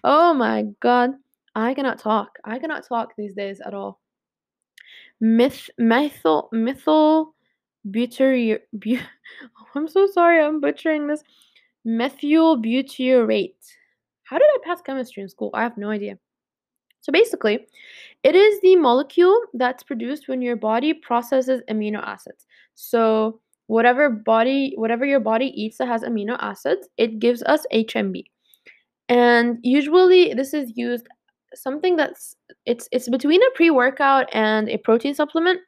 Oh 0.03 0.33
my 0.33 0.65
god. 0.81 1.11
I 1.55 1.73
cannot 1.73 1.99
talk. 1.99 2.37
I 2.43 2.59
cannot 2.59 2.87
talk 2.87 3.13
these 3.17 3.33
days 3.33 3.61
at 3.61 3.73
all. 3.73 4.01
Myth 5.21 5.69
methyl 5.77 6.49
methyl 6.51 7.33
butyr 7.89 8.59
bu- 8.73 8.99
I'm 9.75 9.87
so 9.87 10.07
sorry 10.07 10.43
I'm 10.43 10.59
butchering 10.59 11.07
this. 11.07 11.23
Methyl 11.85 12.61
butyrate. 12.61 13.55
How 14.23 14.37
did 14.37 14.47
I 14.47 14.57
pass 14.63 14.81
chemistry 14.81 15.23
in 15.23 15.29
school? 15.29 15.51
I 15.53 15.63
have 15.63 15.77
no 15.77 15.89
idea. 15.89 16.17
So 17.01 17.11
basically, 17.11 17.67
it 18.23 18.35
is 18.35 18.61
the 18.61 18.77
molecule 18.77 19.37
that's 19.53 19.83
produced 19.83 20.29
when 20.29 20.41
your 20.41 20.55
body 20.55 20.93
processes 20.93 21.61
amino 21.69 22.01
acids. 22.01 22.45
So 22.75 23.41
whatever 23.67 24.09
body 24.09 24.73
whatever 24.77 25.05
your 25.05 25.19
body 25.19 25.47
eats 25.61 25.77
that 25.77 25.87
has 25.87 26.03
amino 26.03 26.37
acids, 26.39 26.87
it 26.97 27.19
gives 27.19 27.43
us 27.43 27.65
HMB. 27.73 28.23
And 29.09 29.59
usually 29.63 30.33
this 30.33 30.53
is 30.53 30.71
used 30.75 31.07
something 31.55 31.95
that's 31.97 32.35
it's 32.65 32.87
it's 32.91 33.09
between 33.09 33.41
a 33.41 33.51
pre-workout 33.55 34.27
and 34.33 34.69
a 34.69 34.77
protein 34.77 35.13
supplement 35.13 35.59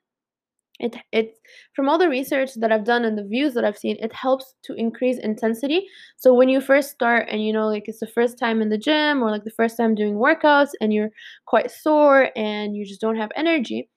it 0.79 0.95
it 1.11 1.35
from 1.73 1.87
all 1.87 1.97
the 1.97 2.09
research 2.09 2.53
that 2.55 2.71
I've 2.71 2.83
done 2.83 3.05
and 3.05 3.17
the 3.17 3.23
views 3.23 3.53
that 3.53 3.63
I've 3.63 3.77
seen, 3.77 3.97
it 3.99 4.13
helps 4.13 4.55
to 4.63 4.73
increase 4.73 5.17
intensity. 5.17 5.87
So 6.17 6.33
when 6.33 6.49
you 6.49 6.59
first 6.61 6.91
start 6.91 7.27
and 7.31 7.43
you 7.43 7.53
know 7.53 7.67
like 7.67 7.87
it's 7.87 7.99
the 7.99 8.07
first 8.07 8.37
time 8.37 8.61
in 8.61 8.69
the 8.69 8.77
gym 8.77 9.23
or 9.23 9.31
like 9.31 9.43
the 9.43 9.51
first 9.51 9.77
time 9.77 9.95
doing 9.95 10.15
workouts 10.15 10.71
and 10.81 10.93
you're 10.93 11.11
quite 11.45 11.71
sore 11.71 12.29
and 12.35 12.75
you 12.75 12.85
just 12.85 13.01
don't 13.01 13.15
have 13.15 13.31
energy, 13.35 13.89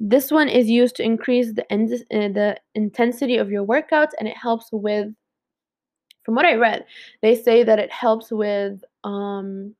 this 0.00 0.30
one 0.30 0.48
is 0.48 0.68
used 0.68 0.96
to 0.96 1.02
increase 1.02 1.54
the 1.54 1.70
end, 1.72 1.92
uh, 1.92 2.28
the 2.28 2.56
intensity 2.74 3.38
of 3.38 3.50
your 3.50 3.66
workouts 3.66 4.12
and 4.18 4.28
it 4.28 4.36
helps 4.36 4.68
with 4.72 5.08
from 6.24 6.34
what 6.34 6.44
I 6.44 6.56
read, 6.56 6.84
they 7.22 7.34
say 7.34 7.62
that 7.64 7.78
it 7.78 7.90
helps 7.90 8.30
with 8.30 8.82
um 9.02 9.74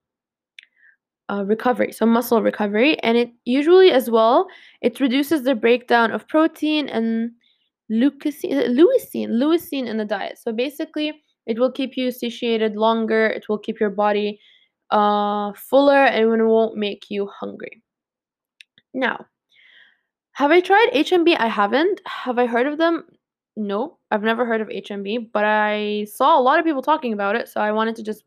uh, 1.31 1.45
recovery, 1.45 1.93
so 1.93 2.07
muscle 2.07 2.43
recovery, 2.43 2.99
and 3.03 3.17
it 3.17 3.31
usually 3.45 3.91
as 3.91 4.11
well 4.11 4.47
it 4.83 5.01
reduces 5.01 5.43
the 5.43 5.55
breakdown 5.55 6.11
of 6.11 6.27
protein 6.29 6.89
and 6.89 7.31
leucine, 7.91 8.69
leucine, 8.77 9.31
leucine 9.31 9.87
in 9.87 9.97
the 9.97 10.05
diet. 10.05 10.39
So 10.39 10.53
basically, 10.53 11.13
it 11.47 11.59
will 11.59 11.73
keep 11.73 11.97
you 11.97 12.11
satiated 12.11 12.77
longer. 12.77 13.27
It 13.27 13.49
will 13.49 13.59
keep 13.59 13.81
your 13.81 13.91
body 13.91 14.41
uh, 14.91 15.53
fuller, 15.55 16.05
and 16.05 16.41
it 16.41 16.45
won't 16.45 16.77
make 16.77 17.07
you 17.11 17.29
hungry. 17.41 17.83
Now, 18.95 19.27
have 20.33 20.51
I 20.51 20.61
tried 20.61 20.91
HMB? 20.95 21.37
I 21.39 21.49
haven't. 21.49 22.01
Have 22.07 22.39
I 22.39 22.47
heard 22.47 22.67
of 22.67 22.79
them? 22.79 23.05
No, 23.57 23.99
I've 24.11 24.23
never 24.23 24.47
heard 24.47 24.61
of 24.61 24.69
HMB, 24.69 25.33
but 25.33 25.45
I 25.45 26.05
saw 26.05 26.39
a 26.39 26.43
lot 26.43 26.61
of 26.61 26.65
people 26.65 26.81
talking 26.81 27.13
about 27.13 27.35
it, 27.35 27.49
so 27.49 27.61
I 27.61 27.73
wanted 27.73 27.97
to 27.97 28.03
just 28.03 28.23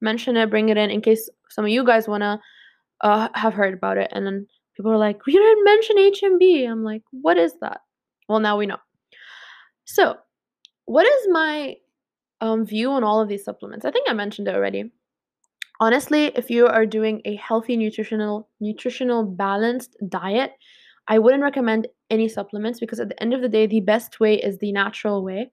mention 0.00 0.36
it, 0.36 0.50
bring 0.50 0.68
it 0.68 0.76
in 0.76 0.90
in 0.90 1.00
case 1.00 1.28
some 1.50 1.64
of 1.64 1.70
you 1.70 1.84
guys 1.84 2.08
wanna 2.08 2.40
uh, 3.00 3.28
have 3.34 3.54
heard 3.54 3.74
about 3.74 3.98
it. 3.98 4.08
And 4.12 4.26
then 4.26 4.46
people 4.76 4.92
are 4.92 4.98
like, 4.98 5.26
"We 5.26 5.32
didn't 5.32 5.64
mention 5.64 5.96
HMB." 5.98 6.68
I'm 6.70 6.84
like, 6.84 7.02
"What 7.10 7.38
is 7.38 7.54
that?" 7.60 7.80
Well, 8.28 8.40
now 8.40 8.56
we 8.56 8.66
know. 8.66 8.78
So, 9.84 10.16
what 10.84 11.06
is 11.06 11.28
my 11.30 11.76
um, 12.40 12.64
view 12.64 12.90
on 12.92 13.04
all 13.04 13.20
of 13.20 13.28
these 13.28 13.44
supplements? 13.44 13.84
I 13.84 13.90
think 13.90 14.08
I 14.08 14.12
mentioned 14.12 14.48
it 14.48 14.54
already. 14.54 14.92
Honestly, 15.80 16.26
if 16.36 16.50
you 16.50 16.66
are 16.66 16.84
doing 16.84 17.22
a 17.24 17.36
healthy 17.36 17.76
nutritional 17.76 18.48
nutritional 18.60 19.24
balanced 19.24 19.96
diet, 20.08 20.52
I 21.08 21.18
wouldn't 21.18 21.42
recommend 21.42 21.88
any 22.10 22.28
supplements 22.28 22.78
because 22.78 23.00
at 23.00 23.08
the 23.08 23.20
end 23.22 23.34
of 23.34 23.40
the 23.40 23.48
day, 23.48 23.66
the 23.66 23.80
best 23.80 24.20
way 24.20 24.34
is 24.36 24.58
the 24.58 24.72
natural 24.72 25.24
way. 25.24 25.50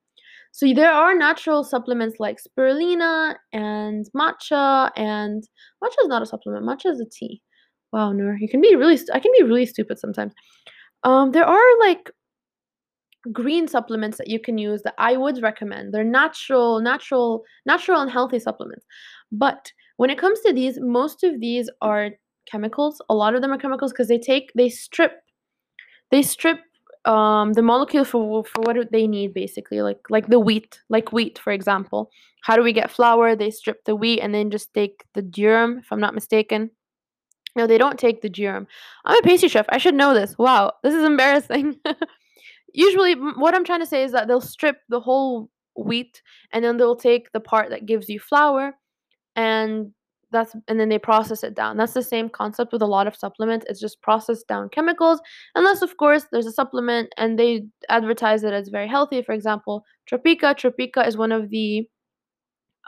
So 0.52 0.74
there 0.74 0.92
are 0.92 1.16
natural 1.16 1.64
supplements 1.64 2.20
like 2.20 2.40
spirulina 2.42 3.36
and 3.54 4.06
matcha, 4.16 4.92
and 4.96 5.44
matcha 5.84 6.02
is 6.02 6.08
not 6.08 6.22
a 6.22 6.26
supplement. 6.26 6.66
Matcha 6.66 6.92
is 6.92 7.00
a 7.00 7.06
tea. 7.06 7.42
Wow, 7.92 8.12
Noor, 8.12 8.38
you 8.40 8.50
can 8.50 8.62
be 8.62 8.76
really. 8.76 8.98
St- 8.98 9.12
I 9.14 9.20
can 9.20 9.32
be 9.38 9.44
really 9.44 9.66
stupid 9.66 10.00
sometimes. 10.00 10.34
Um, 11.04 11.32
there 11.32 11.46
are 11.46 11.80
like 11.80 12.12
green 13.32 13.68
supplements 13.68 14.18
that 14.18 14.28
you 14.28 14.40
can 14.40 14.58
use 14.58 14.82
that 14.84 14.96
I 14.98 15.18
would 15.18 15.42
recommend. 15.42 15.94
They're 15.94 16.04
natural, 16.04 16.80
natural, 16.82 17.44
natural 17.66 18.02
and 18.02 18.12
healthy 18.12 18.40
supplements. 18.40 18.86
But 19.32 19.72
when 19.98 20.10
it 20.10 20.18
comes 20.18 20.40
to 20.42 20.54
these, 20.54 20.80
most 20.80 21.24
of 21.24 21.40
these 21.40 21.70
are 21.82 22.12
chemicals. 22.50 23.02
A 23.10 23.14
lot 23.16 23.36
of 23.36 23.42
them 23.42 23.52
are 23.52 23.58
chemicals 23.58 23.92
because 23.92 24.08
they 24.08 24.20
take 24.20 24.52
they 24.56 24.70
strip 24.70 25.14
they 26.12 26.22
strip 26.22 26.60
um, 27.08 27.54
the 27.54 27.62
molecule 27.62 28.04
for 28.04 28.44
for 28.44 28.62
what 28.62 28.92
they 28.92 29.08
need 29.08 29.34
basically 29.34 29.82
like 29.82 30.10
like 30.10 30.28
the 30.28 30.40
wheat 30.40 30.82
like 30.90 31.12
wheat 31.14 31.40
for 31.40 31.54
example. 31.54 32.12
How 32.42 32.56
do 32.56 32.64
we 32.64 32.74
get 32.74 32.92
flour? 32.92 33.36
They 33.36 33.50
strip 33.50 33.84
the 33.86 33.96
wheat 33.96 34.20
and 34.20 34.34
then 34.34 34.52
just 34.52 34.74
take 34.74 35.04
the 35.14 35.24
durum 35.24 35.80
if 35.80 35.92
i'm 35.92 36.02
not 36.02 36.14
mistaken. 36.14 36.70
No 37.56 37.66
they 37.66 37.78
don't 37.78 37.98
take 37.98 38.22
the 38.22 38.30
durum 38.30 38.68
i'm 39.06 39.18
a 39.18 39.22
pastry 39.22 39.50
chef. 39.50 39.66
I 39.70 39.78
should 39.78 39.96
know 39.96 40.14
this. 40.14 40.38
Wow 40.38 40.74
this 40.84 40.94
is 40.94 41.04
embarrassing. 41.04 41.80
Usually 42.74 43.14
what 43.14 43.56
i'm 43.56 43.66
trying 43.66 43.80
to 43.80 43.88
say 43.88 44.04
is 44.04 44.12
that 44.12 44.28
they'll 44.28 44.42
strip 44.42 44.82
the 44.90 45.00
whole 45.00 45.50
wheat 45.78 46.22
and 46.52 46.64
then 46.64 46.76
they'll 46.76 46.96
take 46.96 47.32
the 47.32 47.40
part 47.40 47.70
that 47.70 47.86
gives 47.86 48.10
you 48.10 48.20
flour 48.20 48.76
and 49.36 49.94
that's 50.32 50.56
and 50.68 50.80
then 50.80 50.90
they 50.90 51.00
process 51.00 51.44
it 51.44 51.56
down. 51.56 51.78
That's 51.78 51.94
the 51.94 52.04
same 52.04 52.30
concept 52.30 52.74
with 52.74 52.82
a 52.82 52.88
lot 52.88 53.08
of 53.08 53.16
supplements. 53.16 53.66
It's 53.70 53.80
just 53.80 54.02
processed 54.02 54.48
down 54.48 54.70
chemicals, 54.70 55.22
unless 55.56 55.82
of 55.82 55.96
course 55.98 56.26
there's 56.32 56.46
a 56.46 56.52
supplement 56.52 57.10
and 57.18 57.40
they 57.40 57.66
advertise 57.90 58.44
it 58.44 58.54
as 58.54 58.70
very 58.70 58.88
healthy. 58.88 59.22
For 59.22 59.34
example, 59.34 59.84
Tropeaka. 60.12 60.56
Tropeaka 60.56 61.08
is 61.08 61.18
one 61.18 61.32
of 61.32 61.50
the 61.50 61.88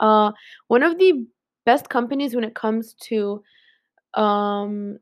uh 0.00 0.32
one 0.68 0.82
of 0.82 0.98
the 0.98 1.26
best 1.66 1.88
companies 1.88 2.34
when 2.34 2.44
it 2.44 2.54
comes 2.54 2.94
to 3.08 3.42
um 4.14 4.98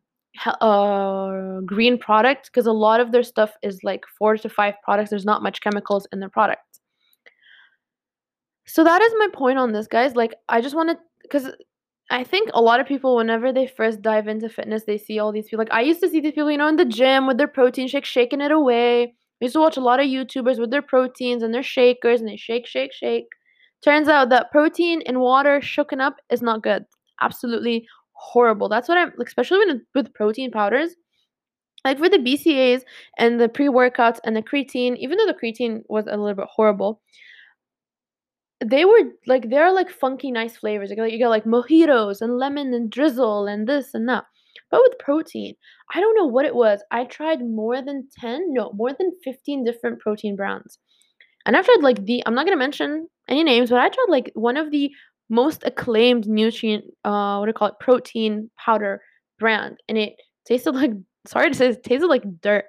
uh 0.61 1.61
green 1.67 1.99
product 1.99 2.51
because 2.53 2.67
a 2.67 2.73
lot 2.73 3.01
of 3.01 3.11
their 3.11 3.23
stuff 3.23 3.53
is 3.63 3.81
like 3.83 4.05
four 4.19 4.37
to 4.37 4.49
five 4.49 4.75
products. 4.85 5.11
There's 5.11 5.25
not 5.25 5.43
much 5.43 5.61
chemicals 5.61 6.07
in 6.13 6.21
their 6.21 6.29
products. 6.29 6.81
So 8.67 8.85
that 8.85 9.01
is 9.03 9.13
my 9.19 9.29
point 9.33 9.59
on 9.59 9.73
this, 9.73 9.87
guys. 9.87 10.15
Like 10.15 10.35
I 10.49 10.61
just 10.61 10.77
want 10.77 10.91
to 10.91 10.99
because 11.23 11.51
I 12.11 12.25
think 12.25 12.51
a 12.55 12.63
lot 12.63 12.81
of 12.81 12.87
people, 12.87 13.17
whenever 13.17 13.53
they 13.53 13.67
first 13.67 14.01
dive 14.01 14.29
into 14.29 14.49
fitness, 14.49 14.85
they 14.85 14.97
see 14.97 15.19
all 15.19 15.31
these 15.31 15.45
people. 15.45 15.59
Like 15.59 15.73
I 15.73 15.83
used 15.83 16.01
to 16.01 16.09
see 16.09 16.21
these 16.21 16.33
people, 16.33 16.51
you 16.51 16.57
know, 16.57 16.69
in 16.69 16.77
the 16.77 16.85
gym 16.85 17.27
with 17.27 17.37
their 17.37 17.49
protein 17.49 17.87
shake, 17.87 18.07
shaking 18.07 18.41
it 18.41 18.51
away. 18.51 19.03
I 19.05 19.45
used 19.45 19.55
to 19.55 19.61
watch 19.61 19.77
a 19.77 19.83
lot 19.83 20.01
of 20.01 20.07
YouTubers 20.07 20.59
with 20.59 20.71
their 20.71 20.83
proteins 20.83 21.43
and 21.43 21.53
their 21.53 21.63
shakers, 21.63 22.21
and 22.21 22.29
they 22.29 22.37
shake, 22.37 22.67
shake, 22.67 22.93
shake. 22.93 23.29
Turns 23.85 24.09
out 24.09 24.31
that 24.31 24.51
protein 24.51 25.03
in 25.03 25.21
water 25.21 25.61
shooken 25.61 26.01
up 26.01 26.17
is 26.31 26.43
not 26.43 26.63
good. 26.63 26.85
Absolutely 27.21 27.87
horrible. 28.13 28.69
That's 28.69 28.89
what 28.89 28.99
I'm, 28.99 29.13
especially 29.25 29.59
when 29.59 29.87
with 29.95 30.13
protein 30.15 30.51
powders. 30.51 30.97
Like 31.85 31.99
for 31.99 32.09
the 32.09 32.19
BCAAs 32.19 32.83
and 33.19 33.41
the 33.41 33.49
pre 33.49 33.69
workouts 33.69 34.19
and 34.25 34.35
the 34.35 34.43
creatine, 34.43 34.97
even 34.97 35.17
though 35.17 35.27
the 35.27 35.35
creatine 35.35 35.83
was 35.89 36.07
a 36.07 36.17
little 36.17 36.35
bit 36.35 36.49
horrible, 36.51 37.01
they 38.65 38.85
were 38.85 39.13
like 39.27 39.51
they're 39.51 39.73
like 39.73 39.91
funky 39.91 40.31
nice 40.31 40.57
flavors. 40.57 40.91
Like 40.91 41.13
you 41.13 41.19
got 41.19 41.31
like 41.31 41.45
mojitos 41.45 42.21
and 42.21 42.39
lemon 42.39 42.75
and 42.75 42.91
drizzle 42.91 43.47
and 43.47 43.69
this 43.69 43.95
and 43.95 44.09
that. 44.09 44.25
But 44.71 44.81
with 44.83 44.99
protein, 44.99 45.55
I 45.95 46.01
don't 46.01 46.17
know 46.17 46.27
what 46.27 46.45
it 46.45 46.55
was. 46.55 46.83
I 46.91 47.05
tried 47.05 47.41
more 47.41 47.81
than 47.81 48.09
10, 48.19 48.53
no, 48.53 48.71
more 48.75 48.93
than 48.93 49.13
15 49.25 49.65
different 49.65 50.01
protein 50.01 50.37
brands. 50.37 50.79
And 51.47 51.57
I've 51.57 51.65
tried 51.65 51.83
like 51.83 52.05
the 52.05 52.23
I'm 52.27 52.35
not 52.35 52.45
gonna 52.47 52.57
mention 52.57 53.09
any 53.29 53.45
names, 53.45 53.71
but 53.71 53.81
I 53.81 53.89
tried 53.89 54.07
like 54.09 54.31
one 54.35 54.57
of 54.57 54.71
the 54.71 54.91
most 55.31 55.63
acclaimed 55.65 56.27
nutrient 56.27 56.85
uh 57.05 57.37
what 57.37 57.47
do 57.47 57.51
you 57.51 57.55
call 57.55 57.69
it 57.69 57.79
protein 57.81 58.51
powder 58.57 59.03
brand 59.39 59.77
and 59.89 59.99
it 59.99 60.15
tasted 60.47 60.73
like 60.73 60.91
sorry 61.27 61.51
to 61.51 61.57
say 61.57 61.69
it 61.69 61.83
tasted 61.83 62.07
like 62.07 62.23
dirt 62.41 62.65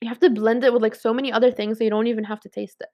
you 0.00 0.08
have 0.08 0.18
to 0.18 0.30
blend 0.30 0.64
it 0.64 0.72
with 0.72 0.82
like 0.82 0.94
so 0.94 1.14
many 1.14 1.32
other 1.32 1.52
things 1.52 1.78
so 1.78 1.84
you 1.84 1.90
don't 1.90 2.08
even 2.08 2.24
have 2.24 2.40
to 2.40 2.48
taste 2.48 2.76
it 2.80 2.88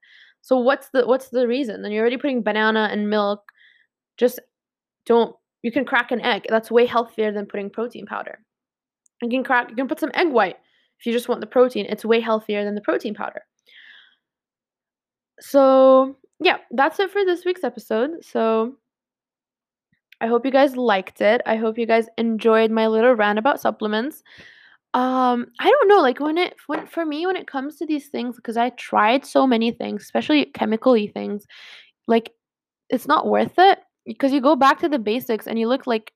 so 0.49 0.57
what's 0.57 0.88
the 0.88 1.07
what's 1.07 1.28
the 1.28 1.46
reason? 1.46 1.82
Then 1.82 1.92
you're 1.92 2.01
already 2.01 2.16
putting 2.16 2.40
banana 2.40 2.88
and 2.90 3.11
milk 3.11 3.53
just 4.16 4.40
don't 5.05 5.36
you 5.61 5.70
can 5.70 5.84
crack 5.84 6.11
an 6.11 6.22
egg. 6.22 6.46
That's 6.49 6.70
way 6.70 6.86
healthier 6.86 7.30
than 7.32 7.44
putting 7.44 7.68
protein 7.68 8.07
powder. 8.07 8.38
You 9.20 9.28
can 9.28 9.44
crack 9.44 9.68
you 9.68 9.76
can 9.76 9.88
put 9.88 10.01
some 10.01 10.11
egg 10.14 10.30
white 10.30 10.57
if 10.99 11.05
you 11.05 11.12
just 11.12 11.28
want 11.28 11.42
the 11.42 11.46
protein. 11.46 11.84
It's 11.90 12.03
way 12.03 12.20
healthier 12.20 12.64
than 12.64 12.74
the 12.74 12.80
protein 12.80 13.14
powder. 13.14 13.42
So 15.38 16.16
yeah 16.40 16.57
that's 16.70 16.99
it 16.99 17.11
for 17.11 17.26
this 17.26 17.44
week's 17.44 17.62
episode. 17.62 18.24
So 18.24 18.74
I 20.22 20.28
hope 20.28 20.46
you 20.46 20.51
guys 20.51 20.78
liked 20.78 21.20
it. 21.20 21.42
I 21.44 21.57
hope 21.57 21.76
you 21.76 21.84
guys 21.84 22.09
enjoyed 22.16 22.70
my 22.70 22.86
little 22.86 23.12
rant 23.12 23.38
about 23.38 23.61
supplements. 23.61 24.22
Um, 24.95 25.47
I 25.61 25.70
don't 25.70 25.89
know, 25.89 26.01
like 26.01 26.18
when 26.18 26.39
it 26.39 26.55
when 26.66 26.86
for 26.86 27.05
me 27.05 27.26
when 27.26 27.36
it 27.36 27.47
comes 27.47 27.76
to 27.76 27.86
these 27.86 28.09
things, 28.09 28.36
because 28.36 28.57
I 28.57 28.70
tried 28.70 29.24
so 29.26 29.47
many 29.47 29.70
things, 29.70 30.03
especially 30.03 30.47
chemically 30.47 31.09
things, 31.09 31.45
like 32.09 32.32
it's 32.91 33.09
not 33.09 33.26
worth 33.28 33.55
it 33.59 33.80
because 34.07 34.32
you 34.32 34.41
go 34.41 34.57
back 34.57 34.80
to 34.80 34.89
the 34.89 34.99
basics 34.99 35.47
and 35.47 35.59
you 35.59 35.68
look 35.68 35.86
like 35.86 36.12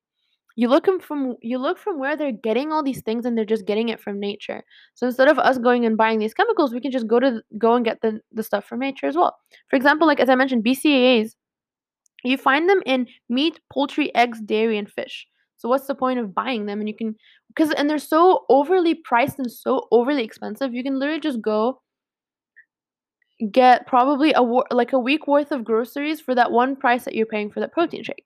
you 0.57 0.69
look 0.69 0.87
from 1.03 1.37
you 1.43 1.59
look 1.59 1.79
from 1.79 1.99
where 1.99 2.17
they're 2.17 2.33
getting 2.33 2.73
all 2.73 2.83
these 2.83 3.03
things 3.03 3.27
and 3.27 3.37
they're 3.39 3.45
just 3.47 3.67
getting 3.67 3.91
it 3.91 4.01
from 4.01 4.21
nature. 4.21 4.63
So 4.95 5.07
instead 5.09 5.29
of 5.29 5.39
us 5.39 5.59
going 5.59 5.87
and 5.87 5.97
buying 5.97 6.19
these 6.21 6.35
chemicals, 6.35 6.75
we 6.75 6.81
can 6.81 6.93
just 6.93 7.09
go 7.09 7.21
to 7.21 7.43
go 7.59 7.75
and 7.75 7.85
get 7.85 8.01
the 8.03 8.21
the 8.33 8.43
stuff 8.43 8.67
from 8.67 8.81
nature 8.81 9.07
as 9.07 9.17
well. 9.17 9.37
For 9.71 9.77
example, 9.77 10.07
like 10.07 10.21
as 10.21 10.29
I 10.31 10.35
mentioned, 10.37 10.65
BCAAs 10.65 11.35
you 12.25 12.37
find 12.39 12.69
them 12.69 12.83
in 12.87 13.09
meat, 13.29 13.61
poultry, 13.73 14.15
eggs, 14.15 14.41
dairy, 14.41 14.79
and 14.79 14.91
fish. 14.91 15.27
So 15.63 15.69
what's 15.69 15.87
the 15.87 15.95
point 15.95 16.19
of 16.19 16.35
buying 16.35 16.67
them? 16.67 16.81
And 16.81 16.89
you 16.89 16.97
can 16.97 17.15
because 17.47 17.71
and 17.71 17.89
they're 17.89 17.99
so 17.99 18.45
overly 18.49 18.97
priced 18.97 19.39
and 19.39 19.49
so 19.49 19.87
overly 19.93 20.25
expensive. 20.25 20.75
You 20.75 20.83
can 20.83 20.99
literally 20.99 21.21
just 21.21 21.41
go 21.41 21.81
get 23.53 23.87
probably 23.87 24.33
a 24.33 24.43
like 24.43 24.93
a 24.93 24.99
week 24.99 25.29
worth 25.29 25.53
of 25.53 25.63
groceries 25.63 26.21
for 26.21 26.35
that 26.35 26.51
one 26.51 26.75
price 26.75 27.05
that 27.05 27.15
you're 27.15 27.27
paying 27.27 27.49
for 27.49 27.61
that 27.61 27.71
protein 27.71 28.03
shake. 28.03 28.25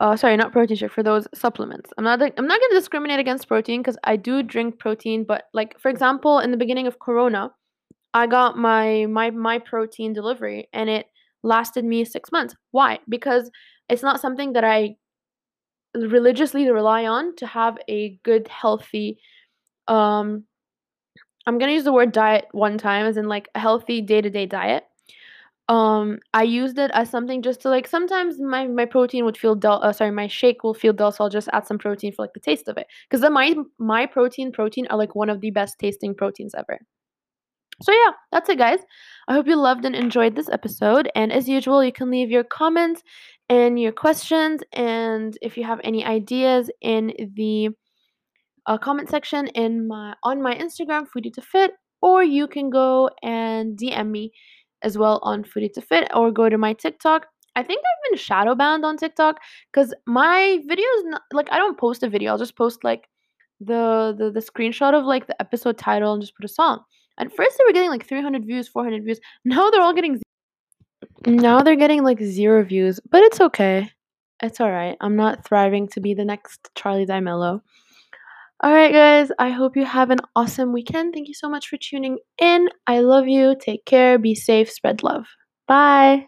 Uh, 0.00 0.16
sorry, 0.16 0.36
not 0.36 0.50
protein 0.50 0.76
shake 0.76 0.90
for 0.90 1.04
those 1.04 1.28
supplements. 1.32 1.90
I'm 1.96 2.02
not 2.02 2.20
I'm 2.20 2.48
not 2.48 2.60
gonna 2.60 2.74
discriminate 2.74 3.20
against 3.20 3.46
protein 3.46 3.80
because 3.82 3.98
I 4.02 4.16
do 4.16 4.42
drink 4.42 4.80
protein, 4.80 5.22
but 5.22 5.44
like 5.54 5.78
for 5.78 5.90
example, 5.90 6.40
in 6.40 6.50
the 6.50 6.56
beginning 6.56 6.88
of 6.88 6.98
Corona, 6.98 7.52
I 8.14 8.26
got 8.26 8.58
my 8.58 9.06
my 9.06 9.30
my 9.30 9.60
protein 9.60 10.12
delivery 10.12 10.68
and 10.72 10.90
it 10.90 11.06
lasted 11.44 11.84
me 11.84 12.04
six 12.04 12.32
months. 12.32 12.56
Why? 12.72 12.98
Because 13.08 13.48
it's 13.88 14.02
not 14.02 14.20
something 14.20 14.52
that 14.54 14.64
I 14.64 14.96
religiously 15.94 16.70
rely 16.70 17.06
on 17.06 17.34
to 17.36 17.46
have 17.46 17.78
a 17.88 18.18
good, 18.24 18.48
healthy, 18.48 19.18
um, 19.88 20.44
I'm 21.46 21.58
gonna 21.58 21.72
use 21.72 21.84
the 21.84 21.92
word 21.92 22.12
diet 22.12 22.46
one 22.52 22.76
time 22.78 23.06
as 23.06 23.16
in 23.16 23.26
like 23.26 23.48
a 23.54 23.58
healthy 23.60 24.00
day 24.02 24.20
to 24.20 24.30
day 24.30 24.46
diet. 24.46 24.84
Um, 25.68 26.18
I 26.34 26.44
used 26.44 26.78
it 26.78 26.90
as 26.94 27.10
something 27.10 27.42
just 27.42 27.60
to 27.62 27.70
like 27.70 27.86
sometimes 27.88 28.40
my 28.40 28.66
my 28.66 28.84
protein 28.86 29.24
would 29.24 29.36
feel 29.38 29.54
dull. 29.54 29.80
Uh, 29.82 29.92
sorry, 29.92 30.10
my 30.10 30.26
shake 30.28 30.64
will 30.64 30.74
feel 30.74 30.92
dull, 30.92 31.12
so 31.12 31.24
I'll 31.24 31.30
just 31.30 31.48
add 31.52 31.66
some 31.66 31.78
protein 31.78 32.12
for 32.12 32.22
like 32.22 32.34
the 32.34 32.40
taste 32.40 32.68
of 32.68 32.78
it. 32.78 32.86
Because 33.10 33.28
my 33.30 33.54
Myprotein 33.80 34.52
protein 34.52 34.86
are 34.88 34.98
like 34.98 35.14
one 35.14 35.30
of 35.30 35.40
the 35.40 35.50
best 35.50 35.78
tasting 35.78 36.14
proteins 36.14 36.54
ever. 36.54 36.80
So 37.82 37.92
yeah, 37.92 38.12
that's 38.32 38.48
it, 38.48 38.58
guys. 38.58 38.80
I 39.28 39.34
hope 39.34 39.46
you 39.46 39.56
loved 39.56 39.84
and 39.84 39.94
enjoyed 39.94 40.34
this 40.34 40.48
episode. 40.48 41.10
And 41.14 41.32
as 41.32 41.48
usual, 41.48 41.84
you 41.84 41.92
can 41.92 42.10
leave 42.10 42.30
your 42.30 42.44
comments 42.44 43.02
and 43.48 43.78
your 43.80 43.92
questions, 43.92 44.60
and 44.72 45.38
if 45.40 45.56
you 45.56 45.64
have 45.64 45.80
any 45.82 46.04
ideas 46.04 46.70
in 46.82 47.12
the 47.34 47.70
uh, 48.66 48.76
comment 48.78 49.08
section 49.08 49.46
in 49.48 49.88
my 49.88 50.14
on 50.22 50.42
my 50.42 50.54
Instagram, 50.54 51.06
Foodie 51.08 51.32
to 51.34 51.40
Fit, 51.40 51.72
or 52.02 52.22
you 52.22 52.46
can 52.46 52.70
go 52.70 53.10
and 53.22 53.78
DM 53.78 54.10
me 54.10 54.32
as 54.82 54.98
well 54.98 55.18
on 55.22 55.44
Foodie 55.44 55.72
to 55.74 55.80
Fit, 55.80 56.08
or 56.14 56.30
go 56.30 56.48
to 56.48 56.58
my 56.58 56.74
TikTok. 56.74 57.26
I 57.56 57.62
think 57.62 57.80
I've 57.80 58.10
been 58.10 58.18
shadow 58.18 58.54
banned 58.54 58.84
on 58.84 58.96
TikTok 58.98 59.38
because 59.72 59.94
my 60.06 60.58
videos, 60.70 61.18
like 61.32 61.48
I 61.50 61.56
don't 61.56 61.78
post 61.78 62.02
a 62.02 62.08
video. 62.08 62.32
I'll 62.32 62.38
just 62.38 62.56
post 62.56 62.84
like 62.84 63.08
the, 63.60 64.14
the 64.16 64.30
the 64.30 64.40
screenshot 64.40 64.94
of 64.94 65.04
like 65.04 65.26
the 65.26 65.40
episode 65.40 65.78
title 65.78 66.12
and 66.12 66.22
just 66.22 66.36
put 66.36 66.44
a 66.44 66.48
song. 66.48 66.80
At 67.18 67.34
first, 67.34 67.58
they 67.58 67.64
were 67.66 67.72
getting 67.72 67.90
like 67.90 68.06
300 68.06 68.44
views, 68.44 68.68
400 68.68 69.04
views. 69.04 69.20
Now 69.44 69.70
they're 69.70 69.82
all 69.82 69.94
getting. 69.94 70.20
Now 71.26 71.62
they're 71.62 71.76
getting 71.76 72.04
like 72.04 72.20
zero 72.20 72.64
views, 72.64 73.00
but 73.10 73.22
it's 73.22 73.40
okay. 73.40 73.90
It's 74.42 74.60
alright. 74.60 74.96
I'm 75.00 75.16
not 75.16 75.44
thriving 75.44 75.88
to 75.88 76.00
be 76.00 76.14
the 76.14 76.24
next 76.24 76.70
Charli 76.76 77.06
D'Amelio. 77.06 77.60
Alright, 78.64 78.92
guys. 78.92 79.30
I 79.38 79.50
hope 79.50 79.76
you 79.76 79.84
have 79.84 80.10
an 80.10 80.18
awesome 80.36 80.72
weekend. 80.72 81.14
Thank 81.14 81.28
you 81.28 81.34
so 81.34 81.48
much 81.48 81.68
for 81.68 81.76
tuning 81.76 82.18
in. 82.40 82.68
I 82.86 83.00
love 83.00 83.26
you. 83.26 83.56
Take 83.60 83.84
care. 83.84 84.18
Be 84.18 84.34
safe. 84.34 84.70
Spread 84.70 85.02
love. 85.02 85.26
Bye. 85.66 86.26